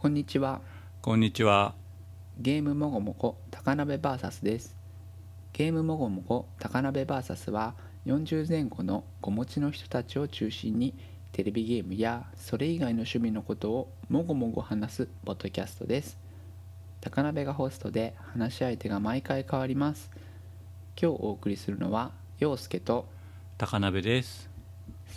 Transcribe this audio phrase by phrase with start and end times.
[0.00, 0.62] こんにちは
[1.02, 1.74] こんにちは。
[2.38, 4.74] ゲームもごもご高鍋 VS です
[5.52, 7.74] ゲームもごもご高鍋 VS は
[8.06, 10.94] 40前後の子持ちの人たちを中心に
[11.32, 16.18] テレビゲームやそれ以外の趣味のことをもごもご話すポッドキャストです
[17.02, 20.10] 高鍋がホストで話し相手が毎回変わります
[20.98, 23.04] 今日お送りするのは陽介と
[23.58, 24.48] 高鍋です。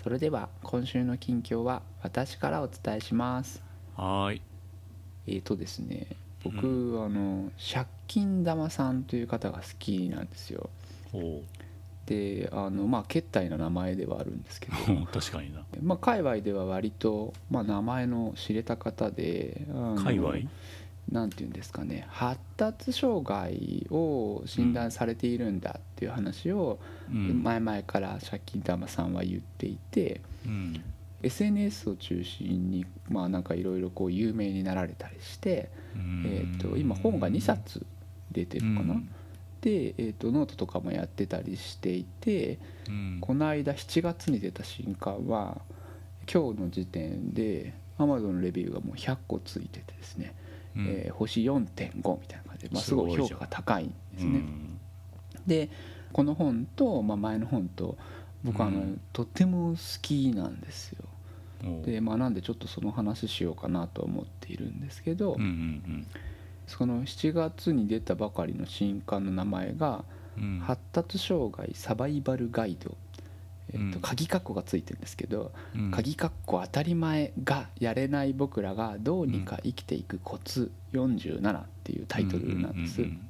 [0.04, 3.64] それでは今週の近況は私からお伝えします
[3.96, 4.53] はーい。
[5.28, 6.08] えーとですね
[6.44, 10.70] 僕、あの借金玉さんという方が好きなんですよ。
[12.06, 14.76] であのまあけったいな名前ではあるんですけど
[15.08, 15.64] 確かにな。
[15.82, 19.66] まあ界隈では割と、まあ、名前の知れた方で
[20.04, 20.50] 界隈？
[21.12, 26.80] なんていうんですかね発達障害を診断されているんだっていう話を
[27.12, 27.44] うん。
[27.44, 30.84] 前々から借金玉さんは言っていてうん。
[31.24, 35.70] SNS を中心にまあなんかいろいろこう有名になられたりして、
[36.26, 37.86] えー、と今本が2冊
[38.32, 39.10] 出てるかな、うん。
[39.62, 43.18] で、えー、とノートとかもやってたりしていてうん。
[43.22, 45.62] この間7月に出た新刊は
[46.32, 50.36] 今日の時点で Amazon のレビューがもう100個ついててですね、
[50.76, 50.88] うん。
[50.88, 54.30] えー星4.5みたいな感じで、まあ、すごい評価が高いんですね。
[54.30, 54.80] うん。
[55.48, 55.70] で
[56.12, 57.98] この本と、まあ、前の本と
[58.44, 59.02] 僕あの、うん。
[59.14, 61.06] とっても好きなんですよ。
[61.86, 66.08] でまあなんでちょっとその話しようかなと思っているんですけど、うんうん
[66.66, 70.06] その7月に出たばかりの新刊の名前が
[70.38, 70.44] うん。
[70.44, 70.60] うん。
[70.60, 72.96] 発達障害サバイバルガイド、
[73.74, 74.02] えっとうん。
[74.02, 75.92] 鍵括弧がついてるんですけど、うん。
[75.92, 83.30] 鍵括弧当たり前がやれない僕らがどうにか生きていくコツ47っていうタイトルなんです、うんうん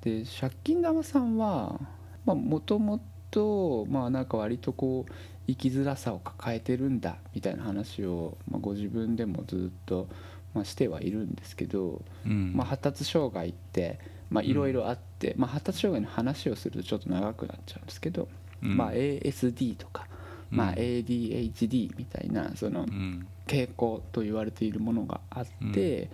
[0.00, 1.80] で借金玉さんは
[2.24, 5.12] もともとまあなんか割とこう
[5.48, 10.06] 生きづらさを抱えてるんだみたいな話を、まあ、ご自分でもずっと、
[10.54, 12.30] まあ、してはいるんですけど、うん。
[12.30, 13.98] うんまあ、発達障害って
[14.30, 18.28] まあいろいろあって、まあ、発達障害の話をするとちょっと長くなっちゃうんですけど、
[18.62, 20.06] うんまあ、ASD とか、
[20.50, 23.26] まあ、うん ADHD みたいなそのうん。
[23.46, 26.10] 傾向と言われているものがあって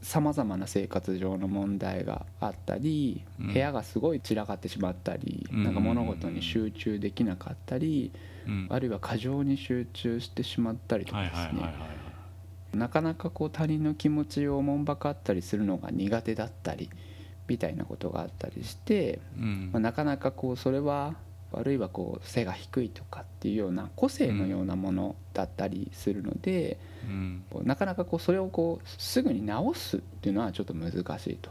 [0.00, 8.35] さまざまな生活上の問題があったりうん部屋がすごい散らかってしまったりうんなんか物事に集中できなかったりうん。
[8.68, 11.74] あるいは過剰に集中してしまったりとかはいですね。
[12.74, 16.90] なかなかこう他人の気持ちをおもんばかったりするのが苦手だったり
[17.48, 21.14] みたいなことがあったりして、うんまあ、なかなかこうそれは
[21.52, 27.44] あるいはこう背が低いとかっていうような個性のようなものだったりするので、うん。
[27.62, 31.50] なかなかこうそれをこうすぐに直すっていうのはちょっと難しいと。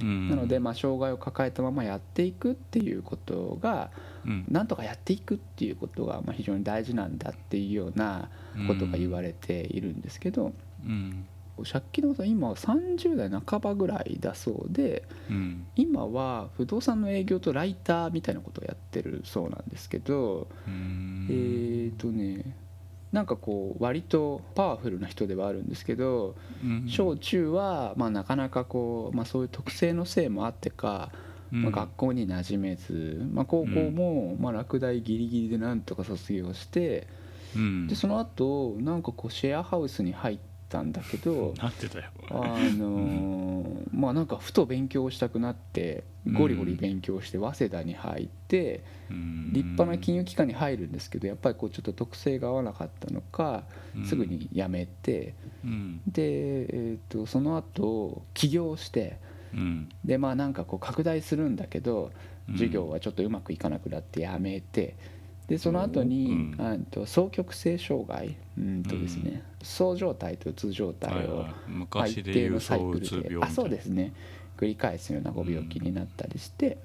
[0.00, 0.28] うん。
[0.28, 3.90] なのでまあ障害を抱えたままやっていくっていうことが
[4.26, 4.44] うん。
[4.48, 8.30] なんとかやっていくっていうことがまあ非常に大事なんだっていうような
[8.66, 10.52] ことが言われているんですけど。
[10.84, 11.26] うん。
[11.64, 15.66] 借金のさん今30代半ばぐらいだそうでうん。
[15.76, 21.26] 今は不動産の営業とライターみたいなことをやってるそうなんですけど、うん。
[21.28, 22.56] えーとね
[23.12, 26.84] なんかこう割とパワフルな人ではあるんですけどうん。
[26.88, 31.10] 小中はまあなかなかこう、まあ、そういう特性のせいもあってか、
[31.52, 31.62] うん。
[31.62, 37.08] まあ、学校に馴染めず、まあ、高校もまあ落第ギリギリでなんとか卒業して
[37.56, 37.86] うん。
[37.88, 40.38] でその後なんかこうシェアハウスに入っ
[40.70, 42.04] たんだけど なってたよ。
[42.30, 42.34] あ
[42.78, 53.64] のーまあなんかふと勉強したくなってゴリゴリ勉強して早稲田に入ってうん立派な金融機関に入るんですけどやっぱりこうちょっと特性が合わなかったのか
[54.04, 56.00] すぐに辞めてうん。
[56.06, 59.18] で、えー、とその後起業して
[59.52, 59.88] うん。
[60.04, 62.12] でまあなんかこう拡大するんだけど
[62.48, 64.94] うん授業はちょっとうまくいかなくなって辞めて。
[65.50, 66.56] でその後に、うん。
[66.60, 68.36] あと双極性障害。
[68.56, 71.44] うんとですね、そう状態とうつ状態を、
[72.06, 73.36] 一定のサイクルで。
[73.40, 74.12] あそうですね。
[74.56, 76.78] 繰り返すようなご病気になったりして、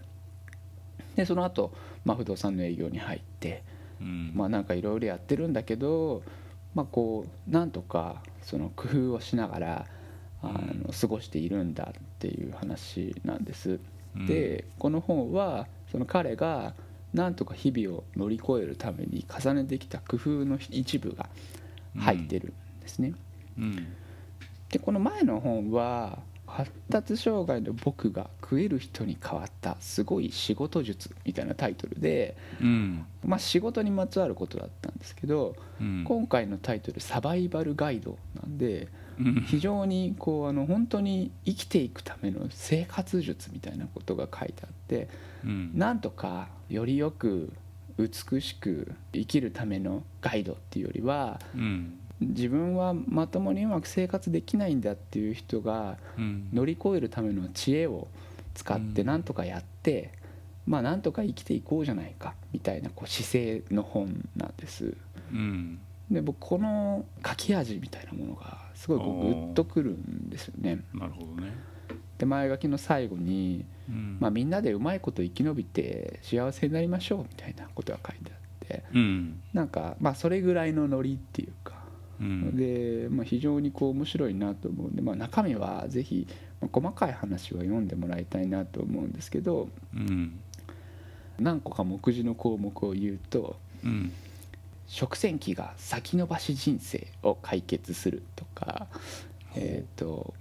[1.16, 1.74] でその後、
[2.06, 3.62] まあ不動産の営業に入って。
[4.02, 4.32] うん。
[4.34, 6.23] まあなんかいろいろやってるんだけど
[6.73, 9.85] まあこうなんとかその工夫をしながら
[10.41, 13.79] あの過ごしているんだっていう話なんです。
[14.16, 14.26] うん。
[14.26, 16.73] でこの本はその彼が
[17.16, 21.29] なんとか日々を乗り越えるために重ねてきた工夫の一部が
[21.97, 23.14] 入ってるんですね。
[23.58, 23.88] うん。
[24.70, 33.06] でこの前の本は発達障害の僕が食える人に変わったすごい仕事術みたいなタイトルで、うん。
[33.23, 36.03] まあ、仕事にまつわることだったんですけど、うん。
[36.06, 39.46] 今回のタイトル「サバイバルガイド」なんでうん。
[39.47, 45.08] 非常にこうあの本当に生きていくための生活術みたいなことが書いてあって
[45.46, 45.72] うん。
[45.73, 47.53] なんとかよりよく
[47.97, 52.00] 美しく生きるためのガイドっていうよりはうん。
[52.22, 56.50] 自分はまともにうまく生活できないんだっていう人がうん。
[56.53, 58.08] 乗り越えるための知恵を
[58.53, 59.08] 使ってうん。
[59.08, 60.12] なんとかやって、
[60.66, 64.96] まあなんとか生きていこうじゃないかみたいなこう姿勢の本なんです。
[65.32, 65.79] うん。
[66.09, 70.79] で僕この書き味みたいなものがすごいグッとくるんですよね。
[70.94, 71.53] なるほどね。
[72.18, 74.17] で前書きの最後に、うん。
[74.20, 79.41] まあ、みんなでうまいこと生き延びて幸せになりましょうみたいなことが書いてあってうん。
[79.53, 81.76] なんかまあそれぐらいのノリっていうか。
[82.20, 82.55] うん。
[82.55, 86.28] で、まあ、非常にこう面白いなと思うんで、まあ、中身はぜひ
[86.61, 90.40] まあ細かい話は読んでもらいたいなと思うんですけどうん。
[91.40, 94.11] 何個か目次の項目を言うとうん。
[94.87, 98.87] 食洗機が先延ばし人生を解決するとか
[99.55, 100.34] えっ、と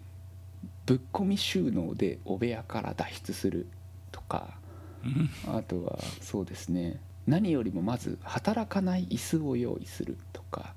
[0.87, 3.67] ぶっ込み収納でお部屋から脱出する
[4.13, 4.59] とか
[5.05, 10.75] うんあとはそうですね何よりもまず働かない椅子を用意するとか。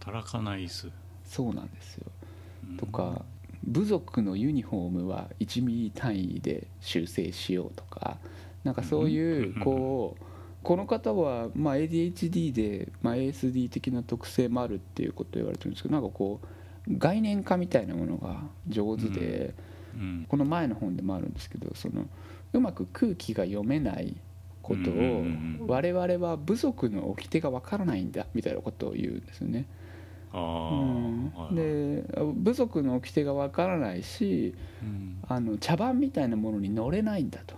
[0.00, 0.90] 働かない椅子。
[1.24, 2.06] そうなんですよ。
[2.70, 2.76] うん。
[2.76, 3.24] とか
[3.64, 8.18] 部族のユニフォームは1ミリ単位で修正しようとか
[8.64, 10.24] なんかそういううんこう
[10.62, 16.46] この方はまあ ADHD でまあ ASD 的な特性もあるっていうことを言われてるんですけどなんかこう
[16.88, 19.54] 概念化みたいなものが上手で
[19.94, 20.26] うん。
[20.28, 22.06] この前の本でもあるんですけどその
[22.52, 24.16] うまく空気が読めない
[24.62, 25.24] ことを
[25.68, 29.66] 我々は部族の掟がわからないんだみたいなことを言うんですよね。
[30.32, 31.54] あうん。
[31.54, 32.04] で
[32.34, 35.18] 部族の掟がわからないしうん。
[35.26, 37.56] あの茶番みたいなものに乗れないんだと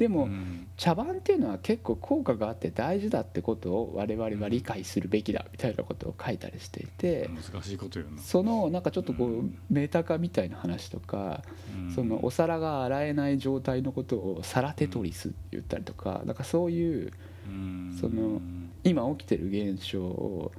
[0.00, 0.66] でも、うん。
[0.78, 8.22] 茶番っていうのは結構効果があって大事だってことを我々は理解するべきだみたいなことを書いたりしていて、難しいこと言うな。
[8.22, 9.58] そのなんかちょっとこううん。
[9.68, 11.42] メーター化みたいな話とか、
[11.86, 11.94] うん。
[11.94, 17.12] そのお皿が洗えない状態のことを皿テトリスって言ったりとか、なんかそういう
[17.46, 17.98] うん。
[18.00, 18.40] その
[18.82, 20.50] 今起きてる現象を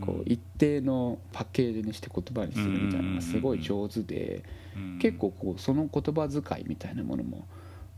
[0.00, 4.42] こう一定のパッケージにして言葉にするみたいなのがすごい上手で
[4.74, 4.98] うん。
[4.98, 7.46] 結構こうその言葉遣いみたいなものも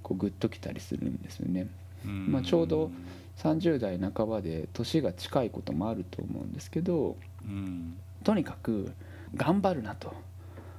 [0.02, 1.68] こうグッときたりするんですよね。
[2.04, 2.32] うん。
[2.32, 2.90] まあちょうど
[3.38, 7.96] 30代半ばで年が近いこともあると思うんですけどうん。
[8.24, 8.92] とにかく
[9.34, 10.12] 頑張るなと。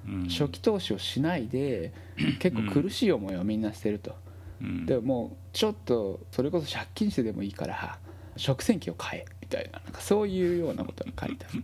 [0.07, 0.27] うん。
[0.29, 1.93] 初期投資をしないで
[2.39, 4.15] 結構苦しい思いをみんなしてると。
[4.61, 4.85] うん。
[4.85, 7.97] でもうちょっとそれこそ借金してでもいいから
[8.37, 11.63] 食洗機を買えみたいななんかそういうようなことが書いてある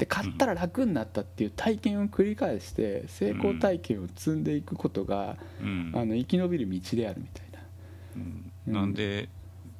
[0.00, 5.92] で買ったら楽になったっていう体験を繰り返して成功体験を積んでいくことがうん。
[5.94, 7.60] あの生き延びる道であるみたいな。
[8.16, 8.50] うん。
[8.66, 9.28] うんなんで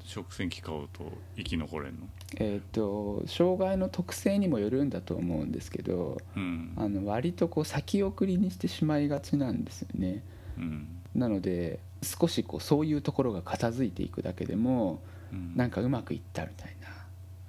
[0.05, 2.07] 食洗機買うと生き残れんの？
[2.37, 6.75] えー、と障害の特性にもよるんだと思うんですけどうん。
[6.77, 10.23] あの割とこう先送りにしてしまいがちなんですよね。
[10.59, 10.89] うん。
[11.15, 15.01] なので少しこうそういうところが片付いていくだけでも
[15.33, 15.57] うん。
[15.57, 16.77] なんかうまくいったみたい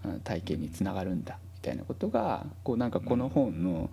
[0.03, 1.37] なあ体験につながるんだ。
[1.43, 3.89] みたいなことがこうなんかこの本の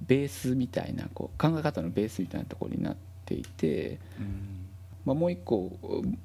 [0.00, 4.66] ベースみたいなこう考え方のベースみたいなところになっていて、うん。
[5.04, 5.70] まあ、もう一個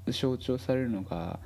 [0.07, 1.39] 象徴されるのが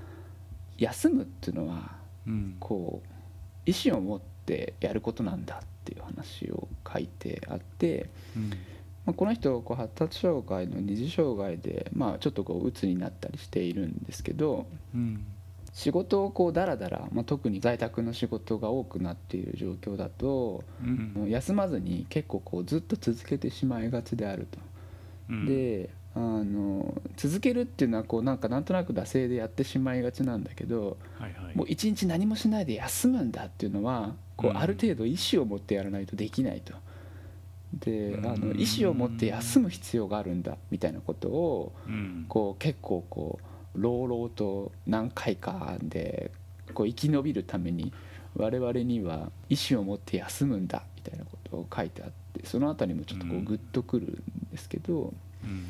[0.78, 1.92] 休むっていうのは
[2.28, 2.58] うん。
[2.60, 8.50] こう意思を持ってやることなんだっていう話を書いてあって、うん。
[9.06, 15.24] まあ、この人こう発達障害の二次障害で、まあ、ちょっとこう鬱になったりしているんですけどうん
[15.76, 20.88] 仕事をこうだらだら、まあ、特に在宅の仕事が多くなっている状況だとう
[21.26, 21.30] ん。
[21.30, 24.58] 休まずに結構こうずっと続けてしまいがちであると。
[25.30, 25.46] うん。
[25.46, 31.58] であの続けるっていうのはこうなんかなんとなく惰性でやってしまいがちなんだけどはいはい。
[31.58, 34.58] もう一日何もしないで休むんだっていうのはこううん。
[34.58, 36.74] ある程度意思を持ってやらないとできないと。
[37.74, 38.26] でうん。
[38.26, 42.26] あの意思を持って休む必要があるんだみたいなことをうん。
[42.30, 46.32] こう結構こう朗々と何回かで
[46.74, 47.94] こう生き延びるために
[48.36, 55.14] 我々には意思を持って休むんだみたいなことを書いてあってその辺りもちょっとこううんグッとくるんですけど。
[55.44, 55.66] うん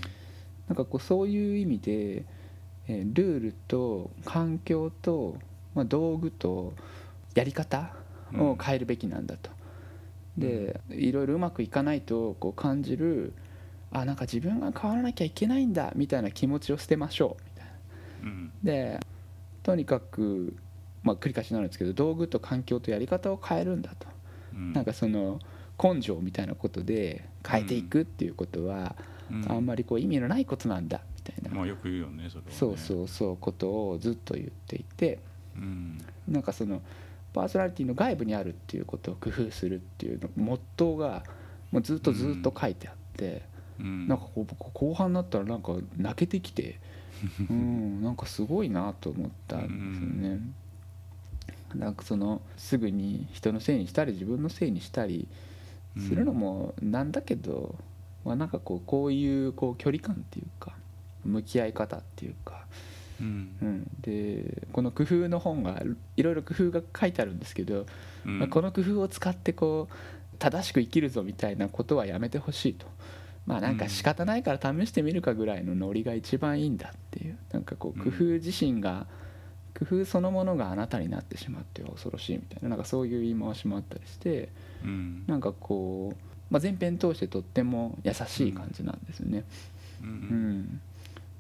[0.68, 2.26] なんかこうそういう意味で、
[2.88, 5.38] えールールと環境と、
[5.74, 6.74] まあ、道具と
[7.34, 7.94] やり方
[8.36, 9.52] を変えるべきなんだと。
[10.38, 13.34] でいろいろうまくいかないとこう感じる
[13.92, 17.55] あなんか自分が変わらなきゃいけないんだみたいな気持ちを捨てましょう
[18.63, 19.00] で
[19.63, 20.55] とにかく、
[21.03, 24.08] まあ、繰り返しになるんですけど道具と環境とやり方を変えるんだと。
[24.53, 24.74] うん。
[24.74, 25.39] なんかその
[25.82, 28.96] 根性みたいなことで変えていくっていうことは、
[29.32, 29.51] うん。
[29.51, 32.55] あんまりこう意味のないことなんだみたいな、まあよく言うよねそれはね。
[32.55, 35.20] そうそうそうことをずっと言っていて
[35.55, 35.98] うん。
[36.27, 36.82] なんかその
[37.34, 41.24] パーソナリティの外部にあるっていうことを工夫するっていうのモットーが
[41.72, 43.41] もうずっとずっと書いてあって、
[43.79, 44.08] うん。
[44.08, 46.79] なんかこう僕後半になったらなんか泣けてきて
[47.50, 50.39] うんなんかすごいなと思ったんですよね。
[51.75, 55.27] なんかそのすぐに人のせいにしたり自分のせいにしたり
[55.98, 57.75] するのもなんだけど、
[58.24, 60.74] まあ、なんかこうこういうこう距離感っていうか
[61.25, 62.65] 向き合い方っていうか、
[63.20, 63.55] うん。
[63.62, 65.82] うん、でこの工夫の本が
[66.15, 67.86] いろいろ工夫が書いてあるんですけど、
[68.25, 68.39] うん。
[68.39, 69.94] まあ、この工夫を使ってこう
[70.38, 72.88] 正しく生きるぞみたいなことはやめてほしいと。
[73.46, 77.38] まあなんか仕方ないから試してみるかぐらいのノリが一番いいんだっていう。
[77.52, 79.08] なんかこう工夫自身が
[79.78, 82.70] 工夫そのものがあなたになってしまっては恐ろしいみたいな。
[82.70, 84.50] なんかそういう言い回しもあったりして
[84.84, 85.24] うん。
[85.28, 86.18] なんかこう、
[86.50, 89.44] まあ、前編通してとっても優しい感じなんですよね。
[90.02, 90.12] ううん。
[90.60, 90.82] ん、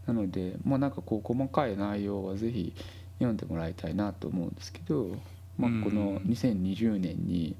[0.05, 2.73] なので、まあ、なんかこう細かい内容はぜひ
[3.19, 5.15] 読んでもらいたいなと思うんですけど、
[5.57, 7.55] まあ、この2020年に、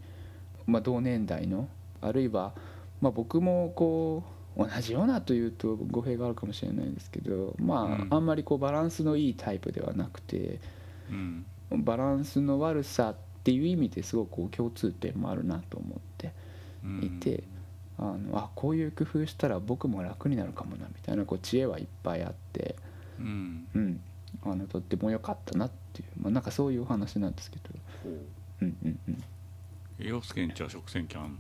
[0.66, 1.70] まあ、同年代の
[2.02, 2.54] あるいは、
[3.02, 8.08] まあ、僕もこう同じようなというと語弊があるかもしれないですけど、まうん。
[8.12, 10.60] あ、あんまりこうバランスのいいタイプではなくて
[11.10, 11.46] うん。
[11.84, 16.32] バランスの悪さっていう意味ですごくこう共通点もあるなと思って
[16.84, 17.04] うん。
[17.04, 17.44] いて。
[17.98, 22.76] あのあこういう工夫したら僕も楽になるかもなみたいなこう知恵はいっぱいあって、
[23.18, 23.68] うん。
[23.74, 24.02] うん、
[24.44, 27.64] あのとっても良かったなっていう、まあ、なんかそういうお話なんですけど、
[28.04, 28.12] ほう。
[28.62, 29.24] うんうんうん、
[30.06, 31.40] 洋介んちは食洗機あん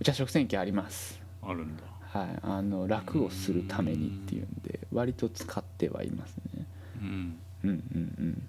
[0.00, 1.82] うちは食洗機あります、あるんだ
[2.12, 6.66] はい、あの楽をするためにっていうんで割と使ってはいますね。
[7.00, 7.38] うん。
[7.64, 8.42] うんうん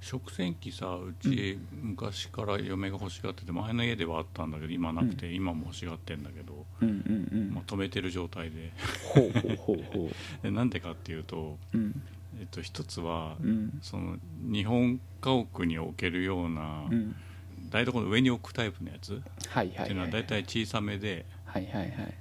[0.00, 7.38] 食洗機さうち昔から嫁が欲しがってて前の家ではあったんだけど今なくて、今も欲しがってんだけど、うんうんうん。
[7.38, 8.72] うんまあ、止めてる状態で。
[9.12, 10.10] ほうほうほうほ
[10.42, 12.02] でなんでかっていうと、ううん。
[12.38, 13.78] えっと、一つは、うん。
[13.82, 17.16] その日本家屋に置けるような、うん。
[17.70, 22.14] 台所の上に置くタイプのやつ、はいはいっていうのははい大体小さめではいはいはい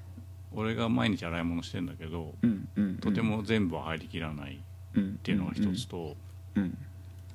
[0.54, 4.60] 俺が毎日洗い物してんだけど、うんうんうん、とても全部は入りきらない
[4.98, 6.16] っていうのが一つと、
[6.56, 6.78] うんうん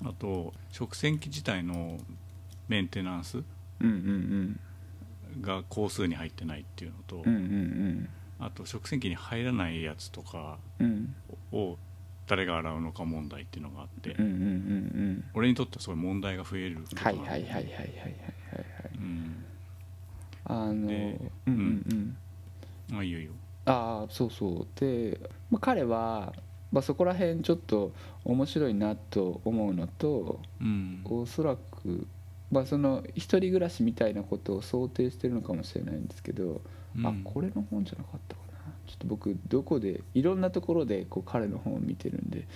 [0.03, 1.99] うん、あと食洗機自体の
[2.69, 3.43] メンテナンス
[5.41, 8.09] が工数に入ってないっていうのと、うんうんうん。
[8.39, 10.59] あと食洗機に入らないやつとか
[11.53, 11.77] を
[12.27, 14.45] 誰が洗うのか問題っていうのがあって、うんうんうんう
[15.13, 17.85] ん、俺にとってはそうい問題が増えるはいはいはいはいはいはいはい、
[18.97, 19.45] うん、
[20.45, 22.17] あの、うんうん、うん、
[22.93, 23.33] あいいよいいよ。
[23.65, 24.67] ああそうそう。
[24.81, 25.19] で、
[25.51, 26.33] まあ、彼は、
[26.73, 27.93] まあ、そこら辺ちょっと
[28.25, 31.03] 面白いなと思うのとうん。
[31.05, 32.07] おそらく、
[32.51, 36.61] まあ、その一人暮らしみたいなことを想定してるのかもしれないんですけど、
[36.97, 37.07] うん。
[37.07, 38.73] あこれの本じゃなかったかな。
[38.87, 42.47] ちょっと僕どこでいろんなところでこう彼の本を見てるんで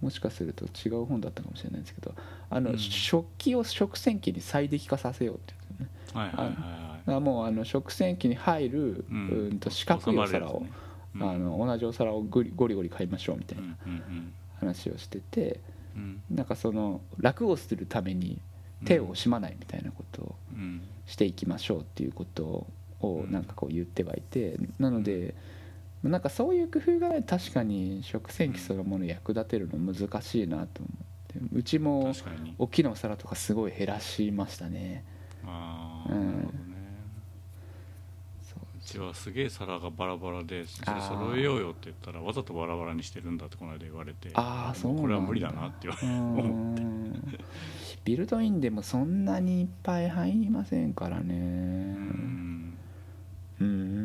[0.00, 2.14] もしかすると違う本だったかもしれないんですけど
[2.50, 2.78] あの、うん。
[2.78, 5.54] 食器を食洗機に最適化させようって
[6.14, 10.70] はいはいはいもうあの食洗機に入る、ううんん、と四角いお皿を、ね。
[11.16, 11.30] うん。
[11.30, 14.32] あの同じお皿をゴリゴリゴリ買いましょうみたいうんなうん。
[14.60, 15.58] 話をしてて
[15.96, 16.22] うん。
[16.30, 18.38] なんかその楽をするために
[18.84, 20.82] 手を惜しまないみたいなことをうん。
[21.06, 22.66] していきましょうっていうこと
[23.00, 23.32] をうん。
[23.32, 25.34] なんかこう言ってはいてなので
[26.04, 32.12] なんかそういう工夫がね確かに食洗機そのもの役立てるの難しいなと思ってうちも
[32.58, 35.04] 大きなお皿とかすごい減らしましたね
[35.46, 36.26] ああ、うん。
[36.26, 36.62] なるほどね。
[38.42, 44.30] そううちはすげえ皿がバラバラでそれ揃えようよって言ったらわざとバラバラにしてるんだってこの間言われて。
[44.34, 45.02] ああそうなんだ。
[45.02, 47.38] これは無理だなって言われうーん
[48.04, 51.96] ビルドインでもそんなにいっぱい入りませんからね。
[53.60, 54.02] うん。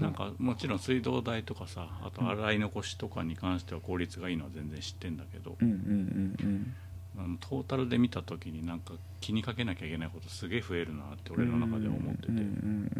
[0.00, 6.74] なんかもちろん水道代とかさあと洗い残しとかに関しては効率がいいのは全然知ってんだけど、うんうんうん
[7.18, 12.40] あのトータルで見た時になんか気にかけなきゃいけないことすげえ増えるなってうん俺の中では思ってて、うんう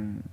[0.00, 0.30] ん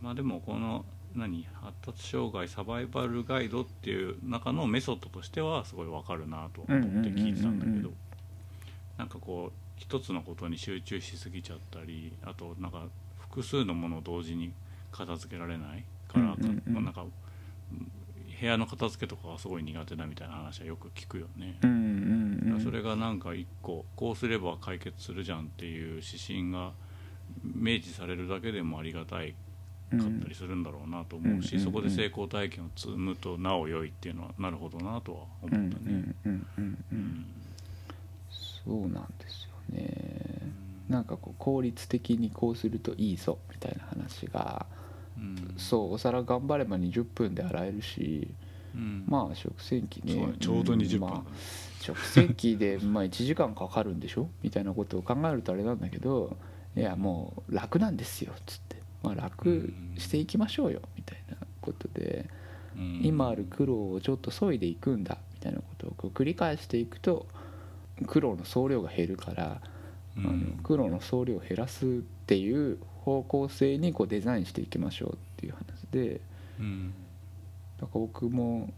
[0.00, 0.84] まあでもこの
[1.16, 7.90] 何発達障害サバイバルガイドっていう中のメソッドとしてはすごいわかるなと思って聞いてたんだけど。
[8.98, 12.82] なんかこう一つのことに集中しすぎちゃったりあとなんか
[13.30, 14.52] 複数のものを同時に
[14.90, 17.04] 片付けられないから、うなんか
[18.40, 21.58] 部屋の片付けとかはすごい苦手だみたいな話はよく聞くよね。
[21.62, 22.27] うんうん
[22.62, 26.72] それがなんか一個こうすれば解決するじゃんっていう指針が
[27.42, 29.34] 明示されるだけでもありがたい
[29.90, 36.14] かったりするんだろうなと思うし、うんそこで成功体験を積むとなお良いっていうのはなるほどなとは思ったうんね。
[38.66, 40.52] そうなんですよね。
[40.88, 44.66] なんかこう効率的にこうするといいぞみたいな話が
[45.16, 45.54] うん。
[45.56, 48.28] そうお皿頑張れば20分で洗えるし
[48.74, 49.04] うん。
[49.06, 50.34] まあ食洗機ね。
[50.38, 51.22] ちょうど20分まあ
[51.80, 56.36] 食洗機でまあ1時間かかるんでしょみたいなことを考えるとあれなんだけど
[56.76, 62.28] いやもう楽なんですよっつって、まあ、楽していきましょうよみたいなことで
[63.02, 67.26] 今ある苦労をちょっと削いでいくんだみたいなことをこう繰り返していくと
[68.06, 69.60] 黒の総量が減るから、
[70.16, 71.88] あのん黒の総量を減らすっ
[72.26, 76.20] ていう方向性にこうデザインしていきましょうっていう話で
[77.80, 78.72] だから僕も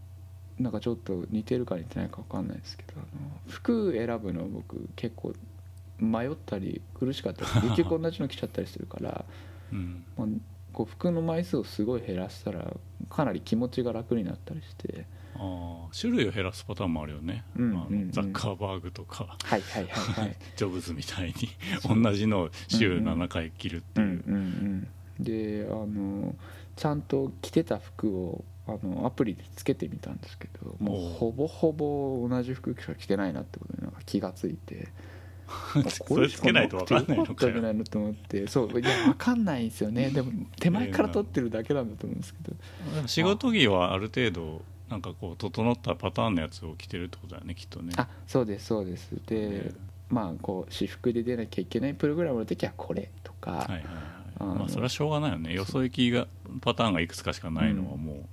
[0.61, 3.05] なんかちょっと似てるか似てないか分かんないですけどあの
[3.47, 5.33] 服選ぶの僕結構
[5.99, 9.25] 迷ったり苦しかったり 結局同じの着ちゃったりするから、
[9.71, 10.03] うん。
[10.17, 10.27] まあ、
[10.73, 12.75] こう服の枚数をすごい減らしたら
[13.09, 15.05] かなり気持ちが楽になったりして。
[15.35, 18.11] ああ種類を減らすパターンもあるよね、うんうんうん。
[18.11, 20.35] ザッカーバーグとかはいはいはいはい。
[20.55, 24.87] ジョブズみたいに同じのを週7回着るっていう、うんうん
[25.19, 25.23] うん。
[25.23, 26.35] であの
[26.75, 34.89] ちゃんと着てた服をあのアプリでつけてみたんですけどもうほぼほぼ同じ服しか着てないなってことになんか気がついて
[36.07, 40.09] それつけないと分かんないのかよないのと思ってそういや分かんないんですよね。
[40.09, 43.07] でも手前から撮ってるだけなんだと思うんですけど。
[43.07, 47.93] 仕事着はある程度なんかこう整ったパターンのやつを着てるってことだよねきっとね。
[47.97, 49.11] あそうですそうです。
[49.25, 49.73] で
[50.09, 53.85] まあこう私服で出なきゃいけないプログラムの時はこれとか、はいはいはい。
[54.39, 55.53] まあそれはしょうがないよね。
[55.53, 56.27] よそ行きが
[56.61, 58.25] パターンがいくつかしかないのはもう、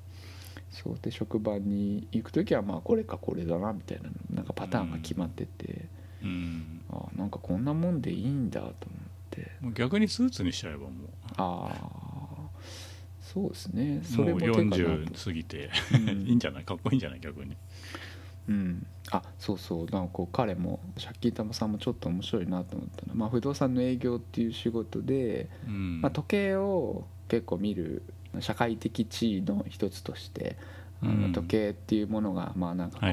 [0.71, 5.87] そうで職場に行く時はまあこれかこれだなみたいななんかパターンが決まってて、
[6.23, 6.83] うん。
[6.91, 8.75] あなんかこんなもんでいいんだと思っ
[9.31, 9.51] て。
[9.61, 10.91] もう逆にスーツにしちゃえばも
[11.37, 12.49] ああ
[13.21, 13.83] そうですね。
[13.83, 14.77] うもうそれも手かなと。
[14.77, 15.71] 40過ぎて。
[15.95, 16.09] うん。
[16.27, 16.65] いいんじゃない？
[16.65, 17.21] かっこいいんじゃない？
[17.21, 17.57] 逆に。
[18.49, 19.87] うん、あそうそう。
[19.93, 26.01] なんかこう彼も借金玉さんもちょっと面白いなと思ったのは、まあ、不動産の営業っていう仕事で、うん。
[26.01, 28.03] まあ、時計を結構見る
[28.41, 30.57] 社会的地位の一つとして
[31.03, 31.33] あのうん。
[31.33, 33.11] 時計っていうものがまあなんかこう、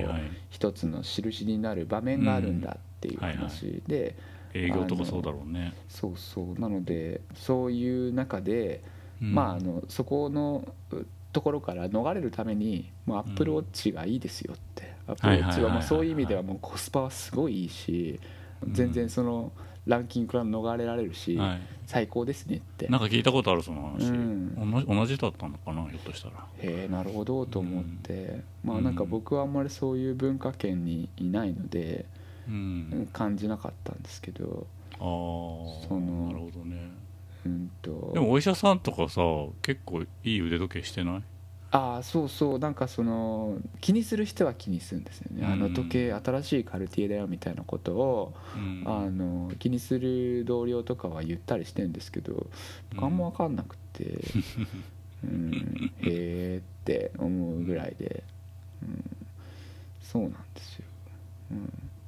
[0.49, 4.15] 一つの印になる場面があるんだっていう話で、
[4.53, 6.59] 営業とかそうだろうね、そうそう。
[6.59, 8.81] なのでそういう中で、
[9.21, 9.35] うん。
[9.35, 18.19] まああのそこのうところから逃れるためにもうアップルウォッチがいいですよって、アップルウォッチはもうそういう意味ではもうコスパはすごいいいし、
[18.65, 18.73] うん。
[18.73, 19.51] 全然その
[19.85, 22.87] ランキングから逃れられるし、はい、最高ですねって。
[22.87, 24.71] なんか聞いたことあるその話、うん。
[24.71, 26.45] 同じ同じだったのかなひょっとしたら。
[26.59, 32.05] へえなるほどと思って、まあうんなんか僕はあんまりそういう文化圏にいないので、
[32.47, 36.91] うん、感じなかったんですけどああなるほどね。
[37.45, 38.11] うんと。
[38.13, 39.21] でもお医者さんとかさ
[39.61, 41.23] 結構いい腕時計してない？
[41.71, 42.59] ああそうそう。
[42.59, 48.83] なんかその気にする人は気にするんですよね、あのうん時計新しいカルティエだよみたいなことを、うん。
[48.85, 52.47] あの気にする同僚とかは言ったりしてるんですけど
[52.93, 54.19] 僕あんま分かんなくて、
[55.23, 58.23] うん、 へえって思うぐらいで、
[58.83, 59.03] うん、
[60.01, 60.85] そうなんですよ、
[61.51, 61.57] うん、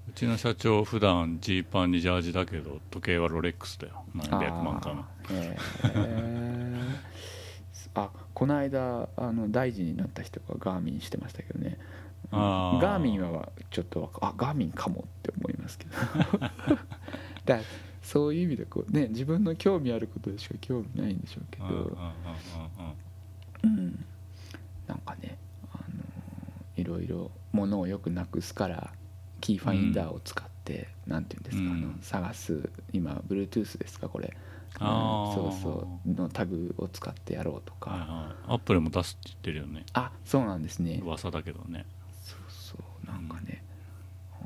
[0.10, 4.04] うちの社長普段ジーパンにジャージだけど時計はロレックスだよ。
[4.14, 5.02] 何百万かな。
[5.02, 6.78] あー。
[7.96, 11.80] あこの間あの大臣になった人がガーミンしてましたけどね。
[12.30, 12.80] あー。
[12.80, 15.92] ガーミンはちょっとあガーミンかもって思いますけど。
[17.46, 17.62] だ
[18.04, 21.98] そういう意味でこうね自分の興味あることでしか興味ないんでしょうけうんうんうんど、
[23.64, 24.06] うん、
[24.86, 25.40] なんかね
[25.74, 26.04] あの
[26.76, 28.94] いろいろ物をよくなくすから
[29.42, 32.00] キーファインダーを使って、なんていうんですか、あのうん。
[32.02, 34.38] 探す今 Bluetooth ですかこれ
[34.80, 38.54] あそうそうのタグを使ってやろうとか、はいはい。
[38.54, 39.86] アップルも出すって言ってるよね。
[39.94, 41.00] あそうなんですね。
[41.04, 41.86] 噂だけどね。
[42.24, 43.64] そうそうなんかね、
[44.34, 44.44] あ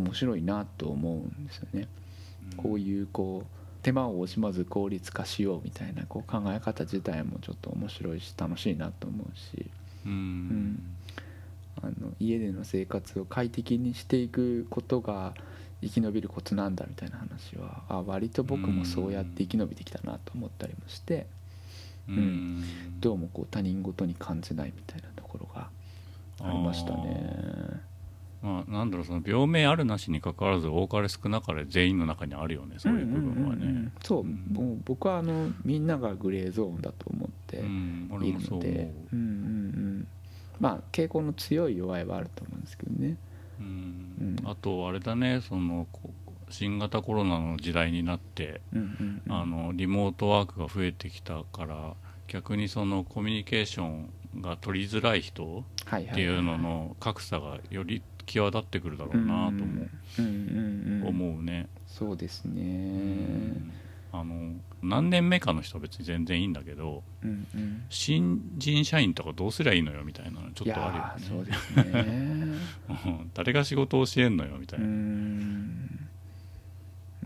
[0.00, 1.88] の面白いなと思うんですよね、
[2.56, 3.46] こういうこう
[3.82, 9.70] 手間を惜しまず効率化しようみたいなこう考え方自体もちょっと面白いし楽しいなと思うし。
[10.06, 10.96] うん、ん。
[11.82, 15.34] あの家での生活を快適にしていくことが
[15.82, 21.26] 生き延びるコツなんだみたいな話はあ割と僕もそうやって生き延びてきたなと思ったりもして
[22.08, 22.16] うん。
[22.16, 23.00] うん。
[23.00, 25.68] どうもこう他人事に感じないみたいなところが
[26.40, 27.94] ありましたね。
[28.42, 33.84] まあ、なんだろうその病名あるなしにかかわらず多かれ少なかれ全員の中にあるよねそういう部分はんんんん。
[33.86, 34.44] ねそう、うん。
[34.52, 38.10] もう僕はあのみんながグレーゾーンだと思ってうん。
[38.22, 39.28] いるので、うんうんう
[40.00, 40.06] ん。
[40.60, 43.16] まあ傾向の強い弱いはあると思うんですけどね。
[43.60, 44.03] うんうん
[44.44, 46.12] あとあれだねそのこ
[46.50, 48.60] 新型コロナの時代になって、
[49.28, 51.94] あのリモートワークが増えてきたから
[52.28, 59.86] 逆にそのコミュニケーションが取りづらい人っていうのの格差がより際立ってくるだろうなとも
[61.08, 62.62] 思うね、そうですね。
[62.62, 63.72] うん。
[64.12, 67.84] あの何年目かの人は別に全然いいんだけどうんうん。
[67.88, 72.04] 新人社員とかどうすりゃいいのよみたいなのちょいっとあるよやーそうねですね。
[73.06, 73.30] うん。
[73.34, 76.08] 誰が仕事を教えんのよみたいうな、ん。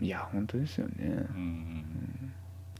[0.01, 0.94] いや本当ですよね。
[1.07, 1.85] うん。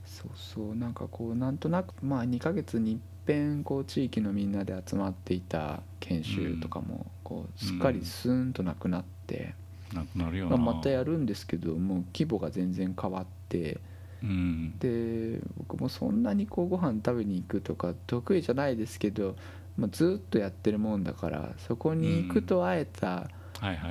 [0.05, 9.53] そうそうなんかこうなんとなくまあ2ヶ月に一遍こう地域のみんなで集まっていた研修とかもこうすっかりスーンとなくなって、
[9.93, 13.79] なくなるよまあ、なまたやるんですけどもう規模が全然変わって
[14.23, 14.77] うん。
[14.79, 19.35] で僕もそんなにこうご飯食べに行くとか得意じゃないですけど、
[19.77, 23.29] まあ、ずっとやってるもんだからそこに行くと会えた、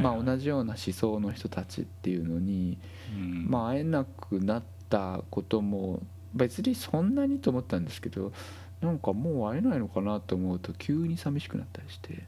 [0.03, 2.79] まあ、同じような思想の人たちっていうのに、
[3.14, 3.47] うん。
[3.49, 6.03] まあ、会えなくなったことも
[6.35, 8.33] 別にそんなにと思ったんですけど
[8.81, 12.25] なんかもう会えないのかなと思うと急に寂しくなったりして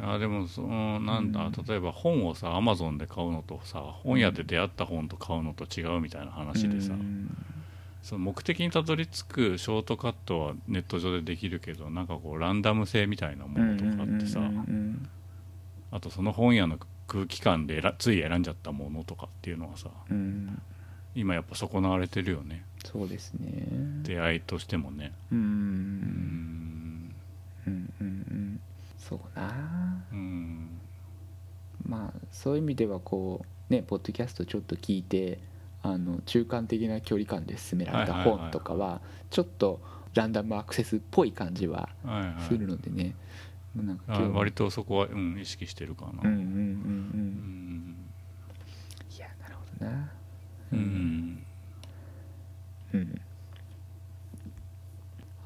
[0.00, 1.52] あでもそのなんだ、うん。
[1.52, 7.36] 例えば本をさアマゾンで買うのとさ本屋で出会った本と買うのと違うみたいな話でさ、うん。
[8.02, 14.40] その目的にたどり着くショートカットはネット上でできるけどなんかこうランダム性みたいなものとかってさ、
[15.92, 19.88] あとその本屋の空気感で選つい選んじゃったものとかっていうのはさ
[21.14, 22.64] 今やっぱ損なわれてるよね。
[22.84, 23.68] そうですね。
[24.02, 25.12] 出会いとしてもね。
[25.30, 25.38] うん
[27.66, 28.60] うんうん
[29.12, 30.04] そうな。
[30.12, 30.80] うん。
[31.84, 35.38] まあそういう意味ではこうねポッドキャストちょっと聞いて
[35.82, 39.80] あの中間的な距離感で進められた本とかはちょっと
[40.14, 41.88] ランダムアクセスっぽい感じは
[42.48, 43.14] するのでね、
[44.34, 46.12] 割とそこは、うん、意識してるかな。
[46.24, 46.60] うんうんうんううん。
[47.90, 47.96] ん
[49.14, 50.10] いやなるほどな。
[50.72, 51.42] うん。
[52.94, 53.20] うん。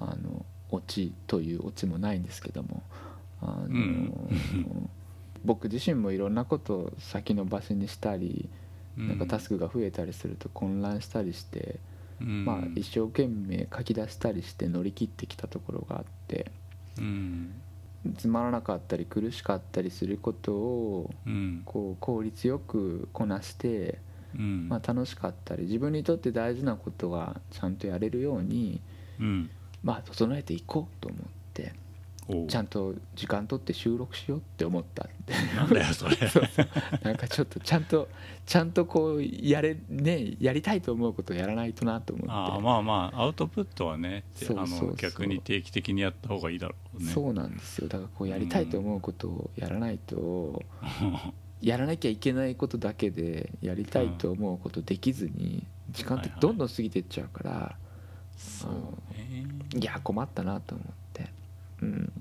[0.00, 2.82] あのオチというオチもないんですけども
[3.46, 4.90] あの、うん
[5.44, 8.48] 僕自身もいろんなことを先延ばしにしたり
[8.98, 9.08] うん。
[9.08, 11.78] なんかタスクが増えたりすると混乱したりして、
[12.20, 12.44] うん。
[12.44, 16.50] まあ一生懸命書き出したりして乗り切ってきたところがあって
[16.98, 17.54] うん。
[18.16, 21.62] つまらなかったり苦しかったりすることをうん。
[21.64, 23.98] こう効率よくこなして、
[24.34, 24.68] うん。
[24.68, 28.80] まあ、楽しかったり自分にとって大事なことがちゃんとやれるように、
[29.20, 29.50] うん。
[29.84, 31.20] まあ、整えていこうと思っ
[31.54, 31.72] て
[32.48, 36.16] ちゃんと時間取って収録しようって思ったってなんだよそれ。
[37.02, 38.08] なんかちょっとちゃんと
[38.44, 42.32] ちゃんとこうやれねやりたいと思うことをやらないとなと思って。
[42.32, 44.88] ああまあまあアウトプットはねそうそうそう。
[44.88, 47.10] あの逆に定期的にやった方がいいだろうね。
[47.10, 47.88] そうなんですよ。
[47.88, 50.62] だからこうやりたいと思うことをやらないと、
[51.60, 57.76] やらなきゃいけないことだけでやりたいと思うことできずに時間ってどんどん過ぎていっちゃうから、
[58.36, 58.72] そう
[59.14, 59.46] ね。
[59.78, 60.95] いや困ったなと思って、
[61.82, 62.12] うん、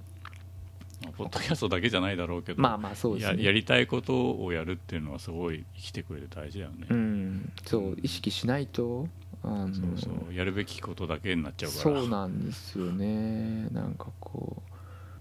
[1.03, 3.39] まあポッドキャストだけじゃないだろうけどまあまあそうですね。
[3.39, 9.07] ややりたいことをやるっていうのはすごい生きてくれて大事だよね、うん、そう意識しないと
[9.43, 10.33] あのそうそう。
[10.33, 11.83] やるべきことだけになっちゃうから。
[11.83, 13.67] そうなんですよね。
[13.71, 14.71] なんかこう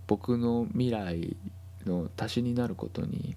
[0.07, 1.37] 僕の未来
[1.85, 3.37] の足しになることに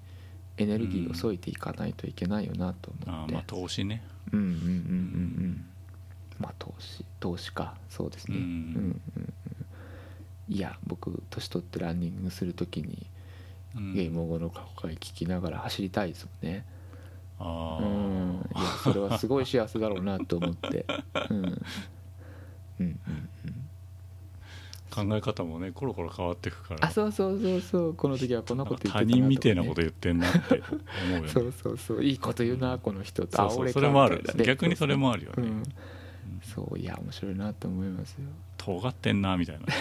[0.57, 4.01] エネルギーを添えていかないといけないよなと思って、ああまあ投資ね。
[4.31, 5.65] うんうんうんうんうん。
[6.39, 7.75] まあ投資投資か。
[7.89, 8.43] そうですね、うん。
[8.43, 9.33] うんうんうん
[10.49, 13.07] いや僕年取ってランニングするときに
[13.75, 13.93] うん。
[13.93, 16.65] ゲーム後の過去回聞きながら走りたいですもんね。
[17.39, 18.49] ああ、うん。
[18.55, 20.85] いやそれはすごい幸せだろうなと思って。
[21.29, 21.37] うん。
[21.37, 21.55] うん
[22.79, 22.99] うん
[24.89, 26.87] 考え方もねコロコロ変わっていくから。
[26.87, 27.93] あそうそうそうそう。
[27.93, 29.13] この時はこんなこと言ってた他なね。
[29.13, 31.27] 人みたいなこと言ってんなって思うよね。
[31.29, 32.03] そうそうそう。
[32.03, 33.59] いいこと言うなこの人そうそう。
[33.59, 34.23] 俺かそれもある。
[34.43, 35.63] 逆にそれもあるよね、うん。
[36.41, 38.25] そういや面白いなと思いますよ
[38.67, 39.65] 尖ってんなみたいな。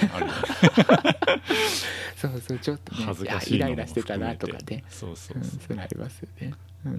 [2.16, 4.84] そうそうちょっとね恥ずかしいイライラしてたなとかね。
[4.88, 5.72] そうそううんそうそう。
[5.72, 6.54] いうのありますよね。
[6.84, 6.94] う、うん。
[6.94, 6.98] ん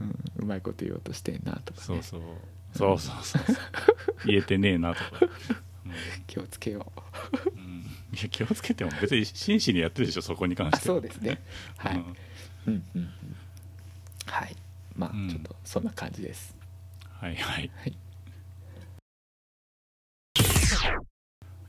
[0.00, 0.14] うん。
[0.38, 1.84] うまいこと言おうとしてんなとかね。
[1.86, 2.22] そうそう。
[2.74, 3.56] そうそうそうそう。
[4.26, 5.26] 言えてねえなとか、
[6.26, 7.50] 気をつけよう。
[7.50, 7.62] うん。
[7.62, 7.80] うん
[8.12, 10.88] いや気をつけても別に真摯にやってるでしょそこに関あして。
[10.88, 11.40] はそうですね。
[11.76, 12.00] はい、うん。
[12.00, 12.14] うん
[12.66, 13.10] うんうん。
[14.26, 14.56] はい。
[14.96, 15.28] まあ、うん。
[15.28, 16.56] ちょっとそんな感じです。
[17.20, 17.96] はいはい、はい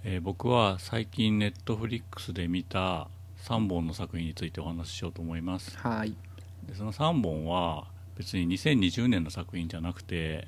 [0.04, 3.08] えー僕は最近ネットフリックスで見た
[3.44, 5.78] 3本の作品についてお話ししようと思います。
[5.78, 6.16] はい。
[6.64, 7.86] でその3本は
[8.16, 10.48] 別に2020年の作品じゃなくて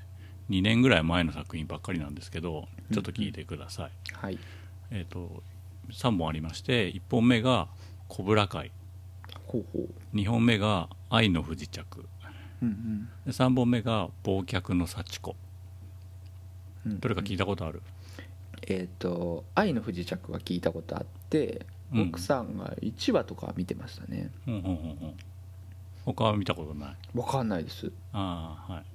[0.49, 4.39] 2年ぐらい前の作品ばっかりなんですけどちょっと聞いてください、はい。
[4.89, 5.43] えっ、と
[5.91, 7.67] 3本ありまして1本目が
[8.09, 8.71] 「コブラ会。
[9.45, 12.07] ほうほう」2本目が「愛の不時着。
[12.63, 15.35] うん」で3本目が「忘却の幸子。
[16.87, 17.83] うんうん」どれか聞いたことある、
[18.67, 22.01] えっ、と「愛の不時着」は聞いたことあって、うん。
[22.09, 24.31] 奥さんが1話とか見てましたね。
[24.47, 25.13] うん、うんうんうん。
[26.05, 26.95] 他は見たことない。
[27.13, 27.91] わかんないです。
[28.11, 28.85] ああはい。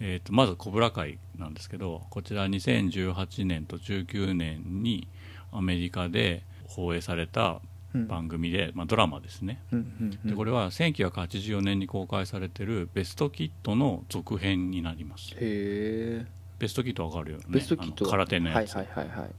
[0.00, 5.08] えー、とまず「コブラ会」なんですけどこちら2018年と19年に
[5.50, 7.60] アメリカで放映された
[7.94, 8.08] うん。
[8.08, 9.62] 番組で、まあ、ドラマですね。
[9.72, 10.30] うんうんうん。
[10.30, 15.32] でこれは1984年に公開されてる「ベストキット」の続編になります。
[15.34, 16.26] へえ
[16.58, 17.44] ベストキットわかるよね。
[17.48, 18.74] ベストキット空手のやつ。
[18.74, 19.30] はいはいはいはい。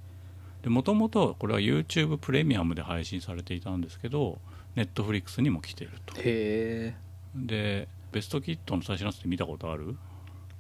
[0.64, 4.40] でもともとこれは YouTube プレミアムで配信されていたんですけど
[4.76, 6.16] ネットフリックスにも来てると。
[6.18, 6.96] へえ。
[7.36, 9.96] でベストキットの最初のやつって見たことある？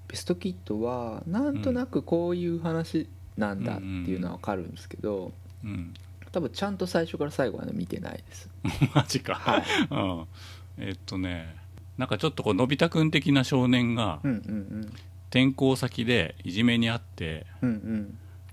[0.07, 5.93] ベストキットはなんとなくこういう話なんだっていうのは分かるんですけど、うん。
[6.31, 8.49] 多分ちゃんと最初から最後まで見てないです。
[8.93, 9.63] マジか、はい。
[9.91, 11.55] うん、えっとね
[11.97, 14.93] なんかちょっとこうのび太くん的な少年がうんうん
[15.29, 17.75] 転校先でいじめにあってうんうん。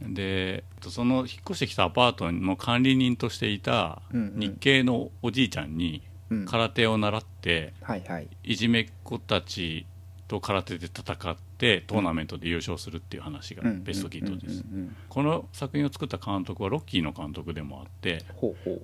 [0.02, 6.44] うんでえっとその引っ越してきたアパートの管理人としていた日系のおじいちゃんにうん。
[6.46, 9.86] 空手を習ってはいじめっ子たち
[10.26, 14.64] と空手で戦ってトーナメントで優勝するっていう話がベストキットです。
[15.08, 18.24] この作品を作った監督はロッキーの監督でもあって、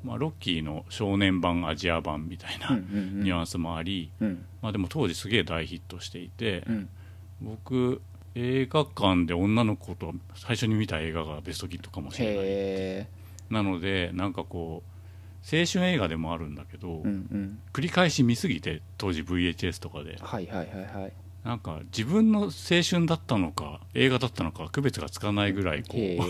[0.05, 4.45] まあ、ロッキーの少年版アジア版みたいなニュアンスもあり、うん。
[4.63, 6.89] まあ、でも当時すげえ大ヒットしていて、うん
[7.41, 8.01] 僕
[8.35, 13.09] 映画館で女の子と最初に見た映画がベストキットかもしれないへ
[13.51, 14.91] なのでなんかこう
[15.43, 17.59] 青春映画でもあるんだけど、えうんうん。
[17.73, 20.19] 繰り返し見すぎて当時 VHS とかで。
[20.21, 21.13] はいはいはいはい。
[21.45, 22.51] なんか自分の青
[22.89, 26.21] 春だったのか映画だったのか区別がつかないぐらいこへう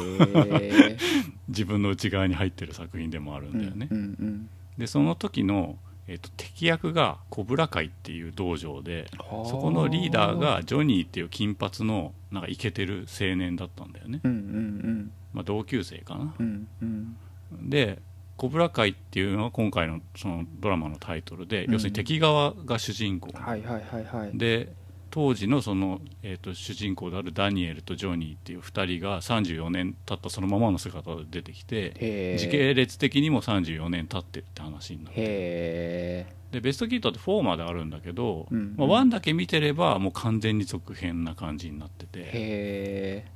[0.60, 0.96] え
[1.48, 4.48] 自分の内側に入ってる作品でもあるんだよね、うんうん。
[4.78, 5.76] でその時の、
[6.10, 9.48] えっと敵役がコブラ会っていう道場ではあ。
[9.48, 16.34] そこのリーダーがジョニーっていう金髪のなんかイケてる青年だったんだよね、うんうんまあ、同級生かな。
[16.38, 17.16] うんうん。
[17.52, 17.98] うんで
[18.36, 21.72] コブラ会っていうのが今回のそのドラマのタイトルで、うん。
[21.74, 24.30] 要するに敵側が主人公、はいはいはいはい。
[24.38, 24.72] で
[25.10, 36.40] 当時のその、えー、と主人公であるダニエルとジョニーっていう2人が34年経ったそのままの姿で出てきて時系列的にも34年経ってるって話になって。
[36.52, 43.26] でベストキットって4まであるんだけど、うんまあ、1だけ見てればもう完全に続編な感じになってて。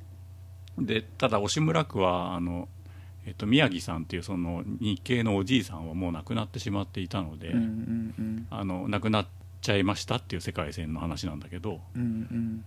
[0.77, 2.67] でただ押村区はあの、
[3.25, 8.47] えっと、宮城さんっていうその日系のおじいさんはもう亡くなってしまっていたので、うんうんうん。
[8.49, 9.27] あの亡くなっ
[9.65, 12.65] ちゃいましたっていう世界線の話なんだけどうんうん。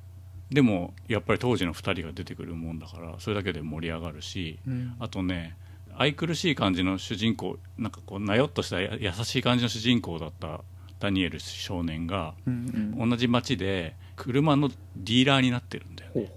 [0.50, 4.94] でもやっぱり当時の2人が出てくるもんだからそれだけで盛り上がるしうん。
[4.98, 5.56] あとね
[5.96, 10.60] 愛くるしい感じの主人公なんかこうなよっとしたや優しい感じの主人公だった
[11.00, 13.10] ダニエル少年がうんうん。
[13.10, 16.30] 同じ町で車のディーラーになってるんだよね。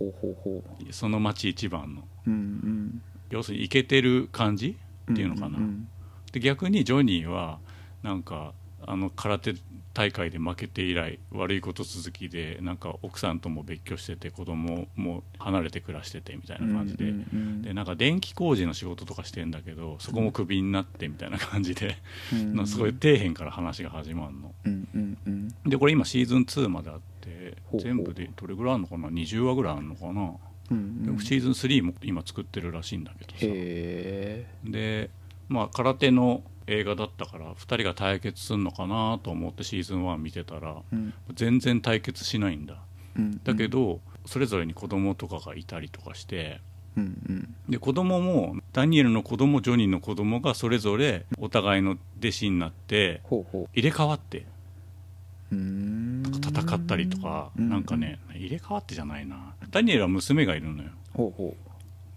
[0.91, 2.03] その町一番の。
[2.27, 3.01] ううん。
[3.31, 5.87] 要するにイケてる感じうんっていうのかな、ん。
[6.31, 7.59] で逆にジョニーは
[8.03, 8.53] なんか
[8.85, 9.55] あの空手
[9.93, 21.97] 大会で負けて以来悪いこと続きでなんか奥さんとも別居してて子供も離れて暮らしててみたいな感じで、うんうんでなんか電気工事の仕事とかしてんだけどそこもクビになってみたいな感じで、
[22.33, 22.55] うん。
[22.55, 24.55] なんかすごい底辺から話が始まるの。
[24.65, 30.33] うんうんうんでこれ今シーズン2まであって全部でどれぐらいあるのかな？20話ぐらいあるのかな、
[30.71, 31.19] うんうん。
[31.19, 34.71] シーズン3も今作ってるらしいんだけどさ。
[34.71, 35.09] で
[35.49, 41.13] まあ空手の映画だったから2人が対決するのかなと思ってシーズン1見てたらうん。
[41.33, 42.75] 全然対決しないんだ。
[43.17, 43.41] うん。
[43.43, 46.61] だけどそれぞれに子供とかがいたりとかして
[46.97, 47.55] うんうん。
[47.69, 54.45] で子供もダニエルの子供ジョニーの子供がそれぞれお互いの弟子になって入れ替わって
[55.51, 59.53] 戦ったりとかうなんかね入れ替わってじゃないな。
[59.69, 60.89] ダニエルは娘がいるのよ。
[61.13, 61.55] ほうほ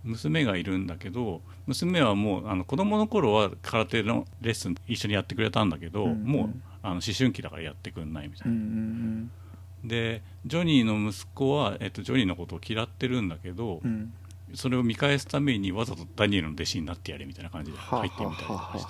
[0.05, 6.51] 娘がいるんだけど娘はもうあの子供の頃は空手のレッスン一緒にやってくれたんだけど、うんうんもう
[6.83, 9.31] あの思春期だからやってくんないみたいな、ううん
[9.83, 9.88] うん。
[9.88, 13.90] でジョニーの息子は、えっと、ジョニーのことを嫌ってるんだけど、うん。
[13.90, 14.14] うん
[14.55, 18.87] それを見返すためにわざとダニエルの弟子になってやれみたいな感じではあ入ってみたりとはあかし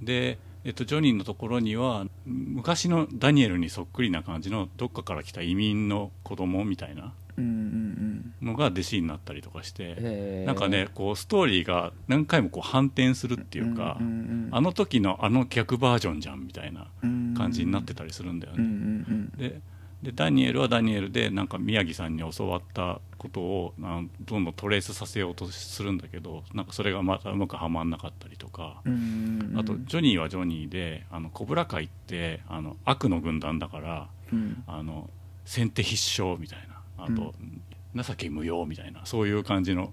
[0.00, 17.34] てで、えっと、ジョニーのところには昔のダニエルにそっくりな感じのどっかから来た移民の子供みたいなのが弟子になったりとかして、うんなんかねこうストーリーが何回もこう反転するっていうか、んんあの時のあの逆バージョンじゃんみたいなうん。
[17.36, 19.48] 感じになってたりするんだようんうね。
[19.48, 19.60] んで
[20.02, 29.58] でダニエルはダニエルでなんか宮城さんに教わったことをどんどんトレースさせようとするんだけどなんかそれがまたうまくはまんなかったりとか、うんうんうん。
[29.58, 34.62] あとジョニーはジョニーであのコブラ会ってあの悪の軍団だからうん。
[34.66, 35.08] あの
[35.44, 36.71] 先手必勝みたいな
[37.04, 37.34] あと、
[37.94, 39.92] 情け無用みたいなそういう感じの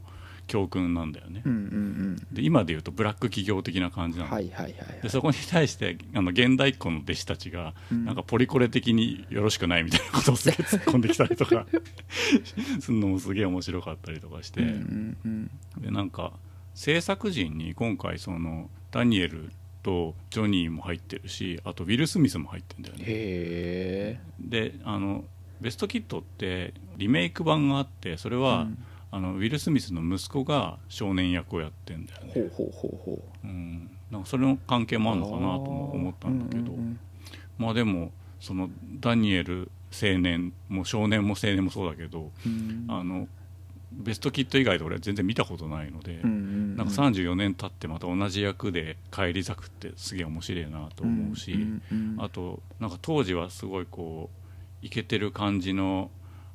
[0.49, 1.43] 教訓なんだよね。
[1.45, 4.35] うんうんで今で言うとブラック企業的な感じうなんの。
[4.35, 8.05] はいはいはいでそこに対してあの現代っ子の弟子たちが、うん。
[8.05, 11.65] なんかポリコレ的によろしくないみたいなことをすげえ突っ込んできたりとか
[12.81, 15.17] するのもすげえ面白かったりとかして、うんうん
[15.77, 15.83] うん。
[15.83, 16.33] でなんか
[16.73, 19.51] 制作陣に今回そのダニエル
[19.83, 24.21] とジョニーも入ってるしあとウィル・スミスも入ってるんだよね。
[24.39, 25.25] であの
[25.61, 28.77] ベストキットってリメイク版があってそれは、うん。
[29.11, 32.31] あのウィル・スミスの息子が少年役をやってんだよね。
[32.33, 33.47] ほうほうほうほう。
[33.47, 36.99] うん、なんかそれの関係もあるのかなとも思ったんだけど、うんうん
[37.57, 38.69] まあでもその
[39.01, 42.85] ダニエル青年も少年も青年もそうだけど、うん。
[42.87, 43.27] あの
[43.91, 52.23] ベストキッド以外で俺は全然見たことないので、うんうんなんか34年経ってまた同じ役で返り咲くってすげえ面白いなと思うし、んうんうん。
[52.23, 54.38] あとなんか当時はすごいこう
[54.81, 56.11] イケてる感じの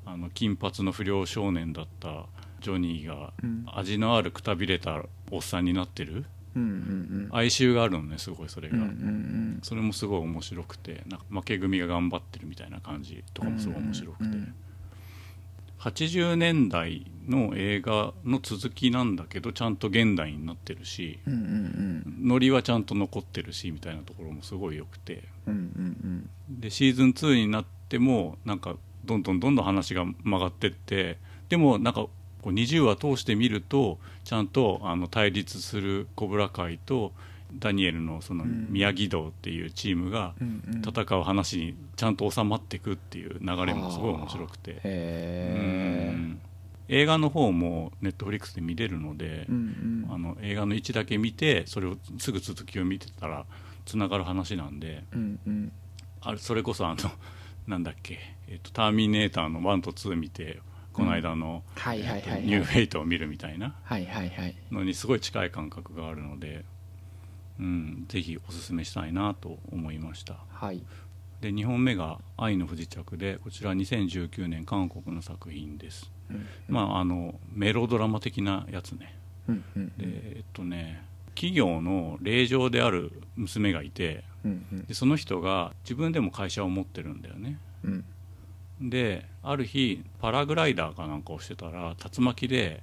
[0.07, 2.27] あの金髪の不良少年だった
[2.61, 3.65] ジョニーがうん。
[3.67, 9.59] 味のあるくたびれたおっさんになってるうんうん哀愁があるのねすごいそれが、うんうんうん。
[9.63, 14.55] それもすごい面白くてなんか負け組が頑張ってるみたいな感じとかもすごい面白くて、うんうん
[15.81, 25.25] 80年代の映画の続きなんだけどちゃんと現代になってるしうんうんノリはちゃんと残ってるしみたいなところもすごい良くて。
[25.47, 32.11] うんうんでシーズン2になってもなんかどんどんどんどん話が曲がってってでもなんかこ
[32.47, 37.13] う20話通して見るとちゃんとあの対立するコブラ会と
[37.59, 38.67] ダニエルのそのうん。
[38.71, 40.83] 宮城道っていうチームがうんうん。
[40.83, 44.81] 戦う話にちゃんと収まっていくっていう流れもすごい面白くて。
[46.89, 53.47] 映画の方もネットフリックスで見れるので、うんあの映画の1だけ見てそれをすぐ続きを見てたら
[53.87, 55.73] つながる話なんでうんうん。
[56.21, 56.97] あれそれこそあの
[57.67, 60.61] なんだっけ、えっとターミネーター」の1と2見て
[60.93, 63.75] この間の、ニューフェイト」を見るみたいな。
[64.71, 66.65] のにすごい近い感覚があるので、
[67.59, 70.39] うん、ぜひおすすめしたいなと思いました。
[70.51, 70.83] はい。
[71.41, 76.11] で2本目が「愛の不時着」でこちら2019年韓国の作品です。
[76.31, 79.19] うんまああのメロドラマ的なやつね。
[79.49, 79.89] うんうん。
[79.89, 81.03] でえっとね
[81.35, 84.85] 企業の令嬢である娘がいてうんうん。
[84.87, 87.59] でその人が自分でも会社を持ってるんだよね。
[87.85, 88.05] うん。
[88.91, 92.83] である日パラグライダーかなんかをしてたら竜巻で、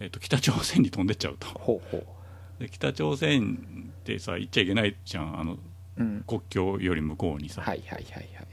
[0.00, 1.46] えっと、北朝鮮に飛んでっちゃうと。
[1.48, 2.62] ほうほう。
[2.62, 5.40] で北朝鮮ってさ行っちゃいけないじゃん。
[5.40, 5.58] あの
[5.98, 6.24] うん。
[6.26, 8.46] 国境より向こうにさ、はいはいはいはい。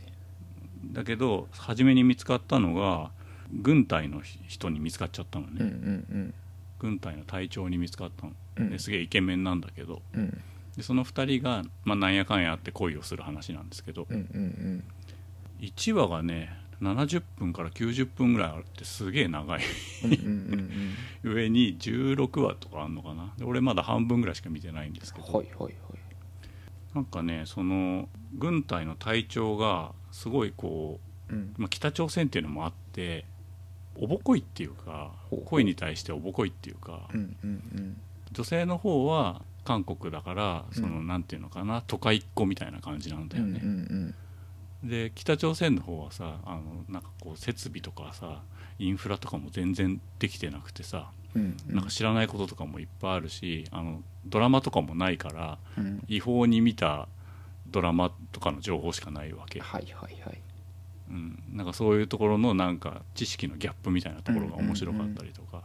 [0.91, 3.11] だけど初めに見つかったのが
[3.53, 5.69] 軍隊の人に見つかっちゃったのね、うんう
[6.17, 6.33] ん
[6.79, 8.69] 軍隊の隊長に見つかったの、うん。
[8.69, 10.01] ですげえイケメンなんだけど。
[10.13, 10.41] うんうん
[10.79, 14.83] でその2人が、まあ、なんやかんやあって恋をする話なんですけど、うんうん
[15.59, 19.61] 1話がね70分から90分ぐらいあるってすげえ長い。
[20.05, 20.93] うんうんうん
[21.25, 21.33] うん。
[21.33, 23.33] 上に16話とかあんのかな。
[23.37, 25.73] で俺まだ半分ぐらいしか見てないんですけど、はいはいはい。
[26.95, 31.53] なんかねその軍隊の隊長がすごいこうん。
[31.57, 33.25] う、まあ、北朝鮮っていうのもあって
[33.95, 35.11] おぼこいっていうか
[35.43, 37.09] 恋に対しておぼこいっていうか。
[37.13, 37.97] うんうん。
[38.31, 44.13] 女性の方は韓国だからその、うんなんていうのかな都会っ子みたいな感じなんだうんよね、
[44.83, 48.41] で北朝鮮の方はさあのなんかこう設備とかさ
[48.77, 51.75] インフラとかも全然できてなくてさうんうん。
[51.75, 56.03] なんか知らないこととかもいっぱいあるしあのドラマとかもないからうん。
[56.07, 57.07] 違法に見た
[57.67, 60.41] ドラマとかの情報しかないわけ、はいはいはい。
[61.09, 65.63] うん、なんかそういうところのなんか知識のギャップみたいなところが面白かったりとか、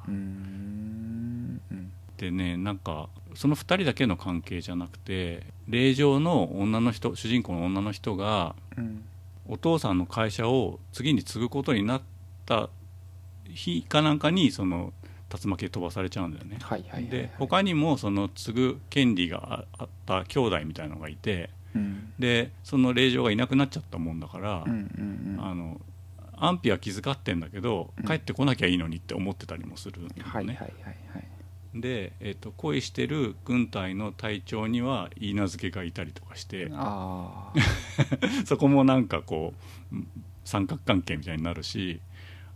[2.16, 9.04] でねなんかその2人だけの関係じゃなくて令嬢の女の人主人公の女の人がうん。
[9.46, 12.02] お父さんの会社を次に継ぐことになっ
[12.46, 12.70] た
[13.46, 14.92] 日かなんかにその
[15.30, 16.58] 竜巻で飛ばされちゃうんだよね。
[16.62, 17.10] はいはいはいはい。
[17.10, 22.12] で他にもその継ぐ権利がああった兄弟みたいのがいてうん。
[22.18, 25.44] でその令嬢がいなくなっちゃったもんだから、うんうんうん。
[25.44, 25.80] あの
[26.36, 28.06] 安否は気遣ってんだけどうん。
[28.06, 30.30] 帰ってこなきゃいいのにって思ってたりもするんだよね。
[30.30, 30.66] はいはいはい
[31.12, 31.33] はい
[31.74, 37.52] で、えっと恋してる軍隊の隊長には許嫁がいたりとかしてあ
[38.46, 39.54] そこもなんかこ
[39.92, 40.08] ううん
[40.44, 42.00] 三角関係みたいになるし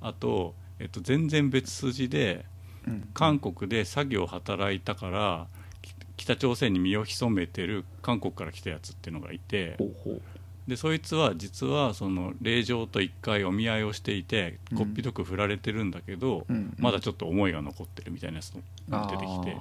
[0.00, 2.44] あと、えっと、全然別筋で
[2.86, 3.08] あうん。
[3.14, 5.46] 韓国で作業を働いたから
[5.82, 10.22] き北朝鮮に身を潜めてる韓国から来たやつっていうのがいてほうほう
[10.68, 14.78] でそいつは実はその令嬢と一回お見合いをしていてうん。
[14.78, 16.74] こっぴどく振られてるんだけど、うん。
[16.78, 18.52] まだちょっと思いが残ってるみたいなやつ
[18.88, 19.52] が出てきて。
[19.52, 19.60] あー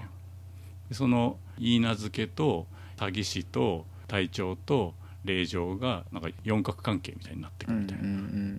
[0.89, 4.93] でその許嫁と詐欺師と隊長と
[5.23, 8.53] 令嬢がなんか四角関係みたいになってくうんうんるみたいうん。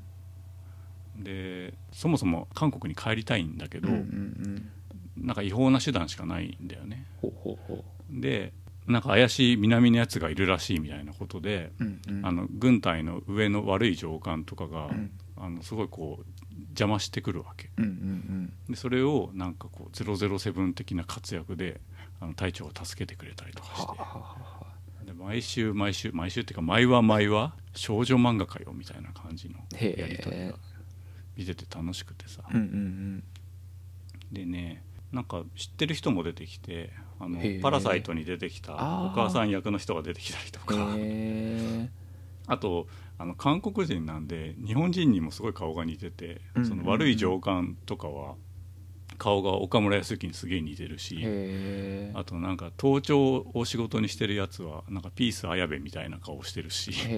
[1.19, 4.71] な、でそもそも韓国に帰りたいんだけど、うんうん
[5.19, 5.27] うん。
[5.27, 7.05] なんか違法な手段しかないんだよね。
[7.21, 8.55] ほうほうほで
[8.89, 12.27] なんか怪しい南のやつがいるらしいみたいなことで、ううんうん。
[12.27, 15.11] あの軍隊の上の悪い上官とかが、うん。
[15.37, 16.25] あのすごいこう
[16.71, 17.71] 邪魔してくるわけ。
[17.77, 21.81] うんうんでそれをなんかこう007的な活躍で
[22.21, 23.93] あの隊長が助けてくれたりとかして。
[25.07, 30.55] で毎週毎週毎週っていうか毎話毎話少女漫画かよみたいな感じのやり取りが
[31.35, 32.43] 見てて楽しくてさ。
[32.51, 33.25] うんうん。
[34.33, 34.83] でね
[35.13, 38.77] なんか知ってる人も出てきてあのパラサイトに出てきたお
[39.15, 41.93] 母さん役の人が出てきたりとうんか
[42.55, 42.87] あと
[43.19, 48.37] あの韓国人なんで日本人にもすごい顔が似てて、うんその悪い上官とかは
[49.19, 56.93] 顔が岡村康之にすげえ似てるし、へあとなんか盗聴を仕事にしてるやつはなんかピース綾部みたいな顔してるし、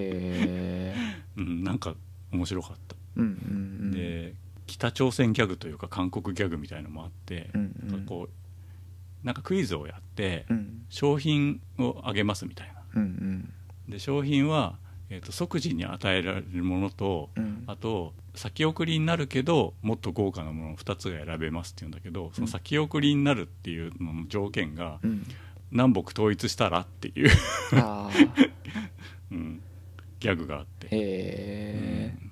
[1.37, 1.95] うん、なんか
[2.31, 3.91] 面白かった、うんうんうん。
[3.91, 4.33] で
[4.71, 7.89] 北朝鮮ギャグというか韓国ギャグみたいのもあって、うんうん。
[7.89, 10.85] なんかこうなんかクイズをやって、うん。
[10.89, 12.81] 商品をあげますみたいな。
[12.95, 13.53] うんうん。
[13.91, 14.77] で商品は、
[15.09, 17.63] えー、と即時に与えられるものと、うん。
[17.67, 25.25] あと先送りになるけどもっと豪華なもの2つが選べますっていうんだけどその先送りになるっていうのの条件がうん。
[25.71, 27.29] 南北統一したらっていう、
[29.31, 29.61] うん、
[30.19, 32.30] ギャグがあって、へえうん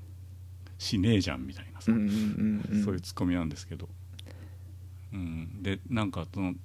[0.79, 2.83] しねえじゃんみたいなさ、うんうんうんうん。
[2.83, 3.87] そういうツッコミなんですけど、
[5.13, 6.55] うん、でなんかその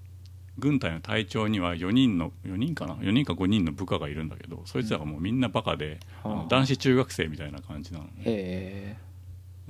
[0.57, 8.13] 軍隊の隊長には4人の4人かな？4人か5人の部下がいるんだけどそいつらがもうみんなバカで、あのはあ男子中学生みたいな感じなのね。
[8.25, 8.97] へ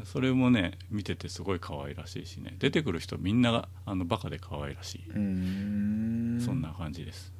[0.04, 2.56] それもね見ててすごい可愛らしいしね。
[2.58, 7.32] 出てくる人みんながあのバカで可愛らしい、そんな感じです。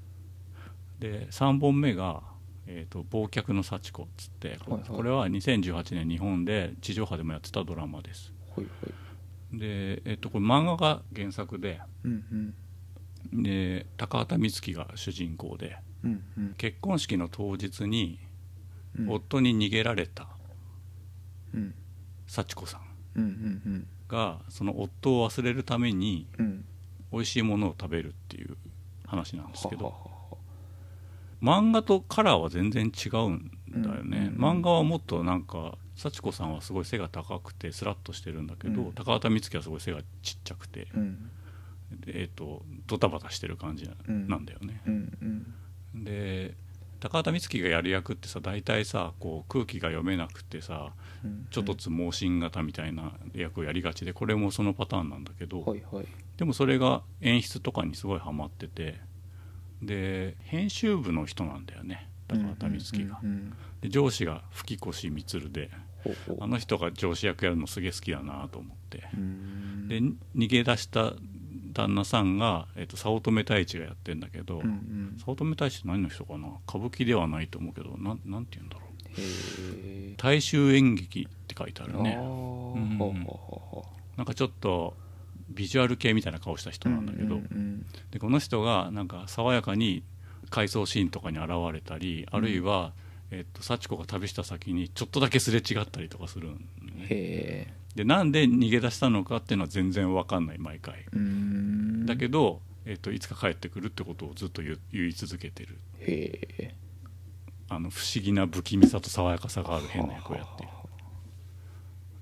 [1.01, 2.23] で3本目が
[2.67, 4.91] 「えー、と忘却の幸子」っつってこ,、はいはい。
[4.91, 8.33] これは2018年日本で地上波でもやってたドラマです。
[8.51, 9.59] ほいほい。
[9.59, 12.55] で、えっとこれ漫画が原作でうん
[13.33, 13.43] うん。
[13.43, 16.55] で高畑充希が主人公でうんうん。
[16.55, 18.19] 結婚式の当日に
[18.99, 19.11] うん。
[19.11, 20.29] 夫に逃げられた
[21.55, 21.75] うん。
[22.27, 22.81] 幸子さん
[24.09, 26.27] がその夫を忘れるために
[27.13, 28.57] 美味しいものを食べるっていう
[29.07, 30.14] 話なんですけどはははは
[31.45, 33.51] 漫画とカラーは全然違うん
[33.83, 38.93] だよね、漫画はもっとなんか幸子さんはすごい背が高くてスラッとしてるんだけど、うん。
[38.93, 41.31] 高畑充希はすごい背がちっちゃくて、うん。
[42.01, 44.25] でえっとドタバタしてる感じな,、うん。
[44.25, 44.81] んだよね。
[44.87, 45.45] うん
[45.95, 46.05] うん。
[46.05, 46.55] で
[47.01, 50.93] 高畑充希がやる役ってさ大体さこう空気が読めなくてさ
[51.25, 51.47] うん。
[51.51, 56.07] ちょっとつ盲信型みたいな役をやりがちでこれもそのパターンなんだけど、はいはい。
[56.37, 58.99] でもそれが演出とかにすごいハマってて
[59.87, 62.09] で編集部の人なんだよね。
[62.29, 63.21] 高畑充希が。
[63.81, 65.71] で上司が吹越充で
[66.41, 68.99] あの人が上司役やるのすげえ好きだなと思って。
[69.89, 70.01] で
[70.37, 71.13] 逃げ出した
[71.73, 75.17] 旦那さんが、えっと早乙女太一がやってんだけど、うんうん。
[75.19, 76.49] 早乙女太一って何の人かな？
[76.69, 78.85] 歌舞伎ではないと思うけどなんなんて言うんだろう。
[80.17, 82.17] 大衆演劇って書いてあるね。
[82.21, 82.99] うん
[84.17, 84.97] なんかちょっと
[85.49, 87.41] ビジュアル系みたいな顔した人うなんだけど、
[88.11, 90.03] でこの人がなんか爽やかに
[90.51, 92.93] 回想シーンとかに現れたりあるいは、
[93.31, 97.07] えっと幸子が旅した先にちょっとだけすれ違ったりとかするんね。
[97.09, 97.75] へえ。
[97.95, 101.05] でなんで逃げ出したのかっていうのは全然わかんない毎回。
[102.07, 105.79] だけど、えっといつか帰ってくるってことをずっと言い続けてる。
[107.69, 110.69] あの不思議な不気味さと爽やかさがある変な役をやってる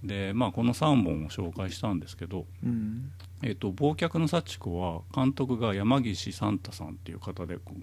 [0.03, 3.13] でまあこの3本を紹介したんですけどうん。
[3.45, 7.75] えっと忘却の幸子は監督が山岸サンタさんっていう方でこ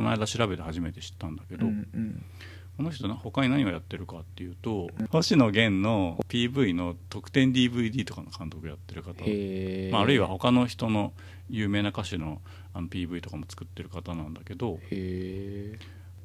[0.00, 2.24] の間調べて初めて知ったんだけうど、んうん。
[2.76, 9.12] この人な他に何をやってるかっていうと星野源の PV の特典 DVD とかの監督やってる方、
[9.92, 11.12] まあ、あるいは他の人の
[11.48, 12.40] 有名な歌手の
[12.72, 14.80] あの PV とかも作ってる方なんだけど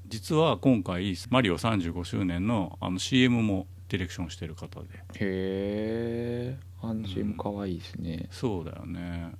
[0.07, 4.87] 実は今回マリオ35周年のあの CM もディレクションしてる方で。
[4.93, 8.27] へえあの CM かわいいですね。
[8.31, 9.33] そうだよね。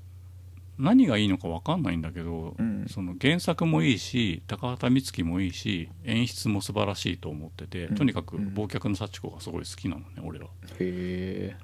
[0.78, 2.86] 何がいいのか分かんないんだけど、うん。
[2.90, 7.96] その原作もいいし高畑充希もいいし演出も素晴らしいと思ってて、うん。
[7.96, 8.54] とにかくうん。
[8.54, 11.56] 忘却の幸子がすごい好きなのね俺らへえ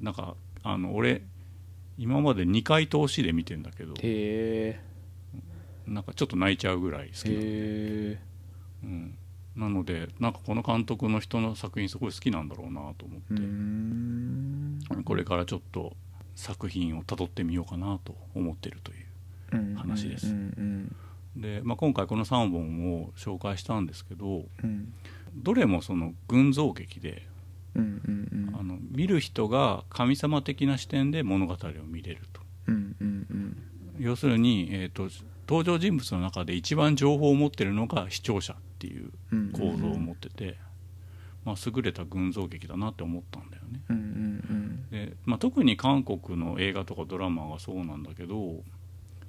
[0.00, 1.22] なんかあの俺
[1.98, 4.80] 今まで2回通しで見てんだけどへえ
[5.86, 8.18] なんかちょっと泣いちゃうぐらい好きなの、へえ
[8.82, 9.18] うん、
[9.56, 15.94] なのでなんかこの監督の人の作品すごい好きなんだろうなと思って、これからちょっと
[16.34, 20.28] 作品をたどってみようかなと思ってるという話です。
[20.28, 20.94] うん
[21.36, 24.92] で、まあ、今回この3本を紹介したんですけどうん。
[25.34, 27.26] どれもその群像劇で
[27.76, 27.78] あ
[28.62, 32.40] の見る人が神様的な視点で物語を見れると。
[33.98, 35.08] 要するに、えー、と
[35.48, 39.52] 登場人物の中で一番情報を持ってるのが視聴者っていううん。
[39.52, 40.58] 構造を持ってて、
[41.44, 43.80] まあ、優れた群像劇だなって思ったんだよね。
[43.90, 48.62] うんうんで、まあ、特に韓国の映画とかドラマがそうなんだけど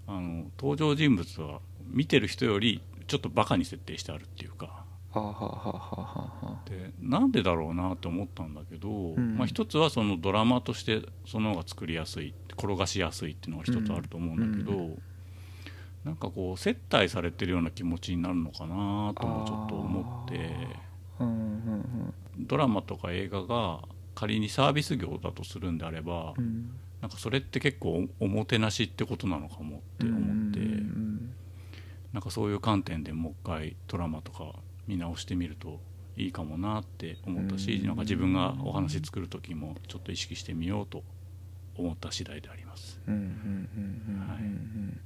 [0.05, 4.86] あの登場人物は見てる人よりちょっとバカに設定してあるっていうか。
[5.09, 6.70] はあはあはあはあはあ。
[6.70, 9.38] でなんでだろうなって思ったんだけど、ん。
[9.38, 14.97] まあ、一つはそのドラマとしてその方が作りやすい転がしやすいっていうのが一つあると思うんだけど、
[16.08, 20.88] なんかこう接待されてるような気持ちになるのかなともちょっと思って。
[22.39, 23.82] ドラマとか映画が
[24.16, 26.72] 仮にサービス業だとするんであれば、うん。
[27.01, 30.18] なんかそれって結構おおもてなしってことなのかもって思
[30.49, 31.34] って、うん
[32.14, 34.53] なんかそういう観点でもう一回ドラマとか
[34.88, 35.82] 見直してみると
[36.16, 41.03] いいかもなって思ったし、うんなんか自分がお話作る時もちょっと意識してみようと
[41.76, 42.99] 思った次第であります。
[43.08, 43.34] うんうんうんう
[44.14, 44.99] ん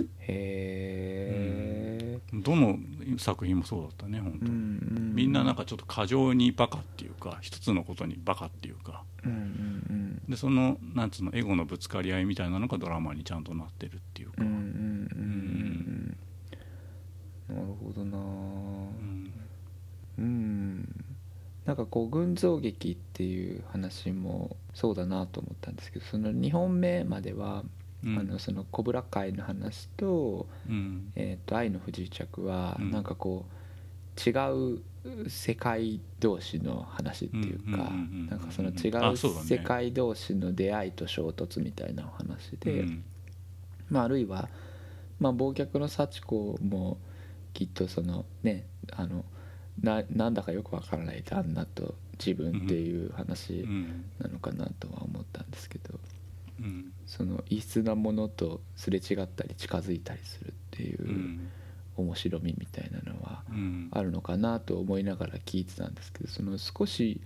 [0.00, 2.78] うんうんへえどの
[3.18, 9.04] 作品もそうだったね本当、みんななんかちょっと過剰にバカっていうか一つのことにバカっていうか。
[9.24, 9.82] うんうん
[10.28, 16.16] でそのなんつうのエゴのぶつかり合いみたいなのがドラマにちゃんとなってるっていうか、うんうんうんうん。
[17.50, 18.18] うんなるほどな。
[18.18, 19.32] うん。
[20.18, 21.04] うん。
[21.64, 27.64] なんかこう群像劇っていう話もそうだなと思ったんですけどその2本目までは、
[28.04, 28.18] うん。
[28.18, 32.90] あのそのコブラ会の話とうん「えー、と愛の不時着は」うん。
[32.90, 33.62] なんかこう
[34.28, 34.32] 違
[34.74, 34.82] う
[35.28, 37.90] 世界同士の話っていうか
[38.28, 43.04] なんかその違う世界同士の出会いと衝突みたいなお話で、うん。
[43.90, 44.48] まあ、あるいは、
[45.18, 46.98] まあ、忘却の幸子も
[47.52, 49.24] きっとそのねあの
[49.80, 51.94] ななんだかよくわからない旦那と
[52.24, 54.04] 自分っていう話うん。
[54.18, 55.98] なのかなとは思ったんですけど、
[56.62, 56.92] うん。
[57.06, 61.48] その異質なものとすれ違ったり近づいたりするっていううん
[61.94, 63.88] 面白みみたいなのはうん。
[63.90, 67.20] あるのかなと思いながら聞いてたんですけどその少し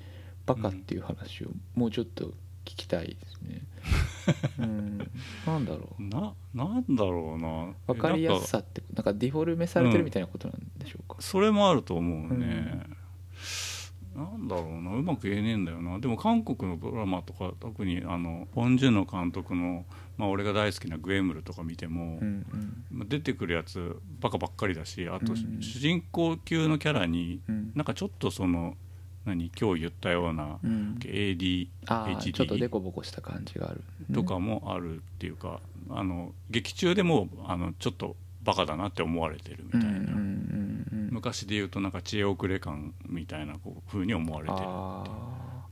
[0.46, 2.32] バカっていう話をもうちょっと
[2.66, 3.62] 聞きたいですね。
[4.58, 4.98] うん、
[5.46, 6.02] なんだろう。
[6.02, 7.74] ななんだろうな。
[7.86, 12.82] 分かりやすさってなんかディフォルメされてるみたいなことなんでしょうか、それもあると思うね、
[14.16, 15.98] なんだろうなうまく言えねえんだよな。
[15.98, 19.84] でも韓国のドラマとか特にあのポン・ジュノ監督の、
[20.16, 22.84] まあ、俺が大好きなグエムルとか見ても、うんうん。
[22.90, 27.72] まあ出てくるやつバカばっかりだしあと、うん主人公級のキャラにうん。
[27.74, 28.76] なんかちょっとその
[29.26, 30.98] 何今日言ったようなうん。
[31.00, 35.60] ADHD ちょっとデコボコした感じがある、ねとかもあるっていうか、
[35.90, 45.04] あの劇中でもあのちょっとバカだなって思われてるみたいな、うんうんうんうん昔で言うとなんか知恵遅れ感みたいなこう風に思われてるあ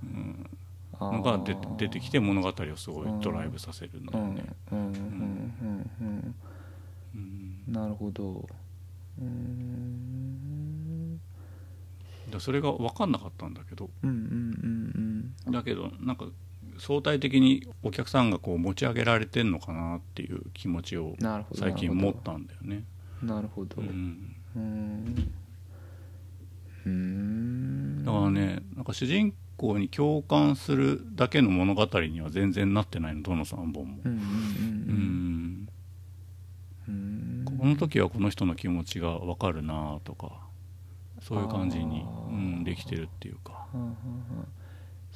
[0.03, 0.51] うん。
[0.99, 4.29] あのが出出てきて物語をすごいドライブさせるんだうんうん。
[4.31, 4.45] よね。
[4.73, 4.79] うん。
[4.79, 4.89] うん。
[4.89, 5.91] うん。
[6.01, 6.35] うん。
[7.15, 7.73] うん。
[7.73, 8.49] なるほど。
[12.29, 13.91] うだそれが分かんなかったんだけど。
[14.03, 14.11] うん。
[14.11, 15.35] うん。
[15.47, 15.53] うん。
[15.53, 16.25] だけどなんか
[16.79, 21.17] 相対的にお客さんがこう持ち上げられてんのかなっていう気持ちを
[21.55, 22.85] 最近持ったんだよね。
[23.23, 23.83] なるほど。
[23.83, 28.05] うんうーん。
[28.05, 33.99] だからねなんか主人公に共感するだけの物語には全然なってないのどの3本も。
[34.05, 35.69] うん
[37.65, 40.33] この時はこの人の気持ちが分かるなとか
[41.23, 43.67] そういう感じにうん、できてるっていうか。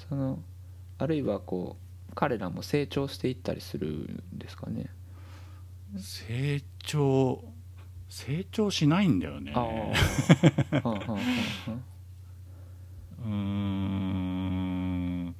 [0.08, 0.38] その
[0.96, 1.76] あるいはこ
[2.10, 4.86] う彼らも成長していったりするんですかね。
[5.98, 7.44] 成長
[8.08, 9.52] 成長しないんだよね。
[9.56, 15.34] うーん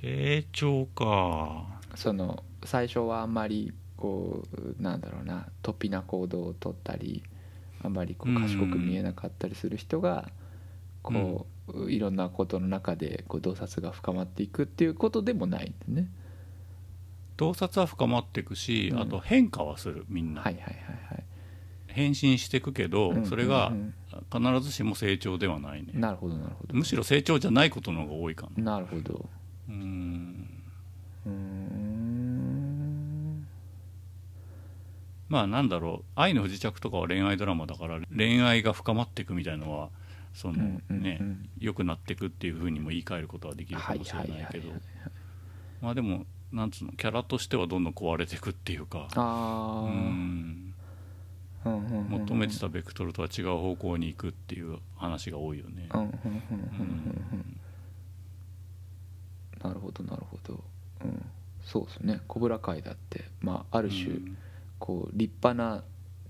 [0.00, 1.66] 成長か。
[1.92, 7.22] あその最初はあんまりこうなんだろうな突飛な行動をとったり
[7.82, 10.28] あんまりこう賢く見えなかったりする人が
[11.02, 16.08] こういろんなことの中でこう洞察が深まっていくっていうことでもないんでね。
[17.36, 19.00] 洞察は深まっていくし、うん。
[19.00, 21.24] あと変化はするみんな、はいはいはいはい
[21.94, 23.94] 変身していくけど、うんそれがうん
[24.32, 26.74] 必ずしも成長ではないね、なるほどなるほど。
[26.74, 28.74] むしろ成長じゃないことの方が多いかな。
[28.74, 29.28] なるほど。
[29.68, 30.48] うーん。
[31.26, 31.30] う
[35.28, 36.04] まあなんだろう。
[36.14, 39.88] 愛の不時着とかは恋愛ドラマだから恋愛が深まっていくみたいのは
[40.32, 41.02] そのうんうんうん。
[41.02, 41.20] ね
[41.58, 44.70] 良くなっていくっていうふうにも言い換えることはできるかもしれないけど。
[45.80, 49.08] まあでもなんつうのキャラとしてはどんどん壊れていくっていうか。
[49.16, 49.20] う
[49.90, 50.73] ん
[51.64, 55.88] 求めてたベクトルとは違う方向に行くっていう話が多いよね。
[59.62, 60.62] なるほどなるほど、
[61.02, 61.24] うん、
[61.64, 62.20] そうですね。
[62.28, 64.36] コブラ会だって、まあ、ある種、うん。
[64.78, 65.82] こう立派な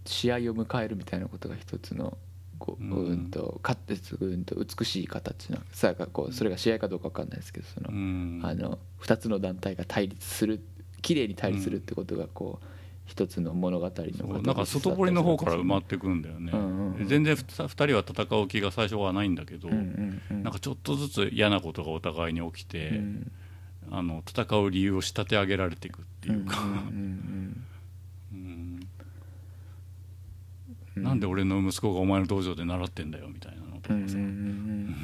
[0.04, 2.16] 試合を迎えるみたいなことが一つの
[2.60, 2.92] こううん。
[2.92, 3.76] うんとか
[4.20, 8.40] うんと美しい形なさやかこうそれが試合かどうか分かんないですけどその、うん。
[8.44, 10.60] あの2つの団体が対立する
[11.02, 12.66] 綺麗に対立するってことがこう
[13.06, 17.06] 一つの物語のなんか外堀の方から埋まっていくんだよね、うんうんうん。
[17.06, 20.42] 全然2人は戦う気が最初はないんだけど、うんうんうん。
[20.42, 23.32] なんかちょっとずつ嫌なことがお互いに起きて、うん
[23.90, 26.56] あの戦う理由を仕立て上げられていくっていうか、
[30.96, 34.96] なんで俺の息子がお前の道場で習ってんだよみたいなのとかさ、うん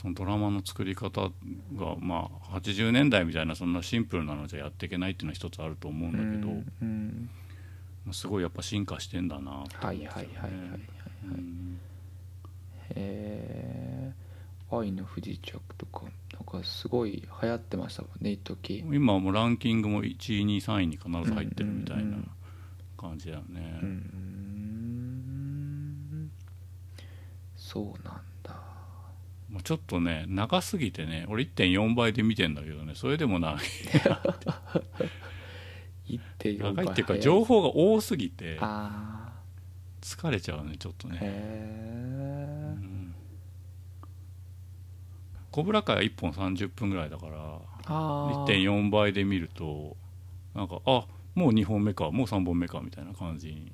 [0.00, 1.30] そのドラマの作り方
[1.76, 7.30] がまあ80年代みたいなそんなシンプルなのじゃやっていけないっていうのは一つあると思うんだけど、うん
[8.06, 8.12] うん。
[8.14, 10.48] すごいやっぱ進化してんだなってはいはいはいはいはい。
[10.48, 10.50] う
[12.96, 14.12] え
[14.72, 18.78] 愛の不時着とかなんかすごい流行ってましたもんね一時。
[18.90, 22.16] 今はもうランキングも1位2位3位に必ず入ってるみたいな
[22.96, 24.40] 感じだよね、うーん。
[27.56, 28.10] そうなんだ。
[28.10, 28.29] まあ
[29.62, 33.60] ちょっとね長すぎてね俺1.4倍で見てんだけどねそれでも長い。
[36.08, 39.32] 1.4長いっていうか早情報が多すぎてあ
[40.00, 43.14] 疲れちゃうねちょっとあへね、えうん。
[45.50, 49.96] コブラ会は1本30分ぐらいだからああ1.4倍で見ると
[50.54, 53.72] なんかあもう2本目かもう3本目かみたいな感じに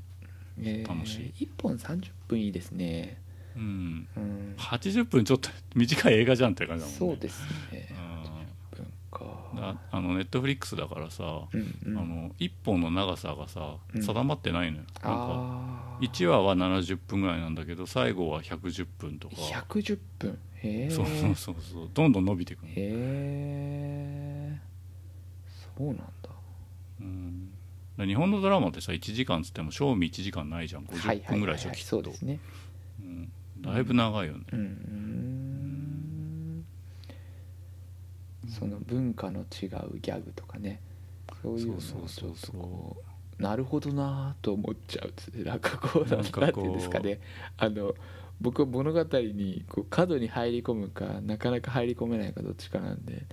[0.59, 3.21] えー楽し1本30分いいですね
[3.57, 4.09] うん。
[4.17, 6.99] うん80分ちょっと短い映画じゃんって感じだもんね。
[6.99, 7.43] そうです
[7.73, 7.95] ね。
[9.59, 11.99] ああのネットフリックスだからさ、うんうん。
[11.99, 14.03] あの1本の長さがさうん。
[14.03, 19.37] 定まってないのよ、なんかあー1話は70分ぐらいなんだけど最後は110分とか。
[19.37, 20.39] 110分。
[20.57, 21.91] へえそうそうそうそう。
[21.93, 24.59] どんどん伸びていくの、へえ
[25.77, 26.05] そうなんだ。
[27.01, 27.53] うん、
[28.07, 30.85] 日本のドラマってさ1時間つっても賞味1時間ないじゃん。
[30.85, 31.87] 50分ぐらいでしょきっと。
[31.87, 32.35] そうですね。
[32.35, 32.66] うん
[33.73, 34.59] だいぶ長いよね、うん。
[34.59, 35.07] うん
[38.49, 39.47] その文化の違う
[40.01, 40.81] ギャグとかね。
[41.43, 42.97] そういうのをちょっとそうそうそうこ
[43.39, 43.43] う。
[43.43, 47.21] なるほどなと思っちゃうですねなんかこうなんていうんですかね
[47.59, 47.95] あの
[48.41, 53.25] 僕は物語にこう過度に入り込むかなかなか入り込めないかどっちかなんで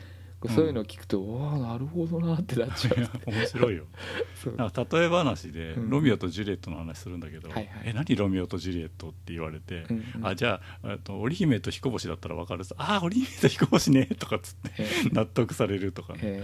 [0.50, 3.10] そういうのを聞くと、おおなるほどなってなっちゃう。
[3.32, 3.86] 面白いよ。
[4.58, 5.89] なんか例え話で、うん。
[5.89, 7.68] ロミオとジュリエットの話するんだけど「はいはい。
[7.86, 10.28] え何ロミオとジュリエット?」って言われて「うんうん。
[10.28, 16.44] あじゃあと織姫と彦星だったら分かるさあ織姫と彦星ね」とかっつってへ 納得されるとかね、え。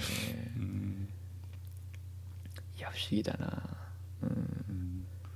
[0.57, 1.09] うん。
[2.77, 3.63] いや不思議だな。
[4.23, 4.58] うん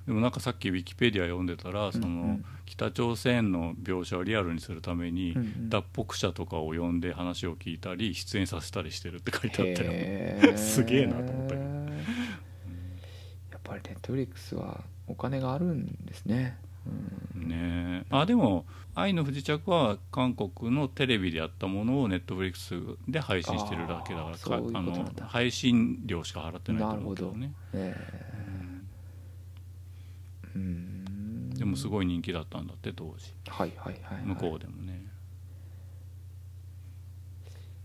[0.08, 5.36] でもなんかさっきウィキペディア読んでたらその、北朝鮮の描写をリアルにするために、
[5.70, 11.64] 脱北者とかを呼んで話を聞いたり出演させたりしてるって書いてあったよ、 すげえなと思ったけど。
[11.64, 16.58] やっぱりネットフリックスはお金があるんですね、
[17.36, 18.06] うん、ねえ。
[18.10, 22.76] あでも「愛の不時着」は韓国のテレビでやったものをネットフリックス
[23.08, 28.28] で配信してるだけだからあの配信料しか払ってないと思うけどなるねえー。
[28.28, 28.33] うん
[30.54, 33.34] でもすごい人気だったんだって当時。
[33.48, 35.06] はいはいはい、はい、向こうでもね、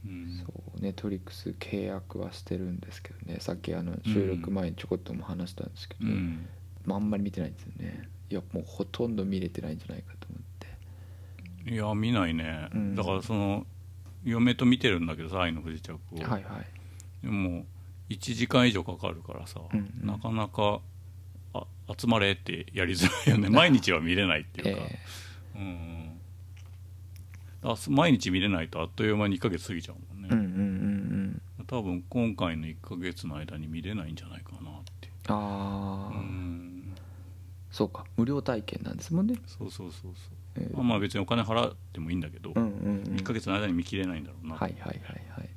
[0.06, 0.42] うん。
[0.44, 3.38] そうネットフリックス契約はしてるんですけどね。
[3.40, 6.46] さっきあの収録前にちょこっとも話したんですけど、うん。
[6.84, 8.08] まあ、あんまり見てないんですよね。
[8.30, 10.42] いやもうほとんど見れてないんじゃないかと思っ
[11.64, 11.70] て。
[11.70, 12.94] いや見ないね、うん。
[12.94, 13.66] だからその
[14.24, 16.66] 嫁と見てるんだけどさ「愛の不時着を」はいはい。
[17.22, 17.66] でも
[18.08, 20.06] 1時間以上かかるからさ、うんうん。
[20.06, 20.80] なかなかあ
[21.96, 23.48] 集まれってやりづらいよね。
[23.50, 24.98] 毎日は見れないっていうか、え
[25.56, 26.20] うん。
[27.70, 31.66] あす毎日見れないとあっという間に1ヶ月過ぎちゃうもんね、ーうんうんうんうん。
[31.66, 36.94] 多分今回の1ヶ月の間に見れないんじゃないかなってああ、うん。
[37.70, 38.04] そうか。
[38.16, 40.34] 無料体験なんですもんね、そうそうそうそう。
[40.56, 42.70] えーまあまあ別にお金払ってもいいんだけど、うんうん
[43.06, 43.16] うん。
[43.16, 45.48] 1ヶ月の間に見切れないんだろうな、はいはいはいはい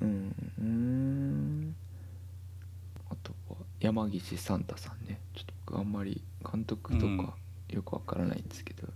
[0.00, 1.74] うん
[3.82, 5.20] 山岸サンタさんね。
[5.34, 7.34] ちょっと僕あんまり監督とか
[7.68, 8.86] よくわからないんですけど、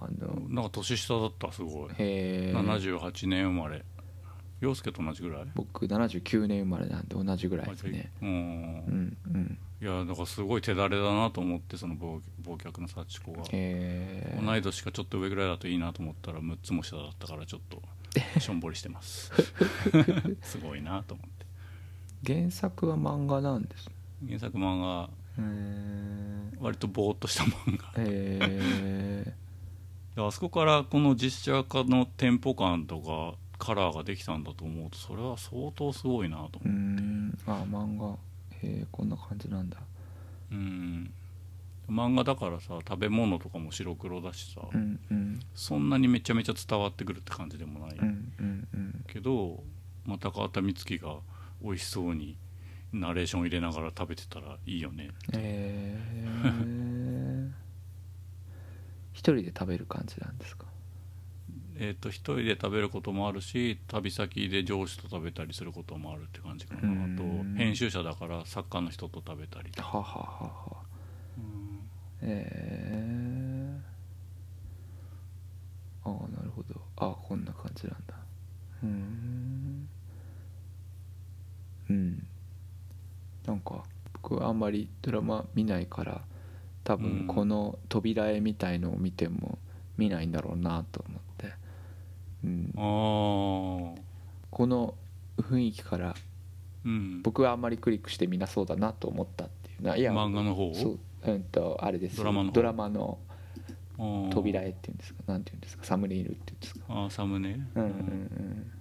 [0.00, 1.90] あのなんか年下だったすごい。
[1.90, 3.84] へえ78年生まれ。
[4.60, 5.46] 陽介と同じぐらい？
[5.56, 8.12] 僕79年生まれなんで同じぐらいですね。
[8.22, 8.28] うん。
[8.28, 9.58] うんうん。
[9.80, 13.40] いやだからすごい手だれだなと思ってその忘忘却の幸子が。
[13.42, 17.82] へえ同い年かちょっと上ぐらいだといいなと思ったら6つも下だったからちょっと
[18.38, 19.32] しょんぼりしてます。
[20.42, 21.31] すごいなと思って
[22.26, 23.90] 原作は漫画なんです。
[24.26, 25.10] 原作漫画。
[26.60, 27.88] 割とぼーっとした漫画。
[27.98, 29.34] へえ
[30.14, 37.38] であそこからこの実写化のテンポ感とかカラーができたんだと思うとそれは相当すごいなとうー思ん。
[37.46, 38.12] あ漫画。
[38.58, 39.78] へえこんな感じなんだ。
[40.50, 41.12] ううん。
[41.88, 45.40] 漫画だからさ食べ物とかも白黒だしさ、うんうん。
[45.54, 49.04] そんなにめちゃめちゃ伝わってくるって感じでもない、うんうんうん。
[49.08, 49.64] けど、
[50.04, 51.16] まあ、高畑充希が
[51.62, 52.36] 美味しそうに
[52.92, 55.10] ナレーション入れながら食べてたらいいよね。
[55.32, 57.50] ええー、
[59.12, 60.66] 一人で食べる感じなんですか？
[61.78, 66.80] えーと、1一人で食べることもあるし旅先で上司と食べたりすることもあるって感じかな。
[67.04, 67.22] あと
[67.56, 69.88] 編集者だから作家の人と食べたりとか。
[69.88, 70.44] ははは
[70.76, 70.82] は。
[72.20, 76.80] へえー、ああなるほど。
[76.96, 78.14] ああこんな感じなんだ。
[78.84, 79.88] うん。
[84.54, 86.22] まりドラマ見ないから
[86.84, 89.58] 多分この扉絵みたいのを見ても
[89.96, 91.52] 見ないんだろうなと思って、
[92.44, 92.80] うん、あ
[93.96, 94.02] あ
[94.50, 94.94] この
[95.38, 96.14] 雰囲気から
[96.84, 97.22] うん。
[97.22, 99.82] 僕はあんまりクリックしてみなそうだなと思ったっていう。
[99.82, 100.74] ないや漫画の方？
[100.74, 100.98] そう。
[101.24, 102.54] うんとあれですドラマの方。
[102.54, 103.18] ドラマの
[104.32, 105.22] 扉絵っていうんですか？
[105.28, 105.84] なんていうんですか？
[105.84, 106.80] サムネイルっていうんですか？
[106.88, 107.50] あーサムネ？
[107.50, 108.72] うんうんうん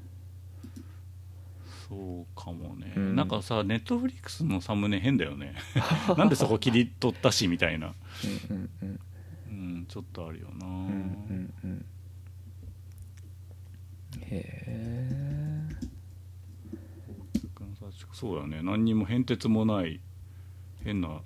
[1.91, 3.15] そうかもね、うん。
[3.17, 5.55] なんかさネットフリックスのサムネ変だよね。
[6.17, 7.93] なんでそこ切り取ったしみたいな。
[8.49, 8.99] うんうんうん。
[9.49, 10.79] うんちょっとあるよな、うんう
[11.33, 11.85] んうん。
[14.21, 15.69] へえ。
[18.13, 18.61] そうだね。
[18.63, 19.99] 何にも変哲もない
[20.85, 21.21] 変な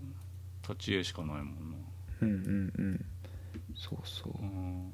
[0.64, 1.78] 立ち絵しかないもんな。
[2.22, 3.06] うんうんうん。
[3.76, 4.34] そうそう。
[4.42, 4.92] うん。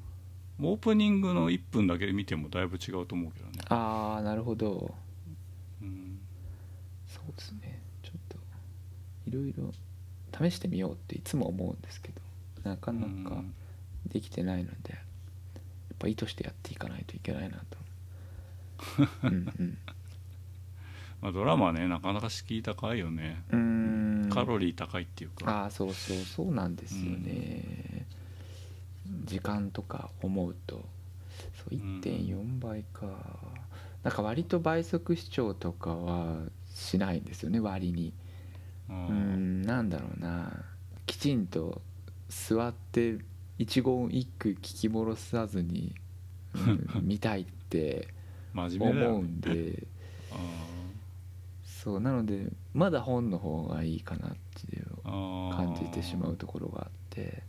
[0.60, 3.52] オープニングの1分だけ見てもだいぶ違うと思うけどね。
[3.68, 4.94] ああなるほど。
[5.06, 5.11] うん
[7.26, 7.80] そうですね。
[8.02, 8.36] ちょっと
[9.26, 9.72] いろいろ
[10.48, 12.20] 試してみようっていつも思うんですけど
[12.68, 13.42] なかなか
[14.06, 15.00] できてないのでやっ
[15.98, 17.78] ぱ意図してやっていかないといけないなと。
[19.24, 19.78] うんうん。
[21.20, 23.56] まあ、ドラマねなかなか敷居高いよね、うー
[24.26, 24.30] ん。
[24.30, 25.48] カロリー高いっていうか。
[25.48, 28.06] ああそうそうそうなんですよね、
[29.24, 30.84] 時間とか思うと
[31.54, 32.00] そううん。
[32.00, 33.06] 1.4倍か、
[34.02, 36.38] なんか割と倍速視聴とかは
[36.82, 38.12] しないんですよね割に。
[38.88, 40.64] ううんんなんだろうな。
[41.06, 41.80] きちんと
[42.28, 43.18] 座って
[43.58, 45.94] 一言一句聞き戻さずに、
[46.54, 48.08] うん 見たいって
[48.54, 49.86] 思うんで。
[50.32, 50.36] あ
[51.64, 57.42] そうなのでまだ本の方がいいかなっていう感じてしまうところがあって。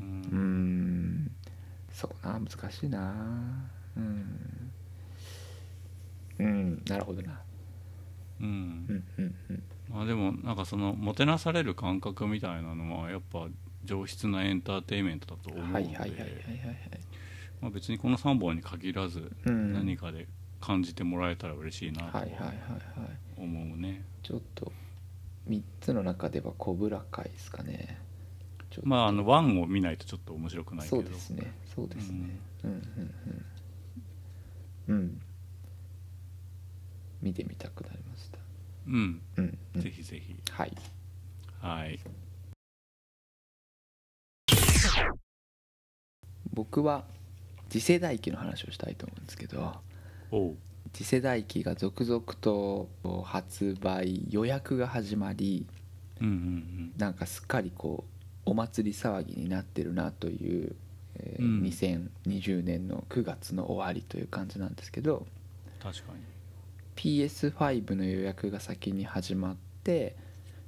[0.00, 1.30] うん。
[1.92, 3.14] そうな難しいな。
[3.96, 4.70] うん。
[6.38, 7.40] うんなるほどな
[8.42, 8.86] うん。
[8.88, 9.62] うんうんうん。
[9.88, 13.48] まあでもなんかそのもてなされる感覚みたいなのはやっぱ
[13.84, 16.44] 上質なエンターテインメントだと思うので、
[17.72, 19.72] 別にこの3本に限らずうん。
[19.72, 20.26] 何かで
[20.60, 22.18] 感じてもらえたら嬉しいなと
[23.36, 24.70] 思うね、ちょっと
[25.48, 27.98] 3つの中ではコブラ会ですかね。
[28.84, 31.02] まああの1を見ないとちょっと面白くないけど。
[31.02, 31.52] そうですね。
[31.74, 32.30] そうですね。
[32.64, 32.70] うん。
[32.70, 32.76] うん
[34.88, 35.20] うんうん。
[37.20, 38.11] 見てみたくなりました
[38.86, 40.34] うん、うん、うん、ぜひぜひ。
[40.50, 40.72] はい。
[41.60, 41.98] はい。
[46.52, 47.04] 僕は
[47.70, 49.80] 次世代機の話をしたいと思うんですけど
[50.92, 52.88] 次世代機が続々と
[53.24, 55.66] 発売予約が始まり
[56.20, 60.76] うんうんなんかすっかりこうお祭り騒ぎになってるなという、
[61.16, 61.62] えーうん。
[61.62, 65.26] 2020年の9月の終わりという感じなんですけど
[65.82, 66.12] 確か
[67.02, 70.14] PS5 の予約が先に始まって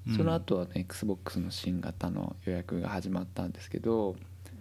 [0.05, 4.17] にその後は、ね XBOX の新型の予約が始まったんですけど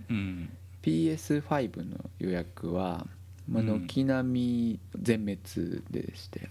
[0.09, 0.49] うん。
[0.83, 3.07] PS5 の予約は、
[3.49, 3.87] まあ、うん。
[3.87, 6.49] 軒並み全滅でして、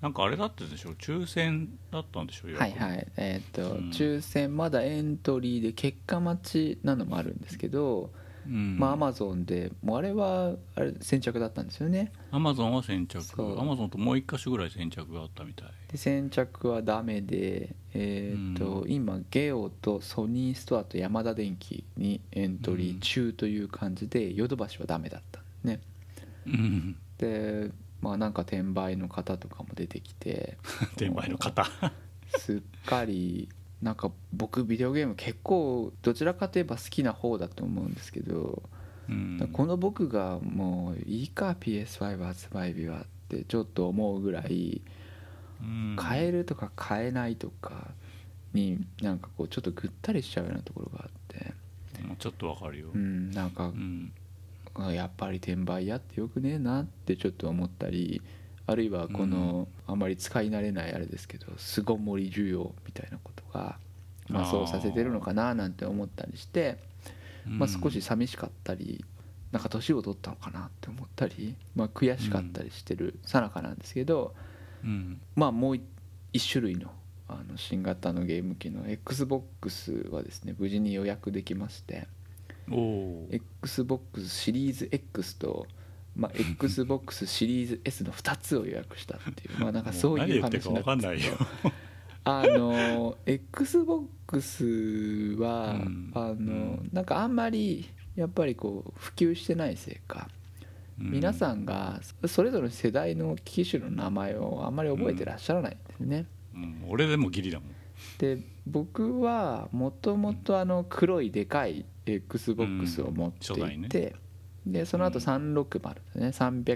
[0.00, 3.06] なんかあれだったでしょ抽選だったんでしょはいはい。
[3.16, 3.90] えっ、と、うん。
[3.90, 12.12] 抽選まだエントリーで結果待ちなのもあるんですけど、うんまあアマゾンでもうあれはあれ先着だったんですよね。
[12.30, 13.20] アマゾンは先着。
[13.58, 15.68] アマゾンともう一箇所ぐらい先着があったみたい。
[15.90, 25.80] で先着はダメでえっ、と、今ゲオとソニーストアとヤマダ電機にエントリー中という感じでヨドバシはダメだったね。
[26.46, 26.96] うん。
[27.18, 27.70] で
[28.00, 30.56] まあなんか転売の方とかも出てきて。
[30.96, 31.66] 転売の方。
[32.38, 33.48] すっかり
[33.82, 38.62] なんか僕ビデオゲーム結構どちらかといえば好きな方だと思うんですけど、
[39.08, 39.50] うん。
[39.52, 44.82] この僕がもういいか PS5 発売日はってちょっと思うぐらい
[45.62, 45.96] うん。
[45.96, 47.88] 買えるとか買えないとか
[48.52, 51.54] になんかこうちょっとぐったりしちゃうようなところがあって。
[52.02, 52.88] もうちょっとわかるよ。
[52.92, 54.12] うんなんかうん。
[54.74, 58.22] あやっぱり転売やってよくねえなってちょっと思ったり
[58.70, 63.78] あるいはこの、あまり使い慣れないあれですけど巣ごもり需要みたいなことが、
[64.28, 66.78] まそうさせてるのかななんて思ったりして、
[67.44, 69.04] ま少し寂しかったり
[69.50, 74.34] なんか年を取ったのかなって思ったり、まあ、悔しかったりしてるさなかなんですけど、
[74.84, 75.20] うん。
[75.34, 75.80] まあもう
[76.32, 76.92] 一種類の
[77.26, 82.06] あの新型のゲーム機の XBOX はですね無事に予約できまして。
[83.32, 85.66] XBOX シリーズ X と、
[86.16, 89.60] まあ、XBOX シリーズ S の2つを予約したっていう。
[89.60, 90.80] まあなんかそういう話ないよなんですけど
[92.24, 96.12] あの XBOX は、うん。
[96.14, 96.90] あのうん。
[96.92, 100.28] なんかあんまりやっぱりこう普及してないせいか、
[101.00, 107.68] 皆さんがそれぞれの世代の機種の名前をあんまり覚えてらっしゃらないんですね、うん、俺でもギリだもん。
[108.18, 114.14] で僕はもともとあの黒いでかい XBOX を持っていて、
[114.72, 116.32] でその後360ですね。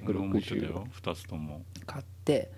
[0.07, 2.51] 俺も持ってた360をよ2つとも、買って。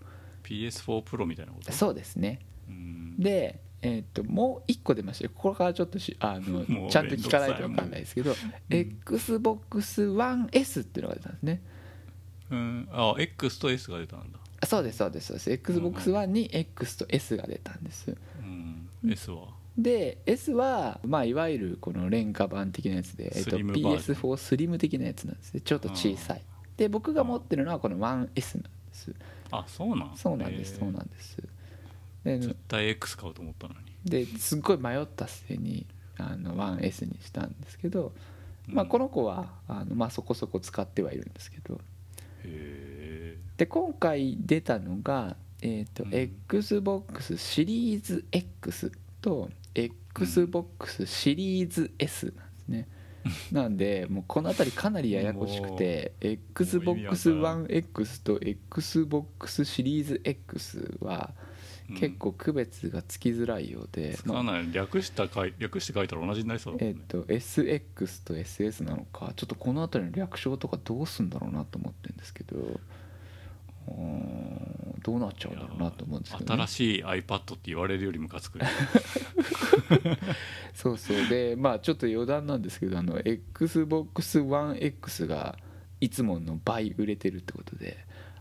[0.46, 1.72] PS4 プロみたいなこと？
[1.72, 2.40] そうですね。
[2.68, 3.16] うん。
[3.18, 8.34] で、えー、ともう1個出ましたよここからちょっとしあの ちゃんと聞かないと分かんないですけど、
[8.70, 11.60] XBOX1S っていうのが出たんですね。
[12.50, 15.50] うん、あ X と S が出たんだ、あそうですそうですそうです。
[15.50, 18.16] XBOX1 に X と S が出たんです。
[18.40, 19.48] うん、S は？
[19.76, 24.16] で S は、まあ、いわゆるこの廉価版的なやつで、えっと、スリムバージョン。
[24.16, 25.60] PS4 スリム的なやつなんですね。
[25.60, 26.42] ちょっと小さい。
[26.78, 28.40] で僕が持ってるのはこの 1S なんで
[28.92, 29.12] す
[29.50, 30.16] あそうなん？
[30.16, 31.36] そうなんですそうなんです。
[32.24, 33.80] で絶対 X 買うと思ったのに。
[34.04, 35.86] ですっごい迷った末に
[36.18, 38.12] あの 1S にしたんですけど、
[38.66, 41.80] まあ、うんこの子はあの、まあ、そこそこ使ってはいるんですけど。
[42.44, 46.14] へで今回出たのが、えーとうん。
[46.14, 52.88] XBOX シリーズ X と XBOX シリーズ S なんですね、
[53.52, 61.34] なんでもうこの辺りかなりややこしくて XBOX1X と XBOX シリーズ X は
[61.90, 64.72] え結構区別がつきづらいようで、使わない。
[64.72, 67.00] 略した書い略して書いたら同じになりそうだもんね。
[67.00, 72.80] えっと SX と SS なのかちょっとこの辺りの略称とかどうすんだろうなと思ってるんですけど
[73.88, 78.66] うーんどうなっちゃうんだろうなと思うんですけど、ね、新しい iPad って言われるよりムカつくね。
[80.74, 81.28] そうそう。
[81.28, 85.56] でまあちょっと余談なんですけどあの XBOX1X が
[86.00, 87.98] いつもの倍売れてるってことで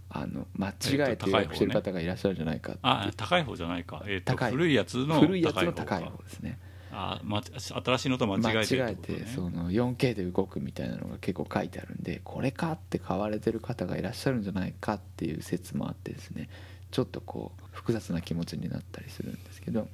[0.09, 4.51] あの間違えて予約してる方がいらっしゃるんじゃないかってあ高い方じゃないか、えー、と高い。
[4.51, 5.85] 古いやつの古いやつのか。
[5.85, 6.57] 高い方ですね
[6.97, 16.49] あ、ま、新しいのと間間違違えてるえってこと、ね、てその 4K で動くみたいなのが結構書いてあるんでこれかって買われてる方がいらっしゃるんじゃないかっていう説もあってですね。
[16.91, 19.87] ちょっとこう複雑な気持ちになったりするんですけど。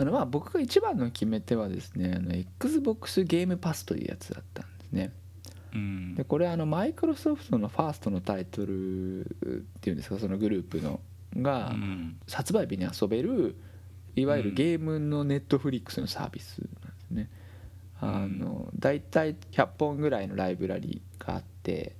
[0.00, 5.12] あのまあ僕が一番の決め手はですねあの XBOX ゲームパスというやつだったんですね。
[5.74, 6.14] うん。
[6.14, 9.24] でこれあのマイクロソフトのファーストのタイトルっ
[9.80, 11.00] ていうんですかそのグループの
[11.36, 12.20] がうん。
[12.30, 13.56] 発売日に遊べる
[14.16, 17.30] いわゆるゲームのネットフリックスのサービスなんですね、
[18.02, 18.08] うん。
[18.08, 21.96] あの大体100本ぐらいのライブラリがあって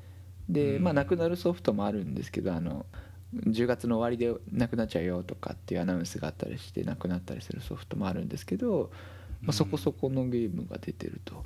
[0.48, 0.84] で、うん。
[0.84, 2.86] まあなくなるソフトもあるんですけどあの
[3.34, 8.90] 10月の終わりでなくなっちゃうよとかっていうアナウンスがあったりしてなくなったりするソフトもあるんですけど、
[9.42, 11.44] まあ、そこそこのゲームが出てると。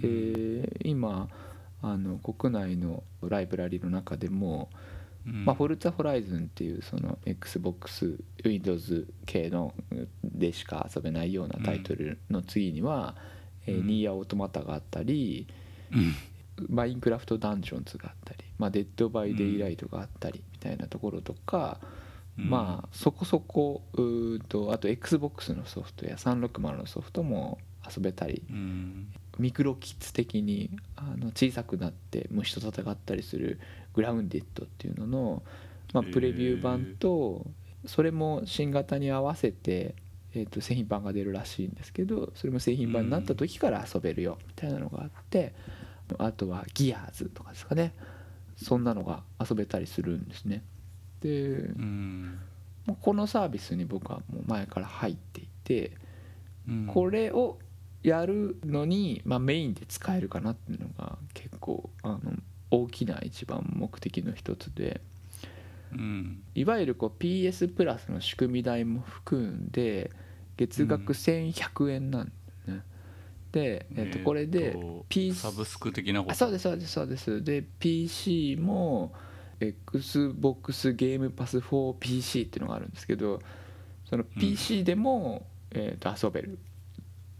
[0.00, 1.28] で今
[1.82, 4.68] あの国内のライブラリの中でも、
[5.26, 5.44] うん。
[5.44, 9.74] まあ、フォルツァホライズンっていうその XBOX Windows 系の
[10.24, 13.14] でしか遊べないようなタイトルの次には、
[13.66, 13.86] えーうん。
[13.86, 15.46] ニーアオートマタがあったり、
[15.92, 16.14] うん。
[16.68, 21.78] マインクラフトダンジョンズがあったり、まあ、デッド・バイ・デイ・ライトがあったりみたいなところとか、
[22.38, 22.50] うん。
[22.50, 29.08] まあそこそこうとあと XBOX のソフトや360のソフトも遊べたりうん。
[29.38, 33.58] ミクロキッズ的にあの小さくなって虫と戦ったりする
[33.94, 35.42] グラウンディットっていうのの、
[35.92, 37.46] まあ、プレビュー版と
[37.86, 39.94] それも新型に合わせて、
[40.34, 45.54] えー、と製品版が出るらしいんですけどそれも製品版になった時から遊べるよみたいなのがあって
[46.18, 47.94] あとはギアーズとかですかね。
[48.56, 50.62] そんなのが遊べたりするんですね。
[51.20, 52.38] でうん。
[52.86, 55.92] もうこのサービスに僕はもう前から入っていて
[56.68, 56.86] うん。
[56.86, 57.58] これを
[58.02, 62.20] やるのに、まあ、メインで使えるかなっていうのが結構あの
[62.70, 65.00] 大きな一番目的の一つで
[65.92, 66.42] うん。
[66.54, 70.10] いわゆるこう PS プラスの仕組み代も含んで
[70.56, 72.32] 月額1100円なんで
[72.64, 72.82] すね、
[73.52, 76.32] で、えっとこれでと P サブスク的なこと？
[76.32, 77.42] あそうですそうですそうです。
[77.42, 79.12] で PC も
[79.60, 83.40] XBOX ゲームパス 4PC っていうのがあるんですけど
[84.08, 86.58] その PC でも、えー、と遊べる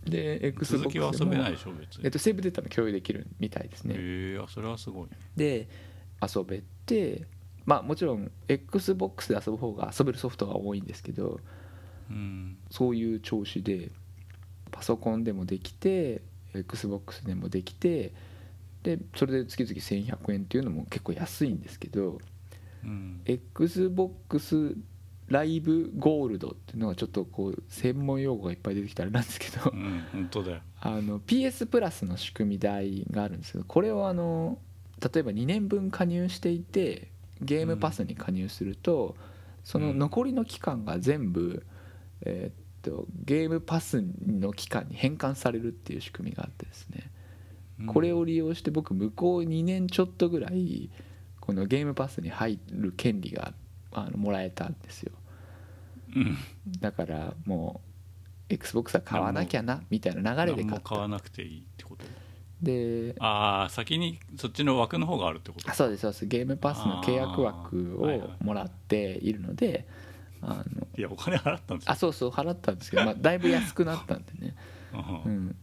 [0.04, 2.04] で XBOX 続きは遊べないでしょ別に。
[2.04, 3.94] えっと、セーブデータも共有できるみたいですね。
[3.96, 5.10] へえあそれはすごいね。
[5.36, 5.68] で
[6.22, 7.26] 遊べて
[7.66, 11.40] まあもちろん XBOX で遊ぶ方が遊べるソフトが多いんですけど
[12.10, 12.56] うん。
[12.70, 13.90] そういう調子で
[14.70, 16.22] パソコンでもできて
[16.54, 18.12] XBOX でもできて
[18.82, 22.18] でそれで月々1100円っていうのも結構安いんですけど
[22.82, 23.20] うん。
[23.26, 24.76] XBOX
[25.30, 30.60] ライブゴールドっていうのがちょっとこう専門用語がいっぱい出てきたあれなんですけどうん本当だよ。
[30.80, 34.58] あの PS プラスの仕組み代があるんですけどこれをあの
[35.00, 37.08] 例えば2年分加入していて
[37.40, 39.16] ゲームパスに加入すると、
[39.64, 41.64] その残りの期間が全部、
[42.22, 47.10] えーっとゲームパスの期間に変換されるっていう仕組みがあってですね、
[47.86, 50.90] これを利用して僕向こう2年ちょっとぐらい
[51.40, 53.54] このゲームパスに入る権利が
[53.92, 55.12] あのもらえたんですよ。
[55.14, 55.19] うん
[56.80, 57.80] だからも
[58.50, 60.88] う XBOX は買わなきゃなみたいな流れで買った。
[60.88, 62.04] 買わなくていいってこと？
[62.62, 65.70] でああ先にそっちの枠の方があるってこと？
[65.70, 66.26] あそうですそうです。
[66.26, 69.86] ゲームパスの契約枠をもらっているので
[70.42, 71.92] あのいやお金払ったんですよ。
[71.92, 74.54] あそうそう払ったんですけど、まあ、だいぶ安くなったんでね、
[75.24, 75.46] ううん。
[75.48, 75.56] ん、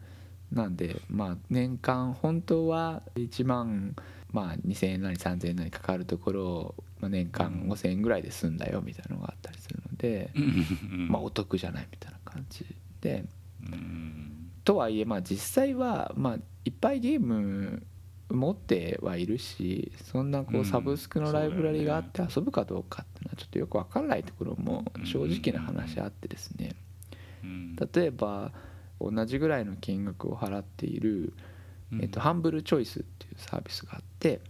[0.52, 3.96] なんでまあ年間本当は1万、
[4.32, 11.08] まあ、2000円なり3000円なりかかるところを、まあ、年間うん5000円ぐらいで済んだよみたいなのがあったりするので、うん。
[11.10, 12.66] まあ、お得じゃないみたいな感じ
[13.02, 13.26] で。
[13.72, 14.52] うん。
[14.64, 16.36] とはいえまあ実際はまあ
[16.66, 17.84] いっぱいゲーム
[18.30, 20.66] 持ってはいるしそんなこううん。
[20.66, 26.76] サブスクのライブラリがあって遊ぶかどうかっていうのはちょっとよく分からないところも正直な話あってですね。
[27.44, 27.76] うん。
[27.76, 28.52] 例えば
[29.00, 31.34] 同じぐらいの金額を払っている、
[32.02, 34.42] えっと、ハンブルチョイスっていうサービスがあって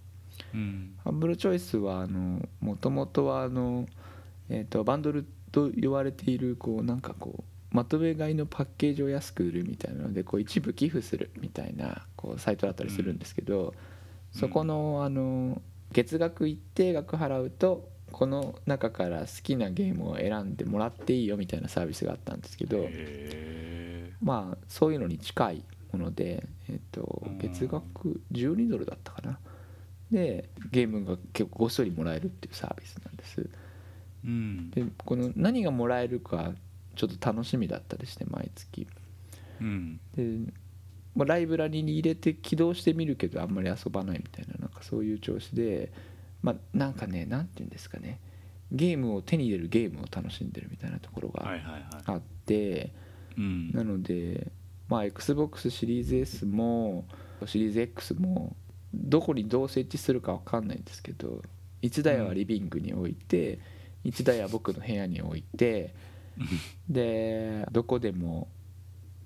[0.53, 0.95] うん。
[1.03, 3.87] ハンブルチョイスはもともとはあの、
[4.49, 5.25] えっと、バンドル
[5.57, 13.73] と言われているこうなんかこうまとめ買いのパッケージを安く売るみたいなのでこう一部寄付するみたいなこうサイトだったりするんですけど、
[14.31, 15.59] そこのあの
[15.91, 27.39] 月額一定額払うとこの中から好きなゲームを選んでもらっていいよみたいなサービスがあったんですけど、へまあそういうのに近いもので、えっとうん。
[27.39, 29.39] 月額12ドルだったかな。
[30.11, 33.41] でゲームが結構ごっそりもらえるっていうサービスなんです。
[33.41, 33.66] ー
[34.27, 34.69] うん。
[34.71, 36.51] でこの何がもらえるか
[36.95, 38.87] ちょっと楽しみだったりして毎月。
[39.61, 39.99] うん。
[40.15, 40.51] で、
[41.15, 45.91] まあ、ライブラリに入れて起動してみるけどあんまり遊ばないみたいななんかそういう調子で
[46.43, 48.19] まあなんかねなんていうんですかね。
[48.69, 51.49] ゲームを手に入れるゲームを楽しんでるみたいなところが
[52.05, 52.91] あって、
[53.37, 53.71] うん。
[53.71, 54.51] なので
[54.89, 57.05] まあ XBOX シリーズ S も
[57.45, 58.55] シリーズ X も
[58.93, 61.41] どこにどう設置するかわかんないんですけど
[61.81, 63.59] 1台はリビングに置いて
[64.07, 65.93] 1台は僕の部屋に置いて
[66.89, 68.47] でどこでも、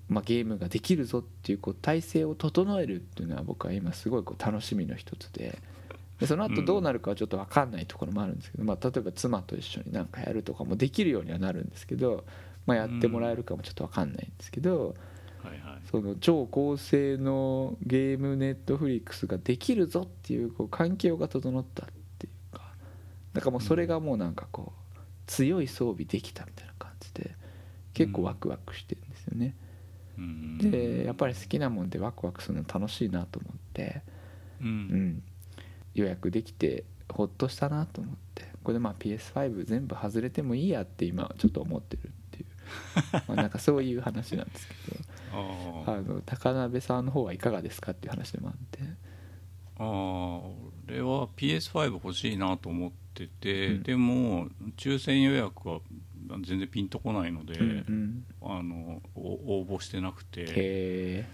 [0.08, 5.58] まあ、ゲームができるぞっていうこう体制を整えるっていうのは僕は今すごいこう楽しみの一つで
[6.18, 12.24] でその後どうなるかはちょっと分かんないところもあるんですけど、まあ、例えば妻と一緒に何かやるとかもできるようにはなるんですけど、
[12.66, 14.94] まあ、やってもらえるかもちょっと分かんないんですけど、
[15.42, 15.82] はいはい。
[15.90, 21.88] その超高性能ゲームネットフリックスができるぞっていうこう環境が整ったっ
[23.34, 27.34] なんかもうそれがもうなんかこう強い装備できたみたいな感じで
[27.94, 29.54] 結構ワクワクしてるんですよね。
[30.18, 30.58] うん。
[30.58, 34.02] でやっぱり好きなもんでワクワクするの楽しいなと思って、
[34.60, 34.70] ううん。
[34.70, 35.22] ん、
[35.94, 42.46] 予約できてほっとしたなと思ってこれでまあ PS5 全部外れてもいいやって今ちょっと思ってるっていう。
[43.28, 45.00] まあなんかそういう話なんですけど。
[45.34, 48.80] あの高鍋さんの方はいかがですかっていう話でもあって。
[49.78, 50.52] あー
[50.88, 53.82] 俺は PS5 欲しいなと思ってて、うん。
[53.82, 55.80] でも抽選予約は
[56.44, 58.24] 全然ピンとこないので、うんうん。
[58.42, 60.44] あのお応募してなくて。
[60.48, 61.26] へ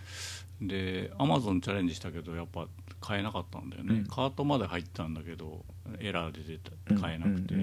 [0.60, 2.66] でアマゾンチャレンジしたけどやっぱ
[3.00, 4.06] 買えなかったんだよね、うん。
[4.06, 5.64] カートまで入ったんだけど
[6.00, 6.58] エラーで出え
[6.88, 7.54] た買えなくて、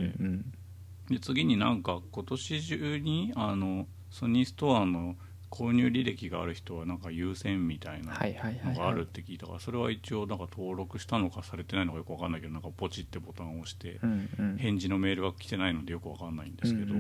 [1.09, 5.17] で次になんか今年中にあのソニーストアの
[5.55, 13.99] 購入履歴がある人はなんか優先みたいなのがあるって聞いたからそれは一応なんか登録したのかされてないのかよくわかんないけどなんかポチってボタンを押して
[14.57, 16.93] 返事のメールが来てないのでよくわかんないんですけど、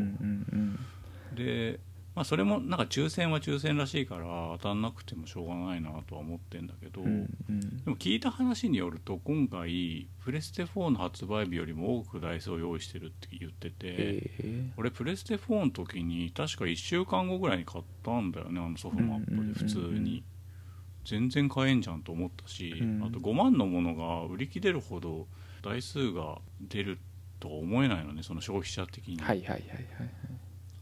[1.35, 1.79] で、
[2.15, 4.23] まあ、それもなんか抽選は抽選らしいから
[4.57, 7.27] 当たんなくてもしょうがないなとは思ってんだけど、うんうん。
[7.49, 13.87] うんでも聞いた話によると今回プレステ4の発売日よりも多く台数を用意してるって言ってて。
[13.87, 14.71] へえ。
[14.77, 19.97] 俺プレステ4の時に確か1週間後ぐらいに買ったんだよねあのソフトマップで普通うんうんうん。
[19.97, 20.23] うんに。
[21.03, 23.03] 全然買えんじゃんと思ったし、うん。
[23.03, 25.27] あと5万のものが売り切れるほど
[25.61, 26.97] 台数が出る
[27.39, 29.65] とは思えないのねその消費者的に、はいはいはいはい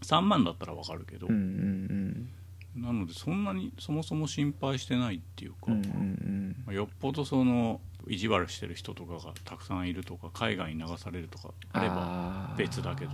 [0.04, 2.30] 3万だったらわかるけど、うんうん
[2.76, 6.56] なのでそんなにそもそも心配してないっていうか、うんうんうん。
[6.66, 13.12] まあよっぽどその意地悪してる人とかがたくさんいるとか海外に流されるとかあれば別だけど。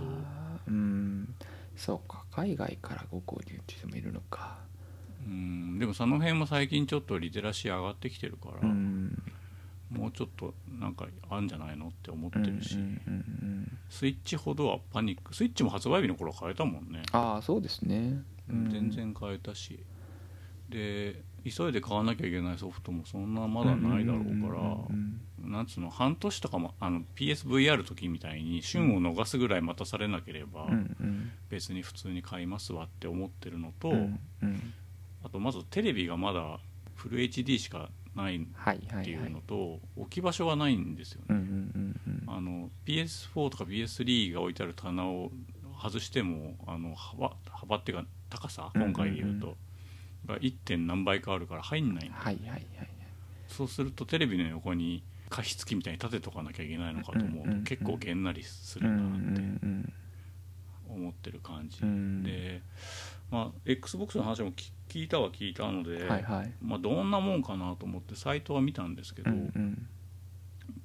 [0.66, 1.34] うん。
[1.76, 4.58] そうか海外からご購入って人もいるのか。
[5.26, 5.78] うん。
[5.78, 9.22] でもその辺も最近ちょっとリテラシー上がってきてるから、うん
[9.90, 15.34] もうちょっとなんかあるんじゃないのって思ってるし、うんうんうんうんスイッチほどはパニック。
[15.34, 18.70] スイッチも発売日の頃買えたもんね、ああそうですね、うん。
[18.70, 19.80] 全然買えたし。
[20.68, 30.68] で急いで買わなきゃいけないソフトもそんなまだないだろうから、うんなんつうの半年とかもあの PSVR 時みたいに旬を逃すぐらい待たされなければ、
[31.48, 33.90] 別に普通に買いますわって思ってるのと、
[35.24, 36.60] あとまずテレビがまだ
[36.94, 41.94] フル HD しかないっていうのと、置き場所がないんですよね、
[42.26, 45.30] あの PS4 とか PS3 が置いてある棚を
[45.82, 49.56] 外してもあの幅幅っていうか高さ今回で言うと、
[50.26, 50.54] が 1.
[50.64, 52.66] 点何倍かあるから入んないんだはいはいはい
[53.48, 59.92] そうするとテレビの横に加湿器みたいに立てとかなきゃいけないのかと思うと、結構げんなりすうんうんるなってうん。
[60.88, 62.62] 思ってる感じ、うんで、
[63.30, 66.52] まあ、XBOX の話も聞聞いたは聞いたので、はいはい。
[66.60, 69.86] まあ、どんなもんかなと思ってサイトは見たんですけど、うんうん。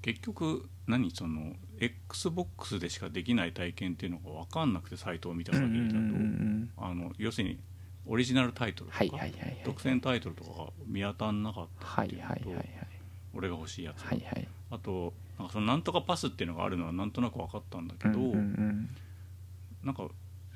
[0.01, 7.59] 結局何その XBOX でしかできない体験っていうのが分かんなくてサイトを見た限りだと、うんうんうんあの要するに
[8.07, 9.61] オリジナルタイトルとか、はいはいはいはい。
[9.65, 12.67] 独占タイトルとかが見当たんなかったはいっていうのと、はいはいはい
[13.37, 14.47] 俺が欲しいやつ、はいはい。
[14.71, 18.89] あとなんかそのなんとかパスっていうのがあるのはなんとなく分かったんだけど、うんうんうん。
[19.83, 20.07] なんか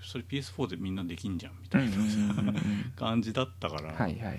[0.04, 1.95] それ PS4 でみんなできんじゃんみたいな
[2.95, 4.38] 感じだったから、はいはいはいはい。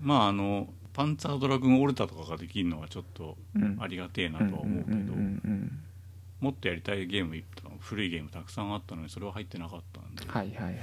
[0.00, 3.76] まああのパンツァードラグーンオルタとかができるのはちょっとうん。
[3.80, 5.12] ありがてえなとは思うけど、
[6.40, 7.42] もっとやりたいゲーム
[7.80, 10.76] 古いゲームたくさんあったのにそれは入ってなかったんで、はいはいはいはい。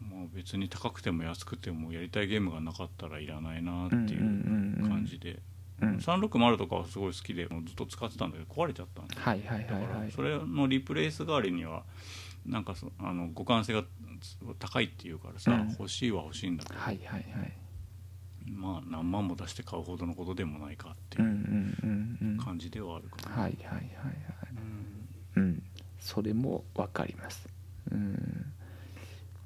[0.00, 5.40] まあ、別に高くても安くてもやりたいゲームがなかったらいらないなっていう感じで、
[5.80, 5.96] うん。
[5.96, 9.66] 360とかはすごい好きでもうずっと使ってたんだけど壊れちゃったんではいはい。
[9.68, 11.82] だからそれのリプレイス代わりには
[12.48, 13.84] なんかそあの互換性が
[14.58, 15.70] 高いっていうからさ、うん。
[15.78, 17.52] 欲しいは欲しいんだけど、はいはいはい。
[18.50, 23.84] まあ何万も出して買うほどのことでもないかっていう感じではあるかな、はいはいはいはい。
[25.36, 25.42] うん。
[25.42, 25.62] うん。
[26.00, 27.46] それも分かります。
[27.92, 28.52] うん。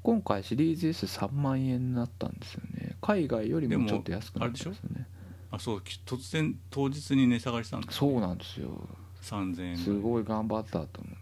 [0.02, 2.96] 今回シリーズ S3 万円になったんですよね。
[3.00, 5.06] 海外よりもちょっと安くなったんですよね。
[5.50, 8.88] あそうき突然当日に値下がりしたんだそうなんですよ。
[9.22, 11.21] 3000円すごい頑張ったと思って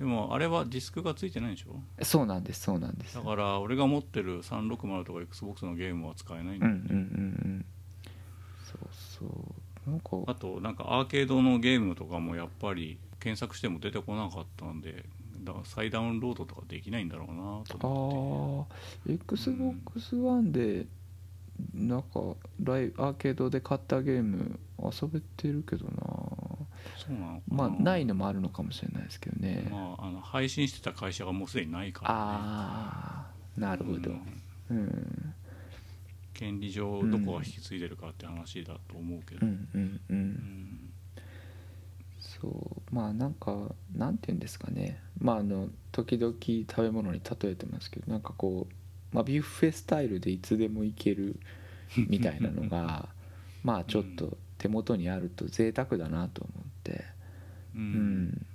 [0.00, 1.78] でもあれはディスクがついてないでしょ？
[2.04, 3.14] そうなんですそうなんです。
[3.14, 6.96] だから俺が持ってる360とか XBOX のゲームは使えないんだようんうんうんう
[7.58, 7.64] ん。
[8.64, 9.26] そうそ
[9.86, 9.90] う。
[9.90, 10.10] なんか。
[10.26, 15.04] あとなんかアーケードのゲームとかもやっぱり検索しても出てこなかったんで
[15.44, 17.34] だから再ダウンロードとかできないんだろうな
[17.68, 19.12] とあ思って。
[19.12, 20.86] あ XBOX One で
[21.74, 22.08] なんか
[22.62, 25.92] ライアーケードで買ったゲーム遊べてるけどな
[27.48, 34.10] まあないのもあるのかもしれないですけどね、まあ、あの配信してた会社がもうすでにないから、ね、ああなるほど。
[34.70, 34.76] うん。
[34.76, 35.34] うん
[36.40, 40.92] 権利上どこが引き継いでるかって話だと思うけど、うんうんううんん
[42.18, 42.94] そう。
[42.94, 45.02] まあなんかなんて言うんですかね。
[45.18, 51.38] まああの時々食べ物に例えてますけどなんかこう、まあ、ビュッフェスタイルでいつでも行ける
[52.08, 53.10] みたいなのが
[53.62, 56.69] まあちょっと手元にあると贅沢だなと思って
[57.74, 58.24] ううん。
[58.24, 58.46] ん。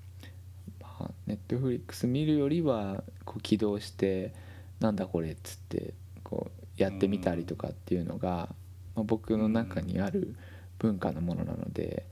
[0.82, 4.34] まあネットフリックス見るよりはこう起動して
[4.80, 5.94] なんだこれっつって
[6.24, 8.50] こうやってみたりとかっていうのが、
[8.96, 10.36] まあ、僕の中にある
[10.80, 12.06] 文化のものなので、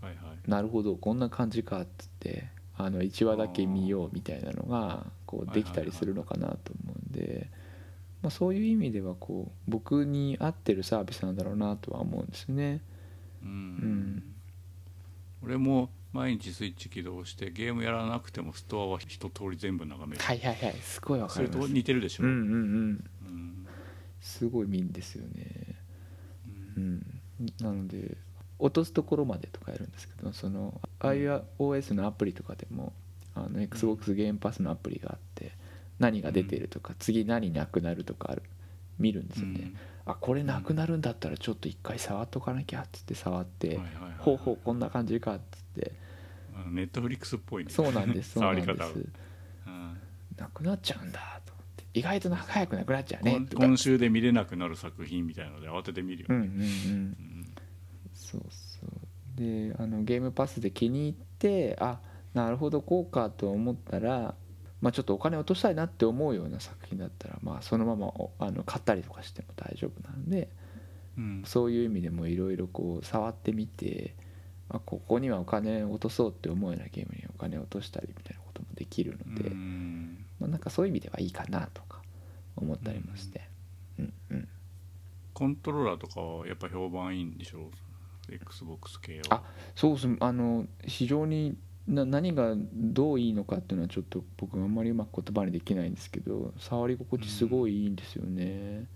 [0.00, 0.50] はいはい。
[0.50, 7.48] なるほどこんな感じかっつってあの1話だけ見ようみたいなのがこうできたりするのかなと思うんで、
[8.22, 12.80] まあ、そういう意味ではこう僕に合ってるサービスなんだろうなとは思うんですね。
[13.42, 13.48] うん。
[13.48, 14.22] ん
[15.44, 21.72] 俺も毎日スイッチ起動してゲームやらなくてもストアは一通り全部眺める、はいはいはいすごいわかそれとります。
[21.72, 23.10] 似てるでしょ、うんうんうん。
[23.26, 23.66] うん
[24.20, 25.76] すごい見んですよね。
[26.76, 26.94] ううん。
[26.94, 27.04] ん、
[27.60, 28.16] なので
[28.58, 32.92] 落とすところまでとかやるんですけどその iOS のアプリとかでも
[33.34, 35.52] あの XBOX ゲームパスのアプリがあって
[35.98, 38.42] 何が出てるとか次何なくなるとかある
[38.98, 39.72] 見るんですよね、
[40.06, 43.80] あこれなくなるんだったらちょっと一回触っとかなきゃっつって触って、
[44.18, 45.92] ほうほうこんな感じかっつって。
[46.70, 47.70] ネットフリックスっぽいね。
[47.70, 49.08] そうなんです そうなんです。
[49.66, 49.96] うん。
[50.36, 53.46] なくなっちゃうんだと思って意外とな早くなくなっちゃうね。
[53.54, 57.46] 今週で見れなくなる作品みたいので慌てて見るよね、うんうんうんうん。
[58.12, 59.40] そうそう。
[59.40, 62.00] であのゲームパスで気に入ってあ
[62.34, 64.34] なるほどこうかと思ったら、
[64.84, 70.50] まあ、ちょっとお金落としたいなって思うような作品だったら、まあ、そのままおあの買ったりとかしても大丈夫なんで
[71.16, 71.42] うん。
[71.46, 74.14] そういう意味でもいろいろこう触ってみて
[74.68, 80.26] あここにはお金を落とそうって思うようなゲームにお金を落としたりみたいなこともできるので、うん。
[80.38, 82.02] まあ、なんかそういう意味ではいいかなとか
[82.56, 83.40] 思ったりもして、
[83.98, 84.12] うん。
[84.32, 84.48] うん、
[85.32, 87.70] コントローラーとかはやっぱ評判いいんでしょ
[88.28, 89.44] ？XBOX 系あは
[89.74, 90.08] そうです。
[90.20, 91.56] あの非常に
[91.86, 98.86] な何がどういいのかっていうのはちょっと僕あんまりうまく言葉にできないんですけど触り心地すごいいいんですよね、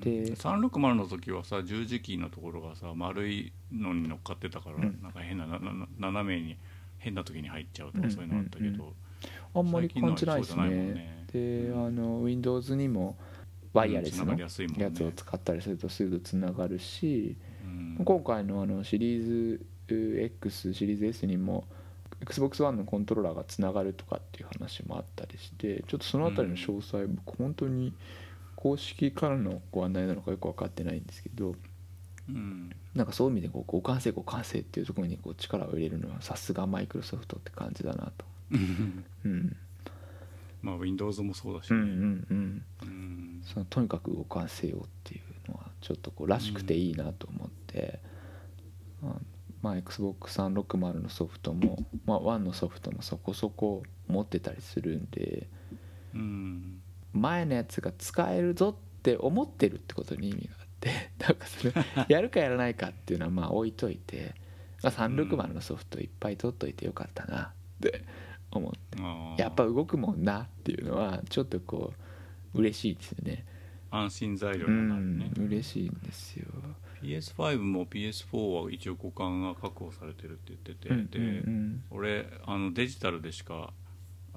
[0.00, 4.98] で360の時はさ十字キーのところがさ丸いのに乗っかってたから、うん。
[5.02, 6.56] なんか変ななな斜めに
[6.98, 8.92] 変な時に入っちゃうとうんかそういうのあったけど、
[9.54, 10.94] あんまり感じないです最近のはそうじゃないもんね。
[10.94, 11.86] ねでうん。
[11.86, 13.16] あの Windows にも
[13.72, 14.48] ワイヤレスのや
[14.90, 21.64] つを使ったりするとすぐつながるし、うん今回のあのシリーズ X シリーズ S にも
[22.24, 27.92] XBOX One のコントローラーがつながるとかっていう話もあったりしてちょっとそのあたりの詳細、僕本当に
[28.54, 31.54] 公式からのご案内なのかよく分かってないんですけど
[32.28, 32.70] うん。
[32.94, 38.56] なんかそういう意味でこう互換性互換性っていうところにこう力を入れるのはさすがマイクロソフトって感じだなと、う
[39.28, 39.56] ん、
[40.62, 41.96] まあ Windows もそうだしうんうね、ん
[42.30, 42.64] うん。
[42.82, 43.42] うん。
[43.44, 48.00] そのとにかく互換性をっていうのはちょっとこうらしくていいなと思って、
[49.04, 49.14] あ
[49.66, 55.48] まあ XBOX360 のソフトも、まあ、1のソフトもそこそこ持ってたりするんで
[56.14, 56.80] うん
[57.12, 61.72] 前のやつが使えるぞって思ってるってことに意味があって なんかそれ
[62.08, 64.36] やるかやらないかっていうのはまあ置いといて、
[64.84, 68.04] まあ、360のソフトいっぱい取っといてよかったなって
[68.52, 71.92] 思ってやっぱ動くもんなっていうのはちょっとこ
[72.54, 73.44] う嬉しいですよね。
[73.90, 76.46] 安心材料うになるねん、嬉しいんですよ。
[77.06, 83.72] PS5 も PS4 は一応互換が確保されてるって言ってて、うんで、うん俺あのデジタルでしか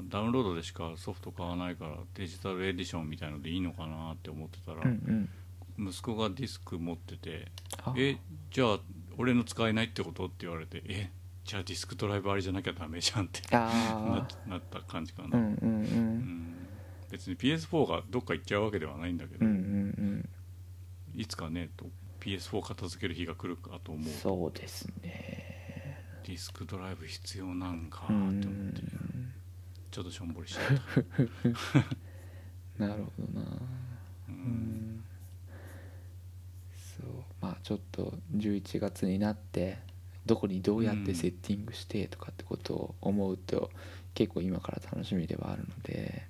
[0.10, 5.30] ダウンロードでしかソフト買わないからデジタルエディションみたいのでいいのかなって思ってたら、うん
[5.78, 5.90] うん。
[5.90, 7.48] 息子がディスク持ってて
[7.84, 8.18] あ「え
[8.52, 8.80] じゃあ
[9.18, 11.10] 俺の使えないってこと?」って言われて「え
[11.46, 14.22] じゃあディスクドライブあれじゃなきゃダメじゃん」って な
[14.58, 16.18] った感じかな、ーうんうんううん。
[16.18, 16.56] ん
[17.10, 19.60] 別に PS4 がどっか行っちゃうわけではないんだけど、うんうん
[19.98, 21.20] うん。
[21.20, 21.90] いつかねと
[22.20, 24.06] PS4 片付ける日が来るかと思う。
[24.06, 26.04] とそうですね。
[26.26, 28.82] ディスクドライブ必要なんかうって思って。
[28.82, 29.34] ん。
[29.92, 30.62] ちょっとしょんぼりしちゃ
[31.02, 31.78] っ
[32.78, 33.46] た、 なるほどな。
[34.30, 34.36] ううん。
[34.36, 35.04] ん
[37.00, 37.24] そう。
[37.42, 39.80] まあちょっと11月になって
[40.26, 43.72] どこにどうやってセッティングしてとかってことを思うと
[44.14, 46.28] 結構今から楽しみではあるので。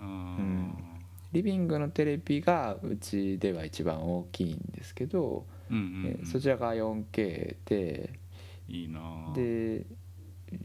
[0.00, 0.95] うん
[1.36, 8.18] リビングのテレビがうちでは一番大きいんですけど、うんうんそちらが 4K で
[8.68, 9.32] いいなあ。
[9.34, 9.84] で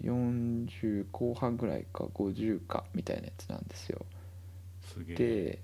[0.04, 4.06] 40後半ぐらいか50かみたいなやつなんですよ。
[5.16, 5.60] で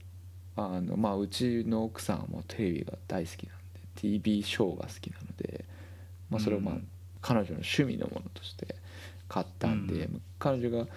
[0.55, 5.65] あのまあうちの奥さんもテレビが大好きなんで TV ショーが好きなので、
[6.29, 6.87] まあ、それをまあうん
[7.21, 8.75] 彼女の趣味のものとして
[9.27, 10.87] 買ったんで、うん彼女が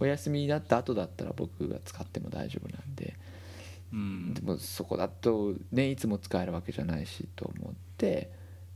[0.00, 3.33] お休みになった後だったら僕が使っても大丈夫なんでうん
[4.34, 8.30] でもそこだとねいつも使えるわけじゃないしと思って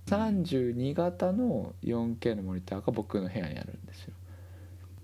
[0.07, 4.15] 32型の 4K のモニターが僕の部屋にあるんですよ。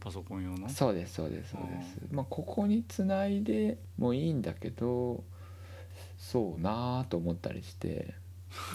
[0.00, 0.68] パソコン用の？
[0.68, 1.98] そうですそうですそうです。
[2.12, 5.24] まあここにつないでもいいんだけど
[6.16, 8.14] そうなあと思ったりして、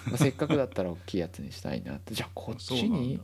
[0.07, 2.13] まあ、せっかくだったら大きいやつにしたいなって。
[2.15, 3.19] じゃあこっちに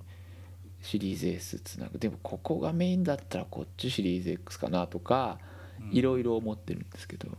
[0.82, 2.00] シリーズ S つなぐ。
[2.00, 5.40] でもここがメインだったらこっちシリーズ X かなとか
[5.92, 7.30] いろいろ思ってるんですけど、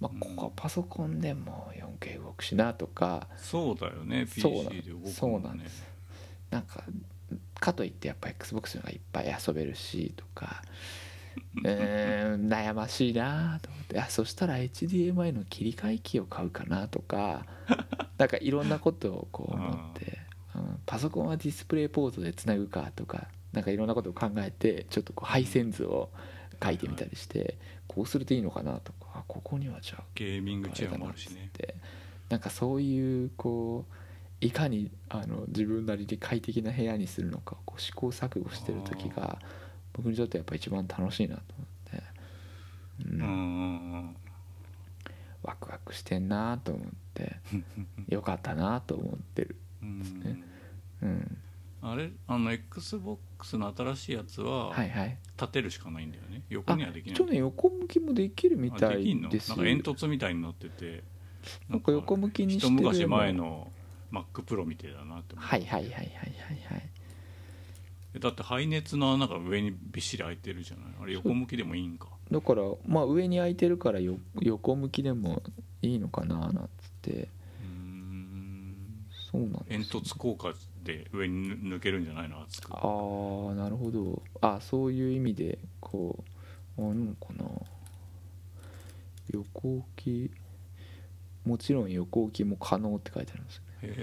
[0.00, 1.70] まあ、うんここはパソコンでも
[2.00, 4.48] 4K 動くしなとか、そうだよね PC で
[4.90, 5.10] 動くね。
[5.10, 5.86] そうなんです。
[6.50, 6.84] なんか
[7.60, 10.62] かといってやっぱ XBOX の方がいっぱい遊べるしとか。
[11.56, 14.00] うーん悩ましいなと思って。
[14.00, 17.46] あそしたら HDMI の切り替え機を買うかなとか。
[18.18, 20.06] なんかいろんなことをこう思って、
[20.54, 23.28] うんパソコンはディスプレイポートでつなぐかとか。
[23.52, 26.10] なんかいろんなことを考えてちょっとこう配線図を
[26.62, 27.58] 書いてみたりして
[27.90, 31.48] こうするといいのかなとかあここにはじゃあゲーミングチェアもあるしね。
[31.48, 31.74] って
[32.28, 33.94] なんかそういうこう
[34.40, 39.40] いかにあの自分なりに快適な部屋にするのかをこう試行錯誤してる時が
[39.92, 42.02] 僕にとってやっぱ一番楽しいなと思って、
[43.06, 44.16] ううん
[45.42, 47.36] ワクワクしてんなと思って。
[48.08, 50.00] よかったなと思ってる、うん。
[50.20, 50.42] ね
[51.02, 51.38] うん、
[51.82, 52.10] あれ？
[52.26, 55.18] あの XBOX の新しいやつははいはい。
[55.40, 56.42] 立てるしかないんだよね。
[56.50, 57.16] 横あにはできない。
[57.16, 59.28] ちょっとね横向きもできるみたあできんの？
[59.28, 61.02] いですなんか煙突みたいになってて
[61.68, 63.70] なんか横向きにして一昔前の
[64.12, 66.06] MacPro みたいだなって思うはいはいはいはいはい
[66.74, 66.90] はい。
[68.18, 70.84] だって排熱の穴が上にびっしり開いてるじゃない？
[71.02, 72.08] あれ横向きでもいいんか。
[72.30, 75.42] だからまあ上に空いてるからよ横向きでも
[75.82, 77.28] いいのかななんつって
[79.30, 80.52] そうなんです煙突効果
[80.82, 82.72] で上に抜けるんじゃないの熱く。
[82.72, 84.22] ああなるほど。
[84.40, 86.24] あそういう意味でこ
[86.78, 87.44] うあるのかな
[89.30, 90.30] 横置き
[91.44, 93.68] もちろん横置きも可能って書いてあるんですよね。
[93.82, 93.94] へ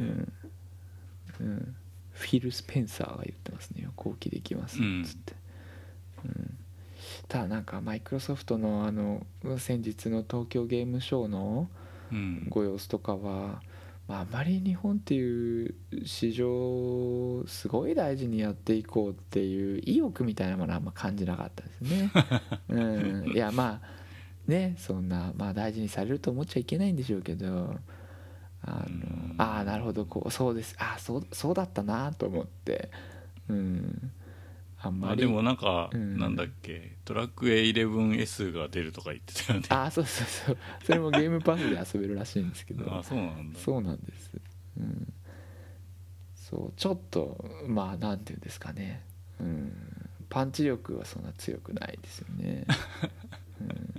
[0.00, 0.26] え
[1.40, 1.76] うん、うん、
[2.12, 3.88] フィル・スペンサーが言ってますね。
[3.96, 5.04] 後期できますっうん。
[5.04, 5.34] つって、
[6.24, 6.58] うん。
[7.28, 9.26] ただなんかマイクロソフトのあの
[9.58, 11.68] 先日の東京ゲームショウの
[12.12, 12.46] うん。
[12.48, 13.62] ご様子とかは、
[14.10, 15.72] まあ、あまり日本っていう
[16.04, 22.10] 市場をすごい大事にやっていこうっていう意欲みたいなものはあんま感じなかったですね。
[22.70, 27.76] うん、いやまあねそんな、まあ、大事にされると思っちゃいけないんでしょうけど
[28.62, 29.34] あのうん。
[29.38, 30.74] ああなるほどこうそうです。
[30.80, 32.90] ああそうそうだったなと思って、
[33.48, 34.10] うん、
[34.82, 36.18] あんまあでもなんか、うん。
[36.18, 39.66] なんだっけトラック A11S が出るとか言ってたよね。
[39.68, 40.58] ああそうそうそう。
[40.84, 42.86] それもゲームパスで遊べるらしいんですけど。
[42.96, 43.58] あそうなんだ。
[43.58, 44.30] そうなんです、
[44.78, 45.12] うん、
[46.34, 49.04] そうちょっとまあなんていうんですかね、
[49.38, 49.72] うん、
[50.30, 52.64] パンチ力はそんな強くないですよね、
[53.60, 53.94] うん、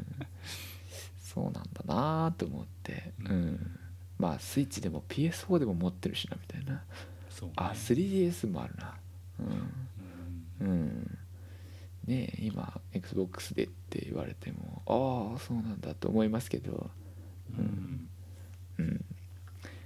[1.21, 3.77] そうなんだなと思って、うん、
[4.17, 6.83] まあスイッチでも PS4 でも持ってるしなみたいな。
[7.29, 7.53] そうね。
[7.57, 8.95] あ 3DS もあるな。
[9.41, 9.90] うん
[10.61, 11.19] うん、うん、
[12.05, 16.89] ねえ今 XBOX でって言われてもああそうなんだと思いますけど。
[17.57, 18.07] うん。
[18.77, 19.05] うん。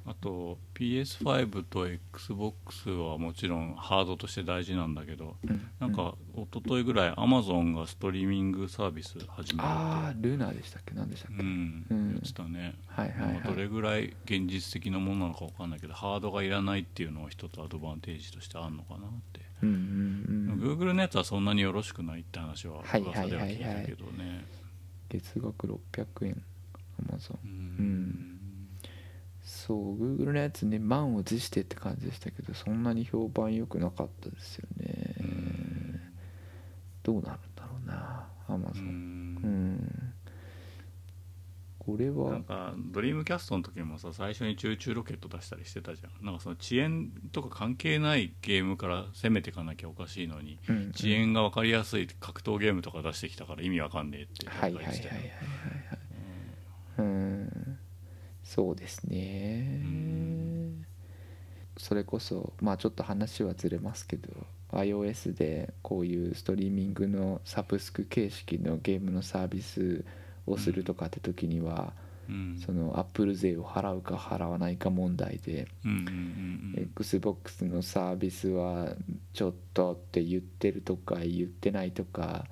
[0.07, 5.67] あと PS5 と XBOX はもちろんハードとして大事なんだけどうん。
[5.79, 10.93] なんか一昨日ぐらい Amazon がストリーミングサービス始めるああルナでしたっけ？
[10.93, 11.85] 何でしたっけ、うん。
[11.89, 12.09] うん。
[12.09, 12.75] 言ってたね。
[12.85, 13.33] はいはいはい。
[13.33, 23.63] まあどれぐらい現実的なものなのか分かんないけどハードがいらないっていうのは一つアドバンテージとしてあるのかなって、うんうんうん、Google のやつはそんなによろしくないって話ははい噂では聞いはい。
[23.63, 24.45] はいはいたけどね。
[25.09, 26.43] 月額600円
[27.07, 28.39] Amazon ううん。
[29.43, 36.01] そう Google のやつね満を持してって感じでしたけどそんなに評判良くなかったですよね、うん。
[37.03, 40.13] どうなるんだろうな Amazon ううん、ん
[41.85, 42.31] これは。
[42.31, 46.25] なんかドリームキャストの時もさ最初にチューチューロケット出したりしてたじゃん。
[46.25, 55.09] なんかその遅延とか関係ないゲームから攻めていかなきゃおかしいのにうん遅延が分かりやすい格闘ゲームとか出してきたから意味わかんねえってはいはいはいはいはい。
[55.09, 55.31] はい
[56.97, 57.79] うん。
[58.43, 59.81] そうですね。
[59.85, 60.85] ん。
[61.77, 64.29] それこそまあちょっと話はずれますけど
[64.71, 70.24] iOS でこういうストリーミングのサブスク形式のゲームのサービスを
[70.57, 71.93] するとかって時には、
[72.29, 72.57] うん。
[72.57, 75.67] その Apple 税を払うか払わないか問題で、
[76.75, 78.95] XBOX のサービスは
[79.33, 82.45] ちょっとって言ってるとか言ってないとか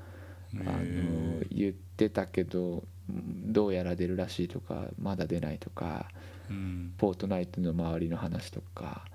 [0.54, 6.94] あのへ言ってたけどうんどうやら出るらしいとかまだ出ないとかーうん。
[7.00, 9.06] フォートナイトの周りの話とか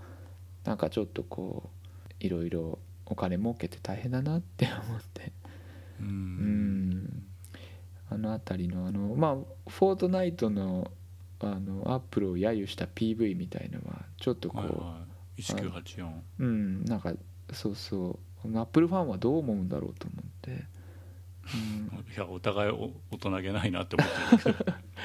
[0.64, 1.70] なんかちょっとこ
[2.20, 5.32] ういろいろお金儲けて大変だなって思って。
[6.00, 7.27] ううんん
[8.10, 9.34] あの辺りのあのまあ
[9.70, 10.90] フォートナイトの
[11.40, 15.08] あのアップルを揶揄した PV みたいのはちょっとこう、はいはい。
[15.40, 16.10] 1984
[16.40, 17.12] うんなんか
[17.52, 18.58] そうそう。
[18.58, 20.64] アップルファンはどう思うんだろうと思って、
[21.54, 24.56] うん、 いやお互いお大人げないなって思ってる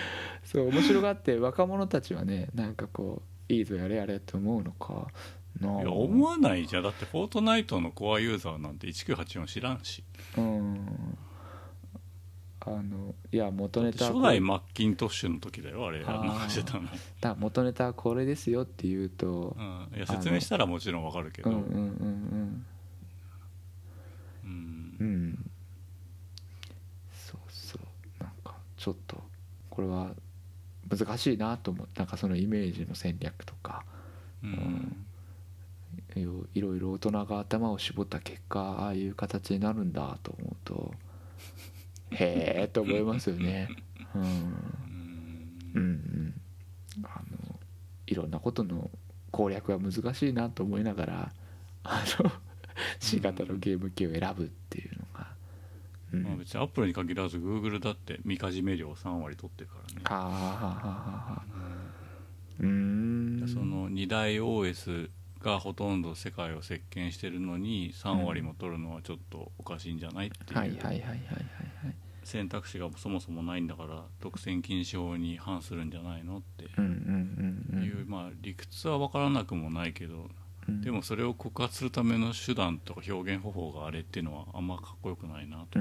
[0.43, 5.11] そう面白がって若者たちはねなんかこういいぞやれやれって思うのか
[5.59, 5.81] な。
[5.81, 6.83] いや思わないじゃん。
[6.83, 10.03] だってフォートナイトのコアユーザーなんて1984知らんし。
[10.37, 11.17] うん
[12.65, 15.99] あのいや元ネタは初代マッキントッシュの時だよあれ。
[15.99, 16.05] 流
[16.49, 16.87] してたの、
[17.19, 19.55] だ元ネタはこれですよって言うと。
[19.57, 21.49] うん、いや説明したらもちろんわかるけど。
[21.49, 22.65] うんうんうんうん。
[24.45, 24.97] うん。
[24.99, 25.51] うん。
[27.11, 28.23] そうそう。
[28.23, 29.21] なんかちょっと
[29.69, 30.11] これは
[30.89, 33.83] 難しいなと思ってなんかそのイメージの戦略とか。
[34.41, 35.05] うん。
[36.15, 40.93] いろいろいろ大人が頭を絞った結果ああいう形になるんだと思うと
[42.15, 43.69] へえと思いますよね。
[44.15, 44.21] うん。
[44.21, 44.27] うん
[45.75, 45.79] うん。
[45.79, 46.33] うん
[47.03, 47.59] あの
[48.05, 48.91] いろんなことの
[49.31, 51.33] 攻略は難しいなと思いながら
[51.83, 52.31] あの
[52.99, 55.27] C 型のゲーム機を選ぶっていうのが、
[56.13, 56.23] うん。
[56.23, 60.01] まあ、別にアップルに限らずグーグルだってみかじめ料3割取ってるからね。
[60.03, 61.45] はあはあはあはあはあ
[62.59, 63.47] うーん。
[63.47, 65.09] その2大 OS
[65.41, 70.83] がほとんど世界を席巻してるのに3割も取るのはちょっとおかしいんじゃないってはいいう。
[70.83, 71.45] はいはいはいはいはい
[72.33, 76.63] 選択肢がそもそもないんだから独占禁止法に反するんじゃないのって。
[76.63, 76.67] い
[78.01, 80.29] う、まあ理屈は分からなくもないけど
[80.67, 80.81] うん。
[80.81, 85.79] でもそれを告発するための手段とか表現方法があれっていうのはあんまかっこよくないなと、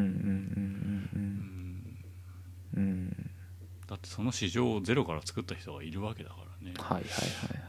[3.86, 7.08] だってその市場をゼロから作った人がいるわけだからね、はいはいはい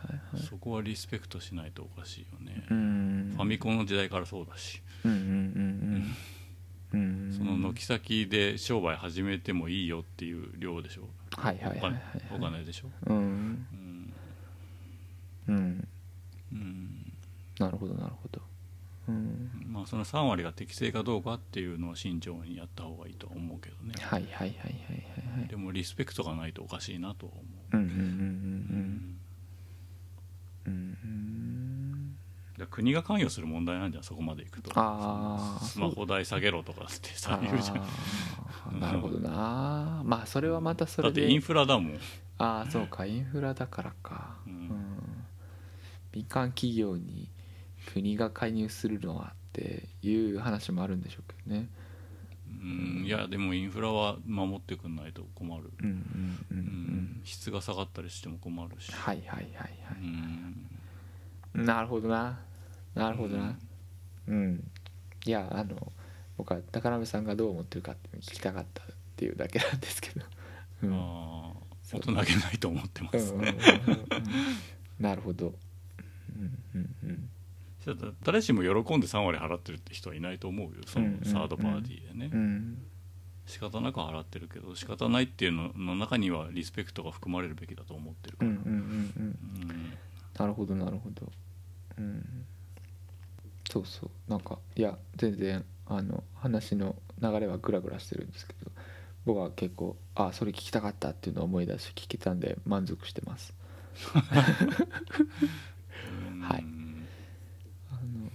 [0.09, 0.43] はいはい。
[0.43, 3.33] そこはリスペクトしないとおかしいよね、うん。
[3.35, 5.35] ファミコンの時代からそうだし、うんうんうんうんう
[5.99, 6.15] ん
[6.93, 12.01] その軒先で商売始めてもいいよっていう量でしょ、はいはいはいはい
[12.31, 13.15] お金お金でしょ、うん。
[13.17, 14.13] うん。
[15.47, 15.87] うん。
[16.51, 17.13] うん。
[17.57, 18.41] なるほどなるほど。
[19.07, 19.49] うん。
[19.67, 23.93] まあその3割が適正かどうかっていうのは慎重にやった方がいいとは思うけどね。
[23.99, 24.69] はいはいはいはいは
[25.37, 25.47] いはい。
[25.47, 27.41] でもリスペクトがないとおかしいなとは思
[27.73, 27.77] う。
[27.77, 29.19] うんうんうんうん。
[30.67, 30.73] うん。
[30.73, 31.22] うんうん
[32.67, 34.71] 国が関与する問題なんじゃんそこまでいくと。
[34.75, 37.73] ああスマホ代下げろとかってさ言うじゃ
[38.71, 38.79] ん。
[38.79, 40.01] なるほどな。
[40.05, 41.21] まあそれはまたそれで。
[41.21, 41.99] だってインフラだもん。
[42.37, 43.05] ああそうか。
[43.05, 44.37] インフラだからか。
[44.47, 44.55] ううん。
[44.67, 44.69] ん
[46.13, 47.29] 民間企業に
[47.93, 51.69] 国が介入するのはっていう話もあるんでしょうけどね。
[52.47, 53.03] うん。
[53.05, 56.59] いやでもインフラは守ってくんないと困る、うんうんうんううん。
[56.59, 59.67] ん、質が下がったりしても困るし、はいはいはいは
[59.99, 60.69] うん。
[61.63, 62.39] いなるほどな
[62.95, 63.57] なるほどな。
[64.27, 64.71] うん。
[65.25, 65.91] いやあの
[66.37, 70.25] 僕は高鍋さんがどう思ってるかって聞きたかったっていうだけなんですけど。
[70.83, 73.57] うんああそう大人げないと思ってます、うんうんうんうん。
[74.99, 75.53] なるほど。
[76.35, 77.29] うんうんうん。
[78.23, 80.75] 誰しも喜んで3割払ってるって人はいないと思うよ。
[80.87, 82.77] そのサードパーティーでね、うん。
[83.45, 89.69] 仕方なく払ってるけど仕方ないっていうのの中にはリスペクトが含まれるべきだと思ってるから、うんうんうんうん。
[89.69, 89.93] うん。
[90.39, 91.29] なるほどなるほど。
[91.97, 92.45] うん
[93.73, 94.09] そうそう。
[94.29, 98.71] なんかいや全然あの話の流れはグラグラしてるんですけど
[99.25, 103.55] 僕は結構あそれ聞きたかったっていうのを思い出して聞けたんで満足してます。
[106.31, 106.41] うん。
[106.41, 106.65] はい。
[107.89, 108.29] あの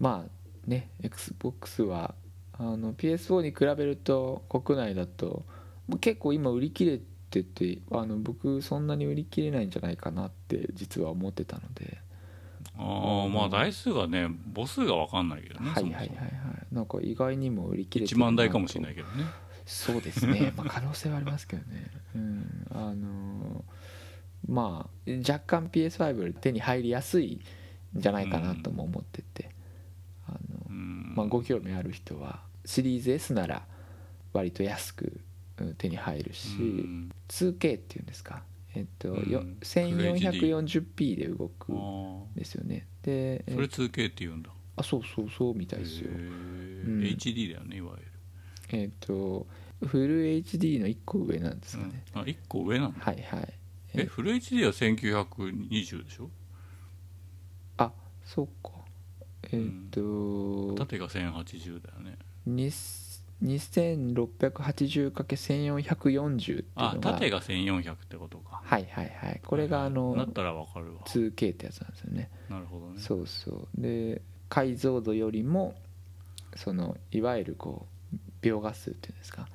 [0.00, 2.16] まあね XBOX は
[2.54, 5.44] あの PS4 に比べると国内だと
[6.00, 11.98] 結構今売り切れててあの僕そんなに売り切れないんじゃないかなって実は思ってたので
[12.78, 16.38] ああまあ台数がね母数が分かんないけどねはいはいはいはい。
[16.72, 19.24] なんか意外にも売り切れて1万台かもしれないけけどね。
[19.66, 21.90] そうですね、 まあ、可能性はありますけどね。
[22.14, 22.66] うん。
[22.70, 23.64] あの
[24.46, 27.40] まあ若干 PS5 より手に入りやすい
[27.96, 29.50] んじゃないかなとも思ってて、
[30.26, 30.38] あの
[30.70, 31.14] うん。
[31.16, 33.66] まあ、ご興味ある人はシリーズ S なら
[34.32, 35.20] 割と安く
[35.58, 37.12] うん手に入るし、うん。
[37.28, 38.42] 2K っていうんですか
[38.74, 42.38] えっと、ようん 1440p で動くあんー。
[42.38, 42.86] ですよね。
[43.02, 44.50] でそれ 2K って言うんだ。
[44.76, 46.10] あそうそうそうみたいですよ。
[46.10, 47.00] うん。
[47.02, 48.12] HD だよねいわゆる。
[48.70, 49.46] えっと
[49.84, 52.20] フル HD の1個上なんですかね、うん。
[52.22, 53.54] あ1個上なんだはいはい。
[53.94, 56.30] えフル HD は1920でしょ？
[57.78, 57.92] あ
[58.24, 58.72] そうか。
[59.50, 62.18] えっ、と、縦が1080だよね。
[62.44, 62.70] に
[63.42, 68.60] 2680×1440 っていうあのが縦が1400ってことか。
[68.64, 69.40] はいはいはい。
[69.44, 70.92] これがあのだったらわかるわ。
[71.06, 72.30] 2K ってやつなんですよね。
[72.48, 73.00] なるほどね。
[73.00, 73.68] そうそう。
[73.80, 75.74] で解像度よりも
[76.56, 79.48] そのいわゆるこう秒画数っていうんですか。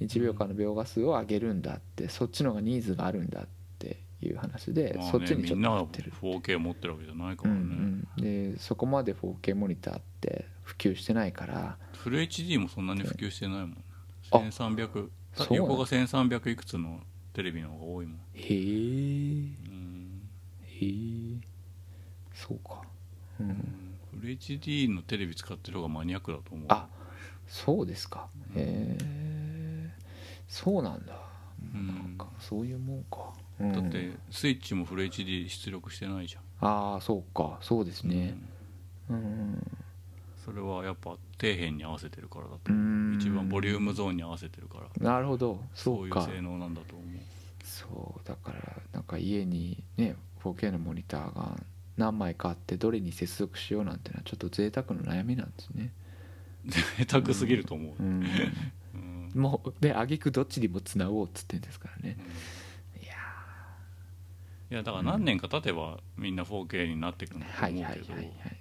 [0.00, 3.46] 1秒間の秒画数を上げるんだってそっちの方がニーズがあるんだっ
[3.78, 7.76] ていう話で、まあねそっちにちょっと合ってる 4K 持ってるわけじゃないかうらんね、
[8.16, 13.76] うん、でそこまで 4K モニターって普及してないからフル HD もそんなに普及してないもんね。
[14.30, 17.00] あ1300そうなん横が1300いくつの
[17.34, 18.16] テレビの方が多いもん。
[18.34, 18.54] へえ。
[18.54, 18.56] う
[19.70, 20.28] ん。
[20.64, 21.46] へえ。
[22.34, 22.82] そうか。
[23.38, 23.96] うん。
[24.18, 26.66] フル HD のテレビ使ってる方がマニアックだと思う。
[26.68, 26.88] あ
[27.46, 28.28] そうですか。
[28.56, 29.90] へえ。
[30.48, 31.14] そうなんだ。
[31.74, 31.86] うん。
[31.86, 33.72] なんかそういうもんか、うん。
[33.72, 36.42] だってスイッチもフル HD 出力してないじゃん。
[36.66, 37.58] ああそうか。
[37.60, 38.36] そうですね。
[39.10, 39.66] うん
[40.44, 42.72] それはやっぱ底辺に合わせてるからだとう。
[42.72, 43.16] ん。
[43.20, 45.04] 一番ボリュームゾーンに合わせてるから。
[45.12, 45.60] なるほど。
[45.74, 47.08] そそういう性能なんだと思う。
[47.62, 48.28] そう。
[48.28, 51.56] だからなんか家にね 4K のモニターが
[51.96, 55.92] 何枚かあってどれに接続しようなんてのはちょっと贅沢の悩みなんですね。
[56.98, 58.26] 下手くすぎると思う、うん。
[59.34, 59.40] うん。
[59.40, 62.16] もうで挙句どっちにもつなごうっつってんですからね。
[63.02, 63.12] いや
[64.70, 67.84] いやだから何年か経てばみんな 4K になっていくんだと思うけど。
[67.84, 68.60] はいはいはい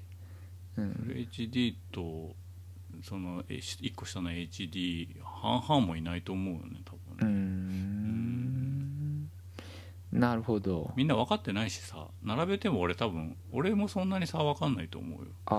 [0.79, 1.27] うん。
[1.31, 2.35] HD と
[3.03, 7.33] その1個下の HD 半々もいないと思うよね多分ね、
[10.15, 10.19] ん。
[10.19, 10.91] なるほど。
[10.95, 15.55] みんな分かってないしさ並べても俺多分俺もそんなに差分かんないと思うよ、あ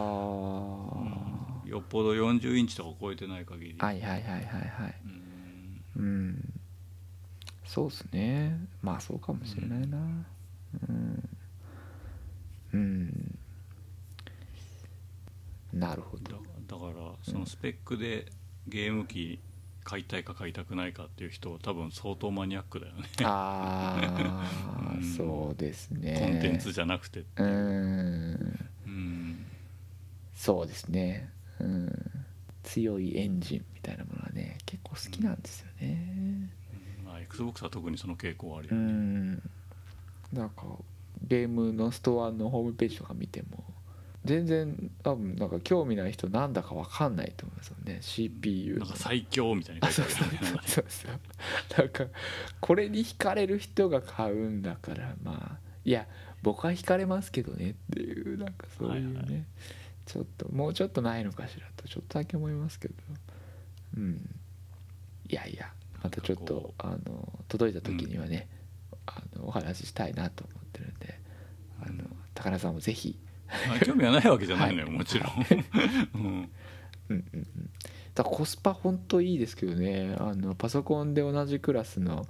[1.64, 4.94] あ、よっぽど40インチとか超えてない限り、はいはいはいはいはい。
[5.96, 6.02] うん。
[6.02, 6.60] うん。
[7.64, 8.58] そうっすね。
[8.82, 9.98] まあそうかもしれないな。
[10.88, 11.28] うん。
[12.72, 13.39] うん
[15.72, 16.40] なるほだど。
[16.66, 18.26] だからそのスペックで
[18.68, 19.38] ゲーム機
[19.84, 23.02] 買いたいか買いたくないかっていう人は多分相当マニアックだよね。
[23.22, 25.02] ああ、うん。
[25.02, 26.16] そうですね。
[26.20, 27.24] コンテンツじゃなくてう。
[27.38, 28.68] ーん。
[28.86, 29.46] うん。
[30.34, 31.30] そうですね。
[31.58, 32.10] うん。
[32.62, 36.50] 強いエンジンみたいなものはね結構好きなんですよね。
[37.04, 39.42] まあ XBOX は特にその傾向はあるうよね、ん。
[40.32, 40.64] なんか
[41.26, 43.64] ゲームのストアのホームページとか見ても
[44.24, 47.98] 全然多分なんか興味ない人なんだか分かんないと思いますよね。
[48.02, 52.04] CPU のなんか最強みたいにあ書いそうそうてあるよそうそうなんか
[52.60, 56.06] これに惹かれる人が買うんだからまあいや
[56.42, 59.44] 僕は惹かれますけどねっていうなんかそういうね、はいはい。
[60.06, 62.94] ちょっともうちょっとないのかしらとちょっとだけ思いますけど。
[63.96, 64.30] うん。
[65.28, 65.72] いやいや
[66.02, 68.48] またちょっとあの届いた時にはね、
[69.06, 71.18] あのお話ししたいなと思ってるんで
[71.82, 72.16] あのうん。
[72.34, 73.29] 高田さんもぜひまあ
[73.84, 74.96] 興味はないわけじゃないのよ、はい。
[74.96, 75.30] もちろん、
[76.14, 76.50] うん、うん
[77.08, 77.46] うんうん。
[78.14, 80.14] だコスパ本当いいですけどね。
[80.18, 82.26] あのパソコンで同じクラスの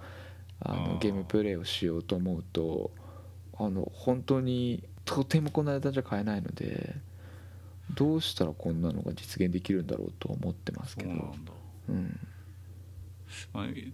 [0.63, 2.91] あのゲームプレイをしようと思うと
[3.57, 6.97] あの本当にとてもこんな値段じゃ買えないので
[7.95, 11.11] どうしたらこんなのが実現できるんだろうと思ってますけど。
[11.11, 11.17] そ
[11.89, 12.19] うなん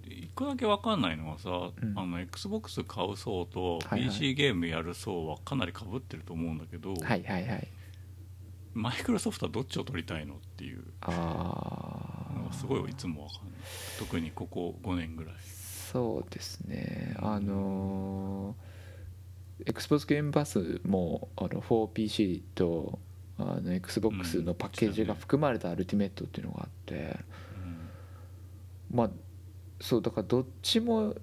[0.08, 1.98] 一個だけ分かんないのはさ、うん。
[1.98, 4.08] あの XBOX 買う層とはいはい。
[4.08, 7.68] PC ゲームやる層はかなりかぶってると思うんだけど、はいはいはい。
[8.74, 10.82] マイクロソフトはどっちを取りたいのっていう。
[11.00, 13.60] あのがすごいいつも分かんない。
[13.98, 15.34] 特にここ5年ぐらい。
[15.92, 17.14] そうですね。
[17.18, 18.54] あの
[19.64, 22.98] XBOX ゲームパスもあの 4PC と
[23.38, 27.18] あの XBOX のパッケージが含まれたアルティメットっていうのがあって、
[28.90, 29.10] まあ
[29.80, 31.14] そうだからどっちも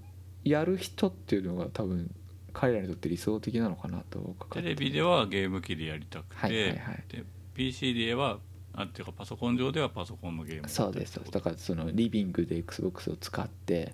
[0.44, 2.14] やる人っていうのが多分
[2.54, 7.04] 彼らにとって理想的なのかなと僕はテレビではゲーム機でやりたくて、はいはいはい。
[7.08, 7.24] で
[7.56, 8.40] PC では
[8.74, 11.20] あっていうかパソコン上ではパソコンのゲームそうです。
[11.32, 13.94] だからそのリビングで XBOX を使って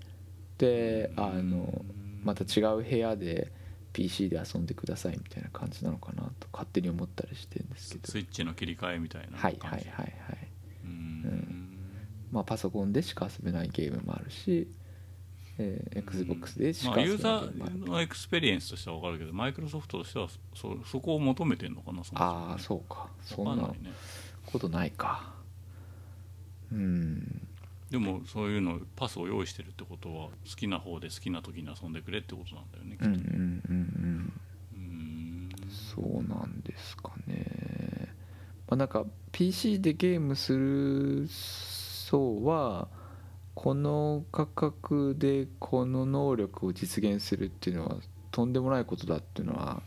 [0.57, 1.85] であの
[2.23, 3.51] また違う部屋で
[3.93, 8.07] PC で遊んでくださいみたいな感じなのかなと勝手に思ったりしてるんですけど。
[8.11, 9.57] スイッチの切り替えみたいなは感じ？
[9.57, 10.47] いはいはいはい。
[10.83, 11.58] うん
[12.31, 14.67] まあパソコンでしか遊べないゲームもあるし、
[15.57, 17.75] えー XBOX でしまあ、か遊べユーザないゲームもある。
[17.75, 22.03] ーのエクスペリエンスとしては分かるけどマイクロソフトとしてはそそこを求めてるのかな？
[22.03, 23.07] そもそもああそうか。
[23.21, 23.73] そんな
[24.45, 25.33] ことないか。
[26.71, 27.47] うん。
[27.89, 33.07] でもそういうのパスを用意してるってことは好きな方で好きな時に遊んでくれってことなんだよねきっと。
[33.07, 34.33] うんうんうん。
[34.75, 34.77] うん。
[34.77, 38.13] うんそうなんですかね。
[38.67, 41.27] まあなんか PC でゲームする
[42.09, 42.87] 層は
[43.53, 47.97] この価格でこの能力を実現するっていうのは
[48.31, 49.83] とんでもないことだっていうのは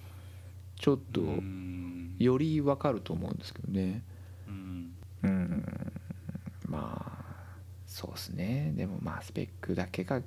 [0.78, 2.16] ちょっとうん。
[2.19, 4.03] より分かると思うんですけどね。
[4.47, 4.93] うん。
[5.23, 5.93] うん。
[6.69, 7.35] まあ
[7.86, 8.73] そうですね。
[8.77, 10.20] でもまあスペックだけが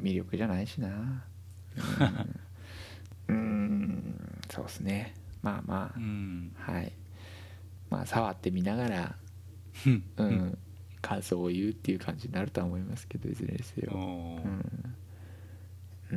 [0.00, 1.24] 魅力じゃないしな。
[3.28, 3.36] うん。
[3.36, 4.40] うん。
[4.48, 5.14] そうですね。
[5.42, 6.52] まあまうん。
[6.66, 6.92] あはい。
[7.90, 9.16] まあ触ってみながら。
[9.86, 10.04] うん。
[10.16, 10.58] うん
[11.00, 13.92] 感想を言うっていう感じになるとは思いますけどいずれにせよ。
[13.94, 14.02] うん。
[16.10, 16.16] う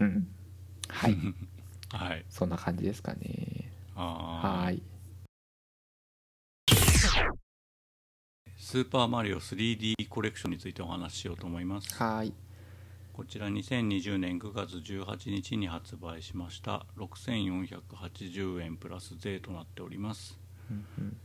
[0.00, 0.04] うん。
[0.04, 0.28] うん。
[0.88, 1.16] はい。
[1.92, 2.24] はい。
[2.28, 3.70] そんな感じですかね。
[3.94, 4.82] はい
[8.56, 8.90] スー。
[8.90, 11.94] パーマリオ 3D コレクションについてお話ししようと思います。
[11.94, 12.32] はい。
[13.12, 16.84] こちら2020年9月18日に発売しました。
[16.96, 20.36] 6480円プラス税となっております、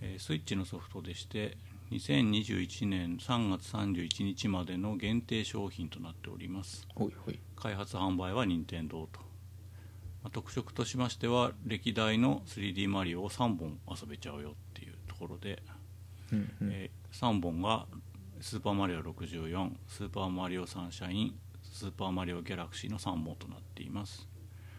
[0.02, 1.57] えースイッチのソフトでして
[1.91, 6.88] 2021年3月31日までの限定商品となっております。
[7.56, 9.20] 開発販売は任天堂と、
[10.24, 15.64] まあ特色としましては歴代の 3D マリオを3本遊べちゃうよっていうところで、
[16.32, 16.70] うんうん。
[16.72, 17.88] え3本が
[18.40, 24.28] スーパーマリオ64スーパーマリオサンシャインスーパーマリオギャラクシーの3本となっています。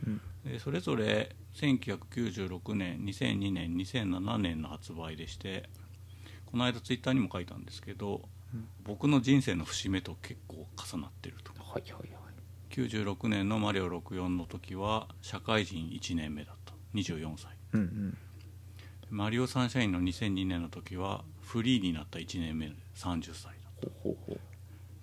[0.07, 0.20] うん。
[0.45, 5.68] えーそれぞれ1996年2002年2007年の発売でして
[6.51, 8.22] この間ツイッターにも書いたんですけど、
[8.55, 11.52] うん僕の人生の節目と結構重なってると。
[11.62, 12.10] はいはいはい。
[12.70, 16.74] 96年のマリオ64の時は社会人1年目だった。
[16.94, 17.52] 24歳。
[17.74, 18.18] うんうん。
[19.09, 24.40] マリオサンシャインの2002年の時はフリーになった1年目で30歳だほうほうほう。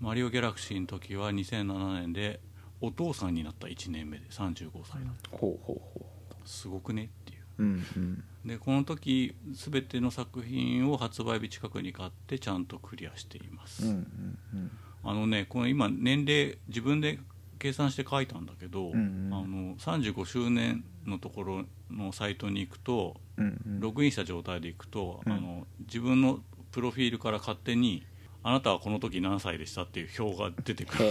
[0.02, 2.42] マリオギャラクシーの時は2007年で
[2.82, 6.06] お父さんになった1年目で35歳だほうほうほ
[6.48, 7.40] すごくねっていう。
[7.60, 8.24] ううんうん。
[8.46, 14.72] でこの時全ての作品を発売日近くに買ってちゃんとクリアしています、うんうんうん。
[15.04, 17.20] あのねこの今年齢自分で
[17.60, 19.34] 計算して書いたんだけど、うんうん。
[19.34, 23.80] あの35周年のところのサイトに行くとうんうん。
[23.80, 25.32] ログインした状態で行くと、うん。
[25.32, 26.40] あの自分の
[26.72, 28.06] プロフィールから勝手に
[28.44, 31.06] あなたはこの時何歳でしたっていう表が出てくる。
[31.06, 31.10] へ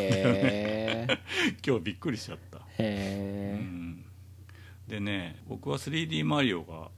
[1.09, 1.19] え
[1.67, 4.05] 今日びっくりしちゃった、へうえん、
[4.89, 6.91] でね僕は 3D マリオが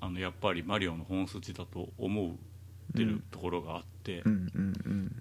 [0.00, 2.34] あのやっぱりマリオの本筋だと思っ
[2.96, 4.22] てるところがあって、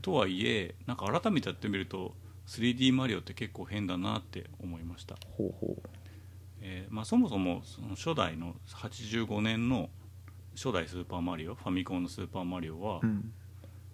[0.01, 2.13] とはいえなんか改めてやってみると
[2.47, 5.75] 3D マリオって結構変だなって思いました、ほうほ
[6.61, 9.89] えーまあ、そもそもその初代の85年の
[10.55, 13.33] 初代スーパーマリオファミコンのスーパーマリオは、ううん。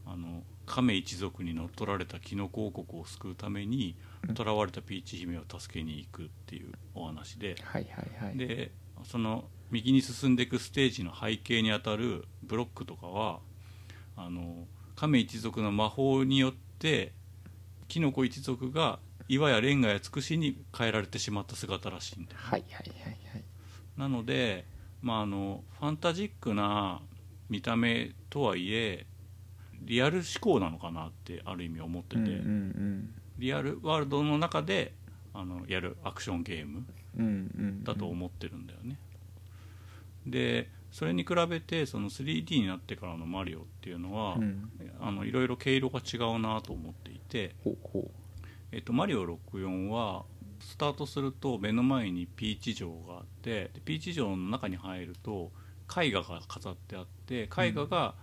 [0.05, 3.95] あの亀一族に乗っ取られたキノコ王国を救うために
[4.27, 4.35] うん。
[4.35, 8.37] 囚われたピーチ姫を助けに行くっていうお話ではいはいはい。
[8.37, 8.71] で
[9.03, 13.39] その右に進んでいくステージの背景にあたるブロックとかは
[14.15, 17.11] あの亀一族の魔法によって
[17.87, 23.43] キノコ一族が岩やレンガやつくしに変えられてしまった姿らしいんだよはいはいはいはい。
[23.97, 24.65] なので、
[25.01, 27.01] まあ、あのファンタジックな
[27.49, 29.05] 見た目とはいえ
[29.81, 34.93] リアル思考なのかなってある意味思ってて、うんうんリアルワールドの中で
[35.33, 36.85] あのやるアクションゲーム
[37.17, 37.31] うんうんう
[37.81, 37.83] ん。
[37.83, 38.97] だと思ってるんだよね、
[40.25, 44.71] でそれに比べてその 3D になってからのマリオっていうのは、うん。
[45.01, 47.55] あのいろいろ毛色が違うなと思っていて、
[48.71, 50.23] えっと、マリオ64は
[50.59, 55.51] スタートすると目の前にピーチ城があってでピーチ城の中に入ると
[55.95, 58.15] 絵画が飾ってあって絵画が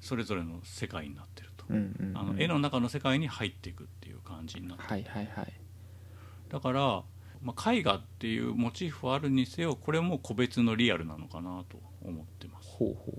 [0.00, 2.18] それぞれの世界になってると、ううんうんうん。
[2.18, 5.52] あの絵の中の世界に入っていくっていう感じになってはいはいはい。
[6.48, 7.02] だから、
[7.42, 12.68] まあ、絵画っていうモチーフはあるにせよこれも個別のリアルなのかなと思ってます。
[12.70, 13.18] ほうほ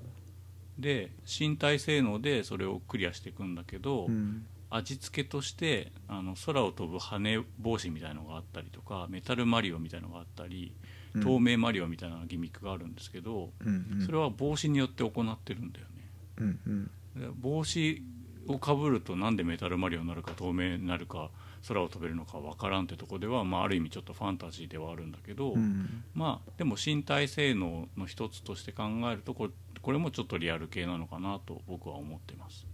[0.77, 4.45] で身体性能でそれをクリアしていくんだけど、ううん。
[4.69, 10.73] 味付けとしてあの空を飛ぶ羽帽子みたいのがあったりとかメタルマリオみたいのがあったり
[11.15, 11.23] うん。
[11.23, 14.05] 透明マリオみたいなギミックがあるんですけど、うんうん。
[14.05, 15.96] それは帽子によって行ってるんだよね
[16.39, 16.91] うんうん。
[17.15, 18.01] で帽子
[18.47, 21.29] をかぶるとなんでメタルマリオになるか透明になるか
[21.67, 29.51] 空を飛べるのかわからんってとこでは、まあ、ある意味ちょっとファンタジーではあるんだけど、うんまあでも身体性能の一つとして考えるとこれ
[29.81, 32.65] これもちょっとリアル系なのかなと僕は思ってます。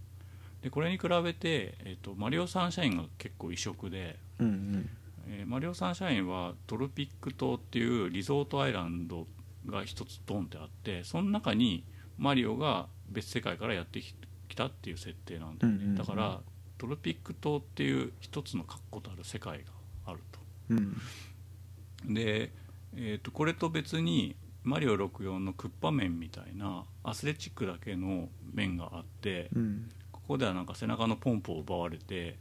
[0.62, 4.90] でこれに比べて、えっとマリオサンシャインが結構異色で、うんうん。
[5.28, 9.26] えーマリオサンシャインはトロピック島っていうリゾートアイランド
[9.66, 11.84] が一つドンってあってその中に
[12.18, 14.14] マリオが別世界からやってき
[14.48, 15.96] きたっていう設定なんだよね、うんうんうん。
[15.96, 16.40] だから
[16.78, 19.64] トロピック島っていう一つの確固たる世界が
[20.06, 20.40] あると。
[20.70, 22.14] うん。
[22.14, 22.52] で、
[22.96, 29.90] えー、とこれと別にマリオ64のクッパ面みたいなアスレチックだけの面があってうん。
[30.12, 32.38] ここではなんか背中のポンプを奪われて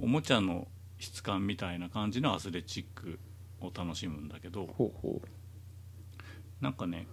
[0.00, 0.68] おもちゃの
[0.98, 3.18] 質感みたいな感じのアスレチック
[3.60, 5.20] を楽しむんだけどほ
[6.60, 7.08] なんかね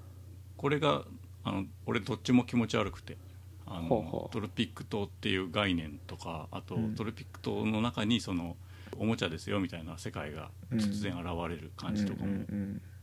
[0.58, 1.04] これが
[1.44, 3.18] あの俺どっちも気持ち悪くて
[3.66, 4.34] あのほうほう。
[4.34, 6.96] トロピック島っていう概念とかあと、うん。
[6.96, 8.58] トロピック島の中にその
[8.98, 12.46] おもちゃですよみたいな世界が突然現れるう感じとかも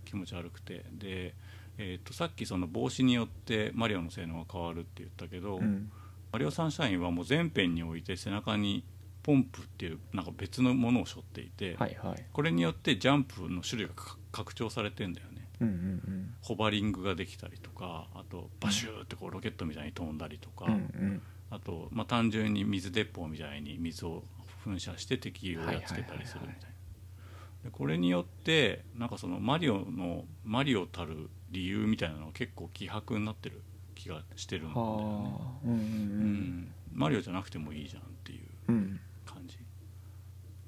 [0.04, 0.84] 気持ち悪くて。
[0.92, 1.34] で、
[1.78, 5.90] えー、とさっきその帽子によってマリオの性能が変わるって言ったけど、うんうん。
[6.32, 8.84] マリオサンシャインはもう全編において背中に
[9.22, 12.24] ポンプっていうなんか別のものを背負っていて、はいはい。
[12.32, 21.22] これによってジャンプの種類がか拡張されてんだよねうんうんホバリングができたりとかあとバシューってこうロケットみたいに飛んだりとか、うんうん。
[21.50, 24.22] あと、まあ、単純に水鉄砲みたいに水を
[24.64, 26.68] 噴射して敵をやっつけたりするみたいな。
[27.64, 33.62] でこれによってなんかそのマリオのマリオたる理由みたいなのが結構希薄になってる
[33.94, 35.58] 気がしてるんだよね、はあ。
[35.64, 38.74] うんうんうん、マリオじゃなくてもいいじゃんっていううん。
[38.74, 39.58] うん感じ。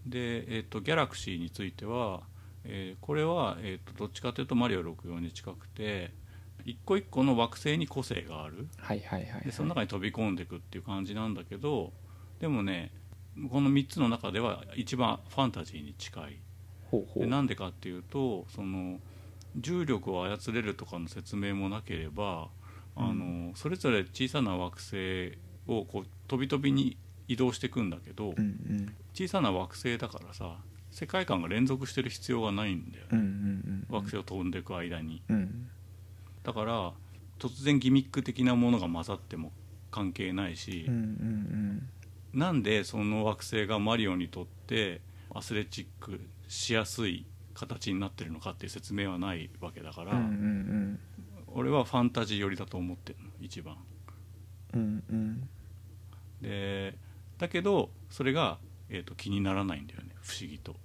[0.07, 2.23] で、えー、とギャラクシーについては、
[2.65, 6.13] えーこれは、えー、とどっちかというとマリオ64に近くて
[6.65, 8.69] 一個一個の惑星に個性がある。
[8.79, 9.43] はいはいはいはい。
[9.45, 11.93] でその中に飛び込んでいくっていう感じなんだけど
[12.39, 12.93] でもね
[13.51, 16.39] この3つの中では一番ファンタジーに近い。
[16.91, 17.25] ほうほう。
[17.25, 19.01] でなんでかっていうとその
[19.57, 22.49] 重力を操れるとかの説明もなければ
[22.97, 26.97] あの、それぞれ小さな惑星をこう飛び飛びに
[27.29, 28.95] 移動していくんだけど、うんうん。
[29.15, 30.57] 小さな惑星だからさ
[30.91, 35.21] 世界観が連続してる必要がないんだよね、うんうんうん惑星を飛んでいく間に。
[35.29, 35.69] うん。
[36.45, 36.93] だから
[37.41, 39.53] 突然ギミック的なものが混ざっても
[39.91, 41.89] 関係ないし、うんうん
[42.33, 45.01] なんでその惑星がマリオにとって
[45.35, 51.01] アスレチックしやすい形になってるのかっていう説明はないわけだから、うんうんうん。
[51.49, 53.77] 俺はファンタジー寄りだと思ってるの一番。
[54.75, 55.49] うんうん。
[56.41, 56.95] で
[57.39, 58.59] だけどそれが、
[58.89, 60.77] えー、と気にならないんだよね不思議と。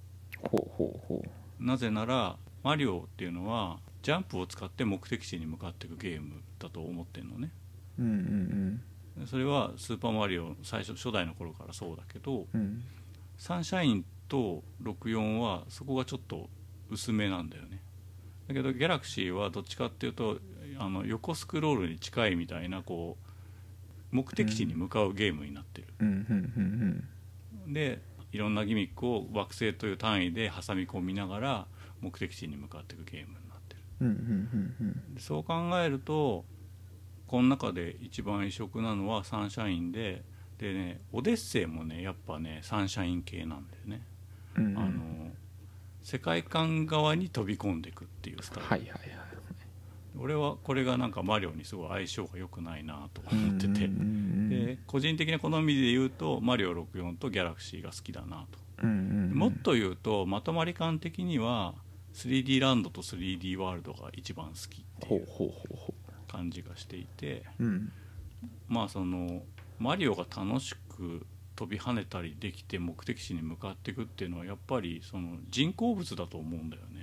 [0.50, 1.22] ほうほうほ
[1.58, 7.50] なぜならマリオっていうのはジャンプを使って目的地に向かっていくゲームだと思ってるのね。
[7.98, 8.80] ううん
[9.18, 9.26] うん。
[9.26, 12.60] それはスーパーマリオ最初初代の頃からそうだけどうん。
[12.60, 12.82] うん
[13.38, 16.48] サンシャインと64はそこがちょっと
[16.90, 17.82] 薄めなんだよね。
[18.48, 20.38] だけどギャラクシーはどっちかっていうと
[20.78, 23.16] あの横スクロールに近いみたいなこ
[24.12, 27.04] う目的地に向かうゲームになってる、うんうん
[27.66, 27.72] うん。
[27.72, 28.00] で
[28.36, 31.66] いろんなギミックを惑星という単位で挟み込みながら
[32.02, 33.80] 目的地に向かっていくゲームになってる。
[34.02, 34.14] うんうん
[34.80, 36.44] うんでそう考えると
[37.26, 40.22] この中で一番異色なのはサンシャインで
[40.58, 44.02] でねオデッセイもねやっぱねサンシャイン系なんだよね、
[44.56, 44.78] うんうん。
[44.78, 45.30] あの
[46.02, 49.25] 世界観側に飛び込んでいくっていうスタイル、はいはいはい
[50.18, 53.88] 俺はこれがなんかマリオにすごい相性が良くないなと思ってて、
[54.48, 58.46] で個人的な好みで言うとマリオ64とギャラクシーが好きだな
[58.80, 61.74] と、もっと言うとまとまり感的には
[62.14, 65.24] 3D ランドと 3D ワールドが一番好きっていう
[66.28, 67.44] 感じがしていて。
[68.68, 69.42] まあその
[69.78, 76.95] マリオが楽しく飛び跳ねたりできて目的地に向かっていくっていうのはやっぱりその人工物だと思うんだよね、うん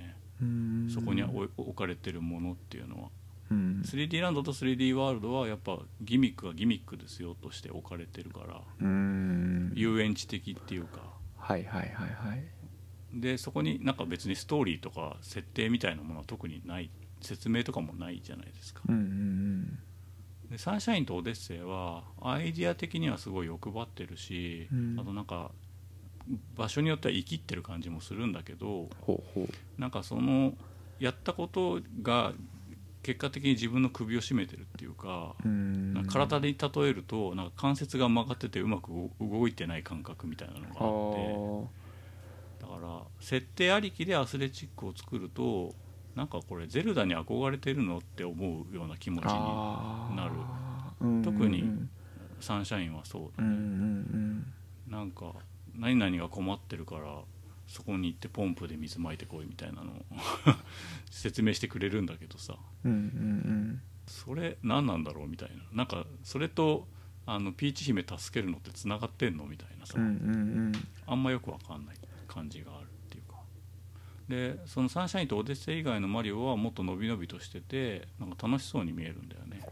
[0.92, 3.10] そこに置かれてるものっていうのは。
[3.50, 8.62] うん、3D ランドと 3D ワールドはやっぱギミックがギミックですよとして置かれてるから。
[8.80, 9.72] うん。
[9.74, 11.00] 遊園地的っていうか。
[11.36, 12.44] はいはいはいはい。
[13.12, 16.90] でそこになんか別にストーリーとか設定みたいなものは特にない。
[17.20, 18.82] 説明とかもないじゃないですか。
[18.88, 19.78] うんうん。
[20.50, 25.00] でサンシャインとオデッセイはアイディア的にはすごい欲張ってるし、うん。
[25.00, 25.52] あとなんか
[26.56, 29.20] 場所によっては生きってる感じもするんだけどほ
[29.78, 30.54] なんかその
[30.98, 32.32] やったことが
[33.02, 35.34] 結果的に自分の首を絞めてるっていうか、
[36.08, 36.56] 体で例
[36.88, 38.90] えるとなんか関節が曲がっててうまく
[39.20, 42.74] 動いてない感覚みたいなのがあってあ。
[42.74, 45.74] だから設定ありきでアスレチックを作ると
[46.14, 49.30] なんかこれゼルダに憧れてるのって思うような気持ちに
[50.16, 50.32] なる。
[51.00, 51.22] うん。
[51.22, 51.90] 特にうん
[52.40, 53.52] サンシャインはそうだうんう
[54.90, 54.92] ん。
[54.92, 55.32] なんか
[55.76, 57.22] 何々が困ってるから
[57.66, 60.04] そこに行ってポンプで水まいてこいみたいなのを
[61.10, 62.56] 説明してくれるんだけどさ。
[62.84, 65.64] うんうんうんそれ何なんだろうみたいな。
[65.72, 66.86] なんかそれと
[67.24, 70.16] あのピーチ姫助けるのってつながってんのみたいなさ、うんうんう
[70.68, 70.72] ん
[71.06, 71.96] あんまよくわかんない
[72.28, 73.36] 感じがあるっていうか。
[74.28, 79.62] でそのサンシャインとオデッセイ以外のマリオはもっと伸び伸びとしててなんか楽しそうに見えるんだよね。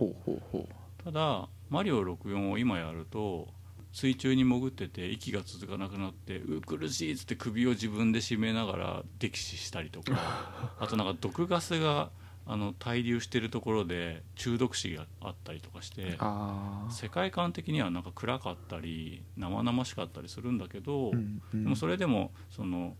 [1.04, 3.52] ただマリオ64を今やると
[3.92, 10.72] 水中に潜ってて息が続かなくなってう苦しいっつって首を自分で締めながら溺死したりとか。
[10.80, 12.10] あとなんか毒ガスが
[12.44, 16.18] あの滞留してるところで中毒死があったりとかして
[16.90, 21.62] 世界観的にはなんか暗かったり生々しかったりするんだけど、うんうん。
[21.62, 22.96] でもそれでもその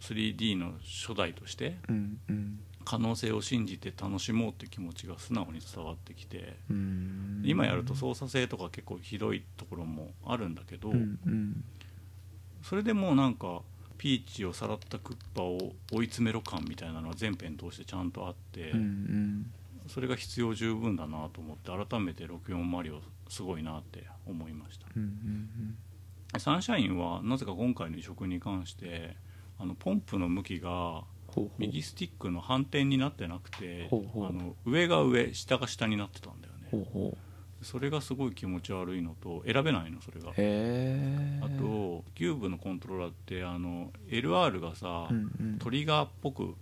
[0.00, 7.42] 3D の初代としてうんうん可能性を信じて楽しもうって気持ちが素直に伝わってきてうん。
[7.44, 11.64] 今やると操作性とか結構ひどいところもあるんだけどうんうん
[12.62, 13.62] それでもうなんか
[13.98, 19.52] ピーチをさらったクッパを追い詰めろ感みたいなのは全編通してちゃんとあってうんうん。
[19.88, 24.86] それが必要十分だなと思って改めて64マリオすごいなって思いました。
[24.96, 25.06] うんう
[26.36, 26.40] ん。
[26.40, 29.16] サンシャインはなぜか今回の移植に関して
[29.58, 31.02] あのポンプの向きが
[31.58, 37.12] 右スティックの反転になってなくてあの上が上下が下になってたんだよね。
[37.62, 40.30] それがすごい気持ち悪いのと選べないのそれが。
[40.30, 40.34] あと
[42.14, 45.58] キューブのコントローラーってあの LR がさ、うんうん。
[45.58, 46.54] トリガーっぽく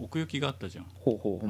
[0.00, 0.86] 奥行きがあったじゃん。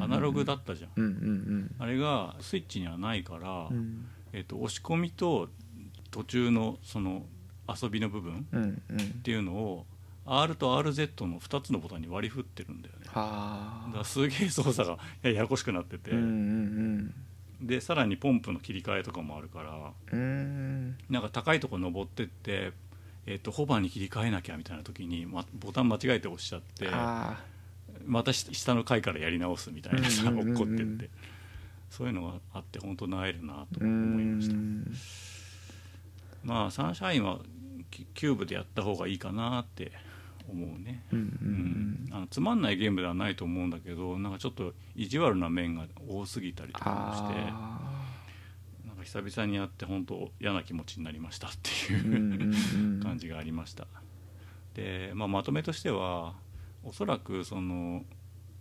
[0.03, 4.07] アナログだったじゃん、うんうんあれがスイッチにはないから、うんうん。
[4.33, 5.49] えっと押し込みと
[6.11, 7.25] 途中のその
[7.69, 8.97] 遊びの部分うんうん。
[8.97, 9.87] っていうのを
[10.29, 13.07] R と RZ の2つのボタンに割り振ってるんだよね。
[13.07, 17.15] だはからすげえ操作がややこしくなってて、うんうん
[17.61, 20.99] でさらにポンプの切り替えとかもあるからうんうん。
[21.11, 22.73] なんか高いとこ登ってって、
[23.27, 27.43] えっとホバーに切り替えなきゃみたいな時に、ま、ボタン間違えて押しちゃってあ。
[28.07, 30.55] またし下の階からやり直すみたいなさうんうんうんうん。
[30.55, 31.11] 落っこってって。
[31.91, 34.55] そういうのがあって本当なえるなと思いました。
[34.55, 34.95] ん。
[36.45, 37.41] まあサンシャインは
[37.91, 39.91] キキューブでやった方がいいかなって
[40.49, 41.05] 思うね。
[41.13, 42.09] うんううん。
[42.11, 42.15] ん。
[42.15, 48.05] あのつまんないゲームではないと思うんだけどなんかちょっと意地悪な面が多すぎたりとかもしてあ
[48.87, 53.01] なんか久々にやって本当嫌な気持ちになりましたってーうんいううんうん。
[53.03, 53.87] 感じがありました。
[54.75, 56.35] で、まあ、まとめとしては
[56.85, 58.05] おそらくその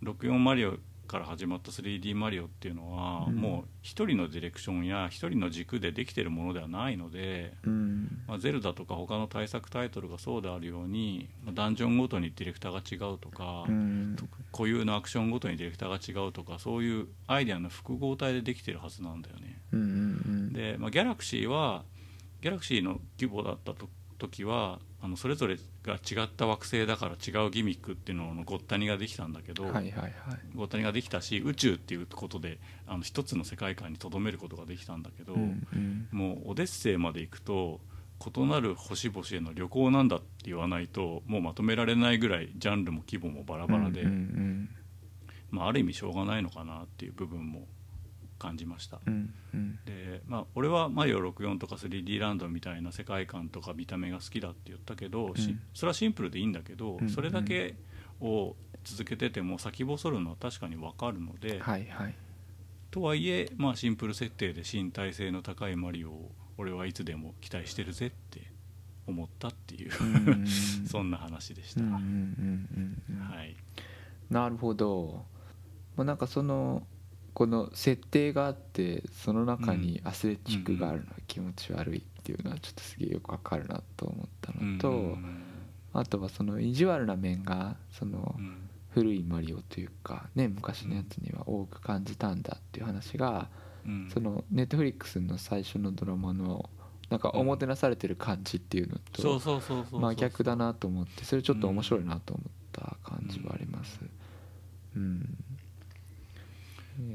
[0.02, 0.76] 64マリオ
[1.08, 3.34] から始まった 3D マリオっていうのは、うん。
[3.34, 8.22] もう一人のディレクションや一人の軸でできてるものではないので、うん。
[8.28, 14.16] まあ、ゼルダとか他の対策タイトルがそうであるようにまあダンジョンごとにディレクターが違うとか、うん。
[14.52, 19.60] 固有のアクションごとにディレクターが違うとかそういうアイデアの複合体でできてるはずなんだよね。
[20.52, 21.84] で、まあ、ギャラクシーは
[22.40, 30.12] ギャラクシーの規模だったと時はあのそれぞれが違った惑星だから違うギミックっていうののごったにができたんだけど、はいはいはい。
[30.54, 36.08] ごったにができたし宇宙っていうことであの一つの世界観にとどめることができたんだけど、うんうん。
[36.10, 37.80] もうオデッセイまで行くと
[38.36, 44.68] 異なる星々への旅行なんだって言わないともうまとめられないぐらいジャンルも規模もバラバラで、うんうん。
[45.50, 47.66] まあ、ある意味しょうがないのかなっていう部分も
[48.38, 49.00] 感じました。
[49.06, 49.78] うんうん。
[49.84, 55.60] でまあ、俺は「マリオ64」とか 3D ランドみたいな世界観とか見た目が好きだって言ったけど、しうん。
[55.74, 57.74] それはシンプルでいいんだけど、うんそれだけ
[58.20, 62.14] を続けてても先細るのは確かに分かるので、はいはい。
[62.90, 68.50] とはいえ、まあ、シンプル設定で身体性の高いマリオを俺はいつでも期待してるぜって
[69.06, 69.90] 思ったっていう、
[70.88, 71.82] そんな話でした。
[74.30, 75.24] なるほど、
[75.96, 76.86] まあ、なんかその
[77.38, 85.44] この設定があってその中にアスレチックがあるのが気持ち悪いっていうのはちょっとすげえよくわかるなと思ったのと、うん
[85.92, 88.68] あとはその意地悪な面がそのうん。
[88.90, 93.48] 古いマリオというかね昔のやつには多く感じたんだっていう話が
[93.86, 94.10] うん。
[94.12, 96.68] そのネットフリックスの最初のドラマの
[97.08, 99.40] なんかおもてなされてる感じっていうのと
[99.92, 104.00] 真逆だなと思ってそれちょっと面白いなと思った感じはあります。
[104.96, 105.22] うん。
[105.22, 105.47] えー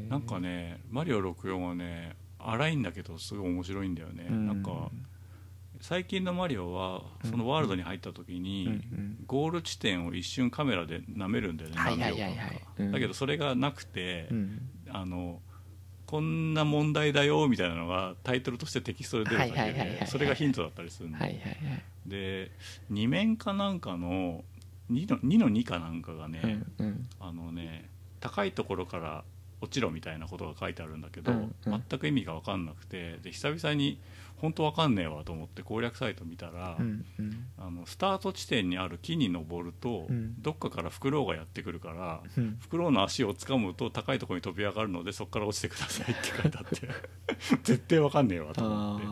[0.10, 4.48] なんかね「マリオ64」はね荒いんだけどすごい面白いんだよね、うん。
[4.48, 4.92] なんか
[5.82, 8.82] 最近のマリオはそのワールドに入った時に、
[9.28, 12.42] ゴール地点を一瞬カメラで舐めるんだよね何秒間か。
[12.78, 12.92] うん。
[12.92, 14.70] だけどそれがなくて、うん。
[14.90, 15.42] あの
[16.06, 21.84] こんな問題だよみたいなのがタイトルとしてテキストで出るだけでそれがヒントだったりするの、はいはいはい。
[22.06, 22.52] で
[22.92, 24.44] 2面かなんかの
[24.92, 27.10] 2の ,2 の2かなんかがね、うんうん。
[27.20, 27.90] あのね
[28.20, 29.24] 高いところから
[29.64, 31.84] 落ちろみたいなことが書いてあるんだけど、うんうん。
[31.90, 34.00] 全く意味が分かんなくてで久々に
[34.38, 37.46] 本当分かんねえわと思って攻略サイト見たら、うんうん。
[37.58, 40.42] あのスタート地点にある木に登ると、うん。
[40.42, 42.58] どっかからフクロウがやってくるから、うん。
[42.60, 46.90] フクロウの足を掴むと高いところに飛び上がるのでそこから落ちてくださいって書いてあって
[47.64, 49.06] 絶対分かんねえわと思って。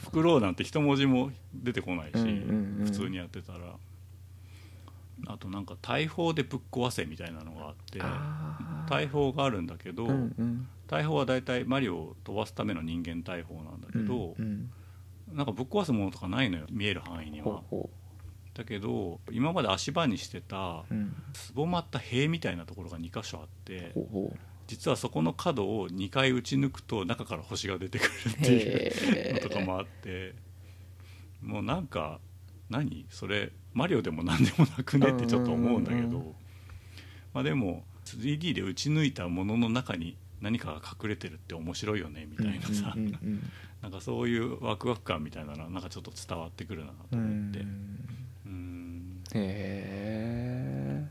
[0.00, 2.84] フクロウなんて一文字も出てこないし、うんうんうん。
[2.84, 3.76] 普通にやってたら
[5.26, 8.00] あとなんか大砲でぶっ壊せみたいなのがあって
[8.88, 10.68] 大砲があるんだけど、うんうん。
[10.88, 15.36] 大砲は大体マリオを飛ばすための人間大砲なんだけど、うんうん。
[15.36, 17.44] なんかぶっ壊すものとかないのよ見える範囲には。
[17.44, 17.90] ほうほ
[18.54, 21.14] だけど今まで足場にしてたううん。
[21.32, 24.38] すぼまった塀みたいなところが2箇所あってほうほう。
[24.66, 30.34] 実はそこの角を2回打ち抜くと中から星が出てくるっていうへのとかもあって
[31.42, 32.20] もうなんか
[32.70, 33.06] 何？
[33.10, 36.34] それマリオでも何でもなくねってちょっと思うんだけど。
[37.32, 42.92] まあでも 3D で打ち抜いたものの中に何かが隠れてるって面白いよねみたいなさ。
[42.96, 43.50] うんうん
[43.82, 47.58] なんかそういうワクワク感みたいなのはなんかちょっと伝わってくるなと思って。
[47.58, 47.98] ん
[48.46, 51.04] うんへ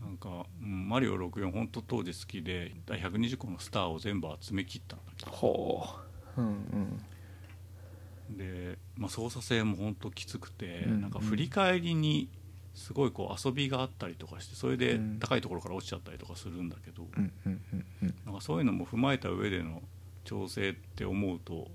[0.00, 5.36] なんか、うんマリオ64本当当時好きで第120個のスターを全部集めきったんだけえど。
[5.36, 5.84] ほ
[6.36, 6.40] う。
[6.40, 7.04] うんうん
[8.36, 12.28] で、まあ、操作性も本当きつくて、うんなんか振り返りに
[12.74, 15.18] すごいこう遊びがあったりとかしてそれでうん。
[15.18, 18.14] 高いところから落ちちゃったりとかするんだけど、うんうんうんうん。
[18.26, 19.82] なんかそういうのも踏まえた上での
[20.24, 21.68] 調整って思うと、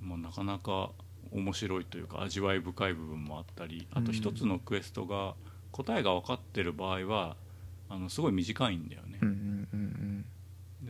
[0.00, 0.90] まあ、なかなか
[1.32, 5.34] 面白いというか味わい深い部分もあったりあと一つのクエストが
[5.70, 7.36] 答えが分かってる場合は
[7.88, 9.18] あのすごい短いんだよね。
[9.22, 9.49] うんうんうん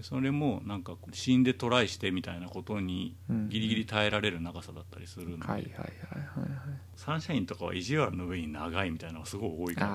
[0.00, 6.50] でそれもなんか死んでトライしてみたいなことにうんギリギリ耐えられる長さだったりするので、はいはいはいはいはい。
[6.96, 9.88] サンシャインとかは意地悪の上に長いみたいなのがすごい多いから、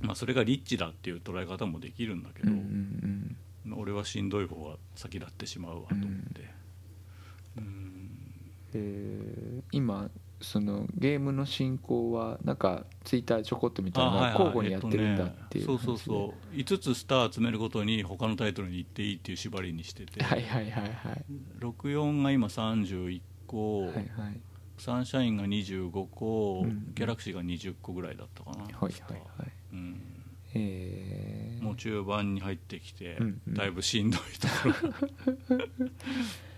[0.00, 3.36] まあ、それがリッチだっていう捉え方もできるんだけど、うんうん
[3.74, 6.50] 俺はしんどい方が先立ってしまうわと思って、
[7.58, 8.10] うん。
[8.74, 10.10] えー今
[10.42, 14.32] そのゲームの進行はなんかツイッターちょこっと見たいはい。
[14.32, 16.56] 交互にやってるんだっていうえっとねそうそうそう。
[16.56, 21.24] 5つスター集めるごとに他のタイトルに行っていいっていう縛りにしてて、はいはいはいはい。
[21.60, 24.06] 64が今31個、はいはい。
[24.78, 26.92] サンシャインが25個、うん。
[26.94, 28.92] ギャラクシーが20個ぐらいだったかな、はいはい
[29.38, 29.52] はい。
[29.72, 30.02] うん、
[30.54, 31.62] えー。
[31.62, 33.54] もう中盤に入ってきて、うんうん。
[33.54, 34.88] だいぶしんどいとこ
[35.48, 35.56] ろ、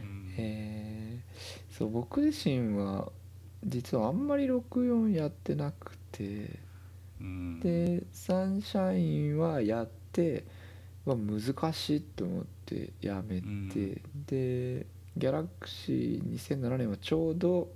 [0.02, 0.34] うん。
[0.36, 1.74] えー。
[1.76, 3.10] そう僕自身は
[3.64, 6.58] 実はあんまり64やってなくて。
[7.20, 7.60] うん。
[7.60, 10.44] でサンシャインはやって
[11.04, 13.68] は難しいと思ってやめて、うん。
[14.26, 14.86] で
[15.16, 17.68] ギャラクシー2007年はちょうど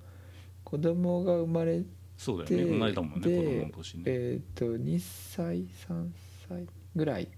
[0.65, 1.83] 子供が生まれ
[2.17, 2.73] そうだよね。
[2.73, 4.99] で同じだもんね子で供の年ね、えっ、と2
[5.35, 5.57] 歳
[5.89, 6.09] 3
[6.49, 6.67] 歳
[6.97, 7.29] ぐらい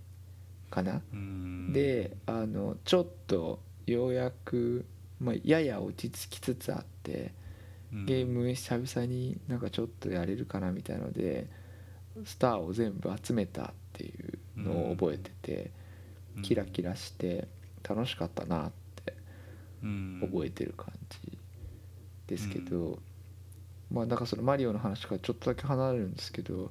[0.71, 1.73] かな、うん。
[1.73, 4.87] であのちょっとようやく、
[5.21, 7.13] まあ、やや落ち着きつつあって。
[7.13, 7.40] うん
[7.93, 11.49] ゲーム久々になんかちょっとやれるかなみたいので
[12.25, 14.13] スターを全部集めたってい
[14.57, 15.71] うのを覚えてて、
[16.37, 16.43] うん。
[16.43, 17.49] キラキラして
[17.89, 18.73] 楽しかったなっ
[19.05, 19.15] て
[19.83, 20.21] うん。
[20.23, 21.39] 覚えてる感じ
[22.29, 22.99] ですけど、
[23.91, 26.71] まあだからそのマリオの話からちょっとだけ離れるんですけど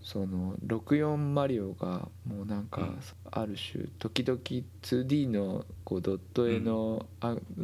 [0.00, 3.00] その64マリオがもうなんかうん。
[3.30, 4.38] ある種時々
[4.82, 7.06] 2D のこうドット絵の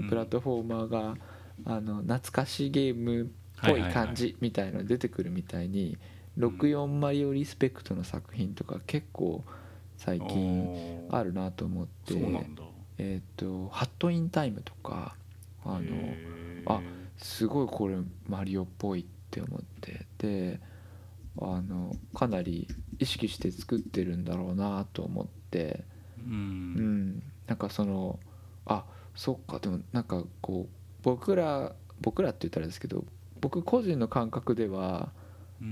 [0.09, 1.17] プラットフォーマーが
[1.65, 3.27] あの懐かしいゲームっ
[3.63, 5.99] ぽい感じみたいの出てくるみたいに
[6.39, 9.45] 64マリオリスペクトの作品とか結構
[9.97, 12.15] 最近あるなと思って
[12.99, 15.17] えっと「ハットインタイム」とか
[15.65, 16.15] あの
[16.67, 16.81] あ
[17.17, 17.97] すごいこれ
[18.29, 20.61] マリオっぽいって思ってで
[21.41, 22.69] あのかなり
[22.99, 25.85] 意識して作ってるんだろうなと思って
[26.27, 26.75] ううん
[27.17, 27.23] ん。
[27.47, 28.19] なんかその
[28.67, 33.05] あそっかでもなんかこう僕ら僕らって言ったらですけど
[33.41, 35.11] 僕個人の感覚では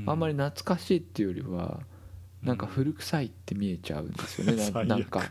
[0.07, 1.81] あんまり懐かしいっていうよりは
[2.43, 5.23] なんか古臭いって見えちゃうんですよね、なんか。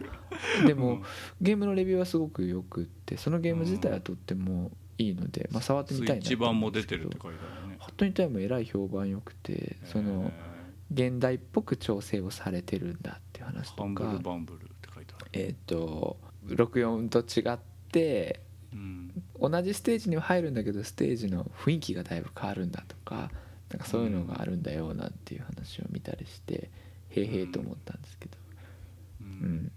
[0.65, 1.01] でも、
[1.39, 7.77] ゲームのレビューはすごくよくってそのゲーム自体はとってもいいので、まあ、触ってみたいなスイッチ版も出てるって書いてあるね。
[7.79, 10.31] ハットインタイムもえらい評判良くてその
[10.93, 15.29] 現代っぽく調整をされてるんだっていう話とハンブルかバンブルって書いてある。
[15.33, 16.17] えっ、と
[16.47, 17.57] 64と違っ
[17.91, 18.44] てうん
[19.39, 23.31] 同じステージには入るんだけどステージの雰囲気がだいぶ変わるんだとか
[23.69, 26.69] なんかそういうのがあるんだよなんていう話を見たりして
[27.09, 28.37] へえへえと思ったんですけど。
[29.21, 29.29] ううん。
[29.65, 29.71] ん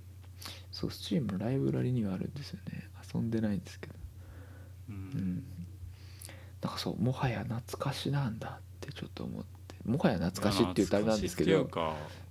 [0.71, 2.89] そうスチームのライブラリにはあるんですよね。
[3.13, 3.95] 遊んでないんですけど。
[4.91, 4.99] ううん。
[4.99, 5.45] ん
[6.63, 9.49] なんかそうもはや懐かしなんだってちょっと思って。
[9.85, 11.69] もはや懐かしいって言うとあれなんですけど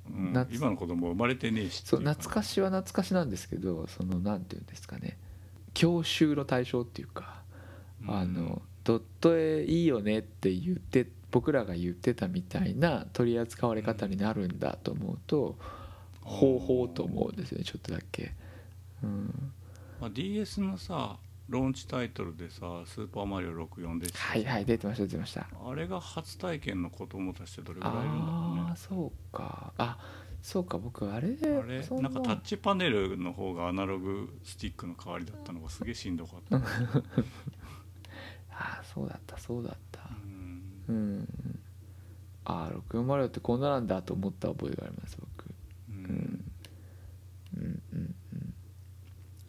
[0.09, 0.33] うん。
[0.33, 5.17] 夏今の子供生まれてねえしそう懐かしは懐かしなんですけどそのなんていうんですかね
[5.77, 7.43] 郷愁の対象っていうか、
[8.07, 15.55] あのドット絵いいよねって言って僕らが言ってたみたいな取り扱われ方になるんだと思うと、
[16.21, 18.33] ほうほうと思うんですよねちょっとだけ。
[19.03, 19.51] うん、
[20.01, 21.17] まあ、DS のさ
[21.47, 25.47] ローンチタイトルでさ「スーパーマリオ64」でしたはいはい出てました出てました。
[25.63, 28.61] あれが初体験の子供たちってどれぐらいいるんだろうね。
[28.69, 29.73] ああそうか。
[29.77, 29.97] あ
[30.41, 31.83] そうか僕あれあれ？
[31.83, 32.09] そな。
[32.09, 36.57] んかタッチパネルの方がアナログスティックの代わりだったのがすげえしんどかった、
[38.51, 40.01] ああそうだったそうだった。
[40.23, 40.87] うん。
[40.87, 41.27] うん。
[42.45, 45.45] ああ64マリオってこんななんだと思った覚えがあります僕。
[45.89, 45.95] ううん。
[45.95, 46.45] ん
[47.57, 48.55] うんうんうん。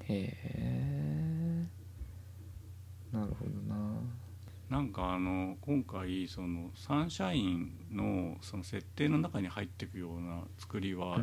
[0.00, 1.66] へえ。
[3.12, 3.67] なるほどな
[4.70, 11.20] なんかあの今回そのサンシャインのその設定の中に入っていくような作りは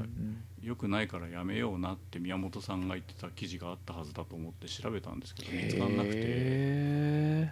[0.63, 6.17] 良くないからやめようなって宮本さんが言ってた記事があったはずだと思って調べたんですけど見つからなくて。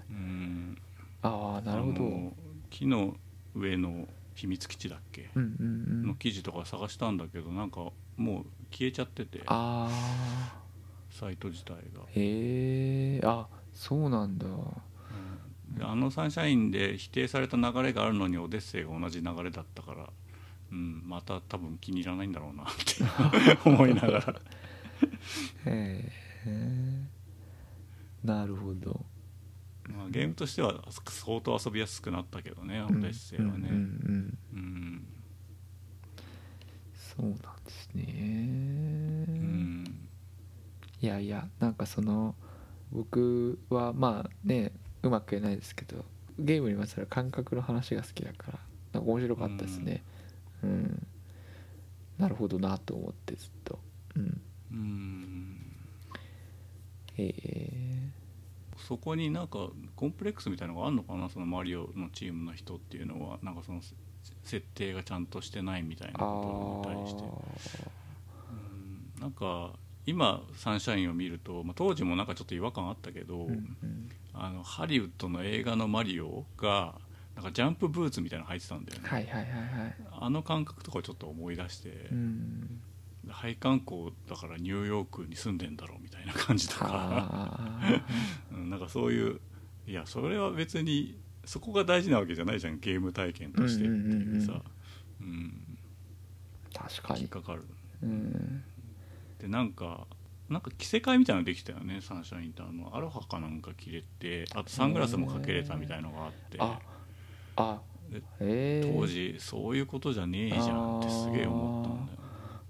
[0.10, 0.78] うん。
[1.22, 2.34] ああなるほど。
[2.72, 3.16] 木の
[3.54, 5.30] 上の秘密基地だっけ？
[5.36, 9.44] の記事とか探したんだけどなんかもう消えちゃってて。
[9.46, 12.02] サイト自体が。
[12.08, 14.48] へえあそうなんだ
[15.82, 20.10] あのサンシャインで否定された流れがあるのにオデッセイが同じ流れだったから、
[20.72, 24.42] うん、また多分気に入らないんだろうなって 思いながら。
[25.66, 26.12] へ
[26.46, 27.04] え
[28.24, 29.06] なるほど。
[29.90, 35.08] まあゲームとしては相当遊びやすくなったけどねオデッセイはね、うんうんうんうん。
[36.96, 38.06] そうなんですね、
[39.28, 40.08] うん。
[41.02, 42.36] いやいやなんかその
[42.92, 44.72] 僕はまあね
[45.04, 46.04] うまく言えないですけど
[46.40, 48.60] ゲームにまつわる感覚の話が好きだから
[48.94, 50.04] なんか面白かったですね。
[50.64, 51.08] うん、
[52.18, 53.80] なるほどなと思ってずっと。
[54.16, 54.42] うん。
[54.72, 55.58] うん。
[57.18, 58.10] へえ
[58.78, 61.30] そこになんかコンプレックスみたいなのがあるのかな？
[61.30, 63.94] そのマリオのチームの人っていうのはなんかそのせ
[64.44, 67.24] 設定がちゃんとしてないみたいなあことに対して。
[67.24, 67.26] ー。
[69.16, 69.22] うん。
[69.22, 69.74] なんか
[70.06, 76.96] 今サンシャインを見ると、まあ、当時もなんかちょっと違和感あったけど、うんうんあのハリウッドの映画のマリオが
[77.36, 79.48] なんかジャンプブーツみたいなの履いてたんだよね、はいはいはいは
[79.88, 79.96] い。
[80.12, 82.82] あの感覚とかをちょっと思い出して、うん。
[83.30, 87.58] 配管工だからニューヨークに住んでんだろうみたいな感じとか、
[88.52, 89.40] なんかそういう
[89.88, 94.62] いやそれは別にそこが大事なわけじゃないじゃんゲーム体験としてっていうさ、
[95.22, 97.22] うんー確かに。
[97.22, 97.64] 引っかかる。
[98.02, 98.64] うん。
[99.40, 100.06] でなんか
[100.50, 102.96] なんか着せ替えみたいなのできたよねサンシャインってあの。
[102.96, 106.58] アロハかなんか着れてあとサングラスもかけれたみたいのがあって。
[106.60, 106.80] あ
[107.56, 107.82] あ
[108.40, 112.20] 当時そういうことじゃねえじゃんってすげえ思ったんだよ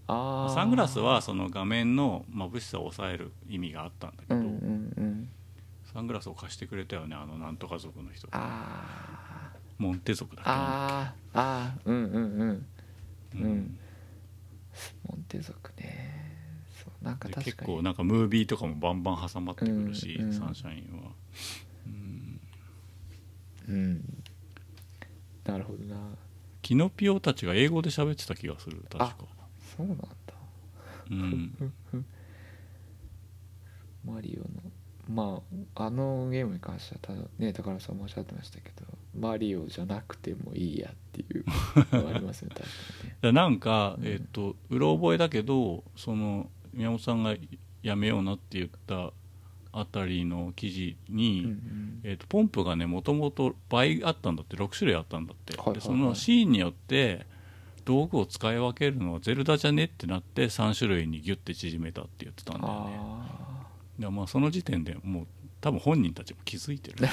[0.07, 0.53] あー。
[0.53, 5.29] サングラスはその画面の眩しさを抑える意味があったんだけど、うんうんうん。
[5.93, 9.83] サングラスを貸してくれたよねあのなんとか族の人あー。
[9.83, 10.51] モンテ族だっけ。
[10.51, 11.39] あー。
[11.39, 11.89] あー。
[11.89, 12.49] うんうんうん。
[12.49, 12.65] う
[13.33, 13.77] うん。
[15.09, 16.22] モンテ族ね
[17.03, 17.55] なんかで確かに。
[17.57, 20.33] 結構なんかムービーとかもバンバン挟まってくるし、うんうん。
[20.33, 21.11] サンシャインは、
[21.87, 22.39] うん、
[23.67, 24.23] うん。
[25.45, 25.97] なるほどな。
[26.61, 29.17] キノピオたちが英語で喋ってた気がする確か。
[29.77, 30.05] そうなんだ。
[31.11, 31.73] うん。
[34.05, 34.71] マリオの
[35.09, 35.41] ま
[35.75, 38.85] ああのゲームに関してはただね高野さんもおっしゃってましたけど
[39.17, 41.45] マリオじゃなくてもいいやっていう
[41.91, 42.73] のはありますよね確か
[43.03, 43.17] にね。
[43.21, 44.07] でなんか、うん。
[44.07, 47.35] えっとうろ覚えだけどその宮本さんが
[47.81, 49.11] やめようなって言った
[49.75, 51.99] あたりの記事に、うんうん。
[52.03, 55.79] えー、とポンプがねもともと倍あったんだって6種類あったんだって、はいはいはい。
[55.79, 57.25] でそのシーンによって
[57.85, 62.97] 道具を使い分けるのはゼルダじゃねってなって3種類にギュッて縮めたって言ってたんだよね。
[62.97, 63.67] あ
[63.99, 65.27] でまあその時点でもう
[65.59, 66.97] 多分本人たちも気づいてる。
[67.05, 67.09] あ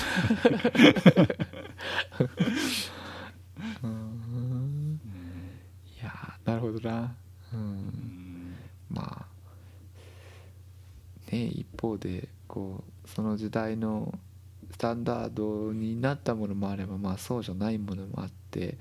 [3.82, 5.00] うん。
[6.00, 7.14] いやーなるほどな。
[7.52, 8.54] ううんん。
[8.90, 9.29] まあ
[11.30, 14.18] ね一方でこうその時代の
[14.70, 18.78] スタンダードになったものもあればまあそうじゃないものもあって、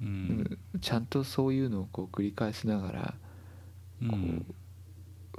[0.00, 0.10] ううん。
[0.40, 3.14] んちゃんとそういうのをこう繰り返しながら
[4.08, 4.46] こうん。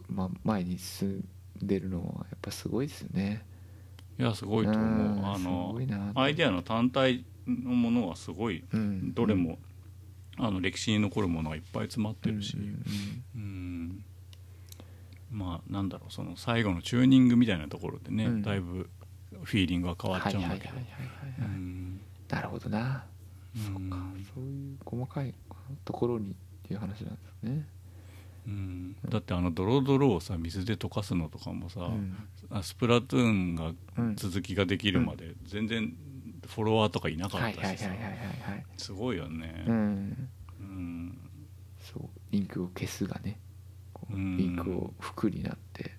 [0.09, 1.27] う、まあ、前に進ん
[1.61, 3.43] でるのはやっぱすごいですよね。
[4.19, 5.77] いやすごいと思んうあの
[6.15, 9.57] アイデアの単体のものはすごいうんどれも、
[10.37, 12.57] あの歴史に残るものがいっぱい詰まってるし、
[13.35, 14.03] うん
[15.31, 18.41] まあなんだろうその最後のチューニングみたいなところでね、うん。
[18.41, 18.89] だいぶ
[19.43, 20.73] フィーリングが変わっちゃうんだけど。
[22.29, 23.05] なるほどな、
[23.55, 23.63] うん。
[23.63, 25.33] そっかそういう細かい
[25.85, 26.33] ところにっ
[26.63, 27.67] ていう話なんですね。
[28.47, 28.95] うん。
[29.07, 32.15] だってあのドロドロをさ水で溶かすのとかもさ、うん。
[32.49, 34.15] あスプラトゥーンがうん。
[34.15, 35.93] 続きができるまで全然
[36.47, 37.83] フォロワーとかいなかはいったし。
[38.77, 39.63] すごいよね。
[39.67, 40.29] うん。
[40.59, 41.17] うん。
[41.79, 43.39] そうインクを消すがね
[44.09, 44.39] こううん。
[44.39, 45.91] インクを服になって、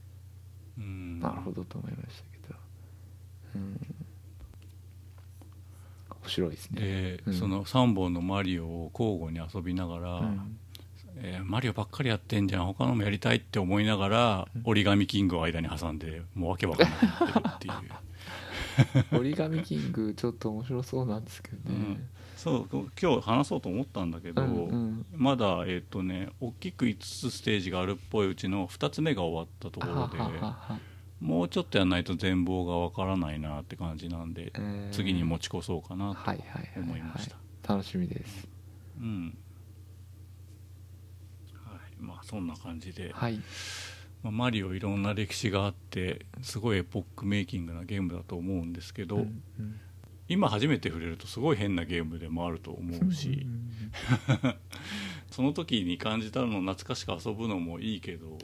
[0.78, 1.20] うん。
[1.20, 2.58] なるほどと思いましたけど、
[3.56, 3.62] うん、
[6.22, 7.34] 面白いですねで、うん。
[7.34, 10.58] その3本のマリオを交互に遊びながら、うん。
[11.22, 12.66] えーマリオばっかりやってんじゃん。
[12.66, 17.74] 他のもやりたいって思いながら、折り紙キングを間に挟んでもうわけわかんないっていう。
[19.18, 22.00] 折り紙キングちょっと面白そうなんですけどね、
[22.40, 25.06] そう今日話そうと思ったんだけど、うんうん。
[25.14, 30.18] まだえっ、とね大きく5つステージがあるっぽいうちの2つ目が終わったところで
[31.20, 34.90] もうちょっとやらないと全貌がわからないなって感じなんで、えー。
[34.90, 36.30] 次に持ち越そうかなと
[36.80, 37.36] 思いました、
[37.74, 38.48] 楽しみです。
[38.98, 39.36] うん。
[41.52, 42.02] はい。
[42.02, 43.38] まあそんな感じで、はい。
[44.22, 49.80] まあ、マリオいろんな歴史があってすごいエポックメイキングなゲームだと思うんですけど、うんうん
[50.30, 53.48] 今初めて触れるとすごい変なゲームでもあると思うし、
[55.32, 58.38] その時に感じたのを懐かしく遊ぶのもいいけど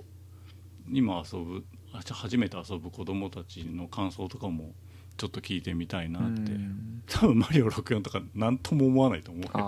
[0.91, 4.75] 今遊ぶあじゃあ初めて遊ぶ子供たちの感想とかも
[5.17, 7.03] ちょっと聞いてみたいなうんって、うん。
[7.07, 9.63] 多分マリオ64とか何とも思わないと思うけどね。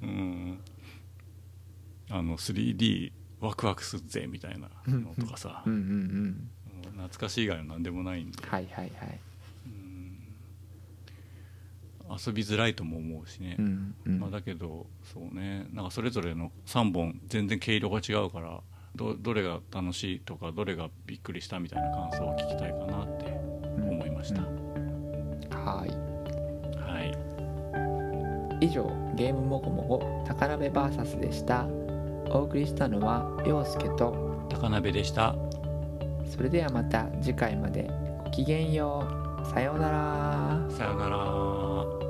[0.00, 0.60] あうん。
[2.10, 9.08] あの 3D ワクワクするぜみたいなのとかさ、懐かしい以外の何でもないんで、はいはいはい。
[9.10, 9.27] うん
[12.10, 14.20] 遊びづらいとも思うしね、うんうん。
[14.20, 15.66] まあ、だけどそうね。
[15.72, 18.60] なんかそれぞれの3本全然毛色が違うから
[18.94, 23.26] どどれが楽しいとかどれがびっくりしたみたいな感想を聞きたいかなって
[23.76, 24.42] 思いました、
[25.56, 25.90] はい。
[26.78, 27.00] は
[28.60, 28.64] い。
[28.64, 31.66] 以上ゲームもごもご高鍋 VS でした。
[32.30, 35.34] お送りしたのは陽介と高鍋でした。
[36.28, 37.90] それではまた次回まで
[38.24, 40.66] ごきげんようさようなら。
[40.70, 42.07] さようなら。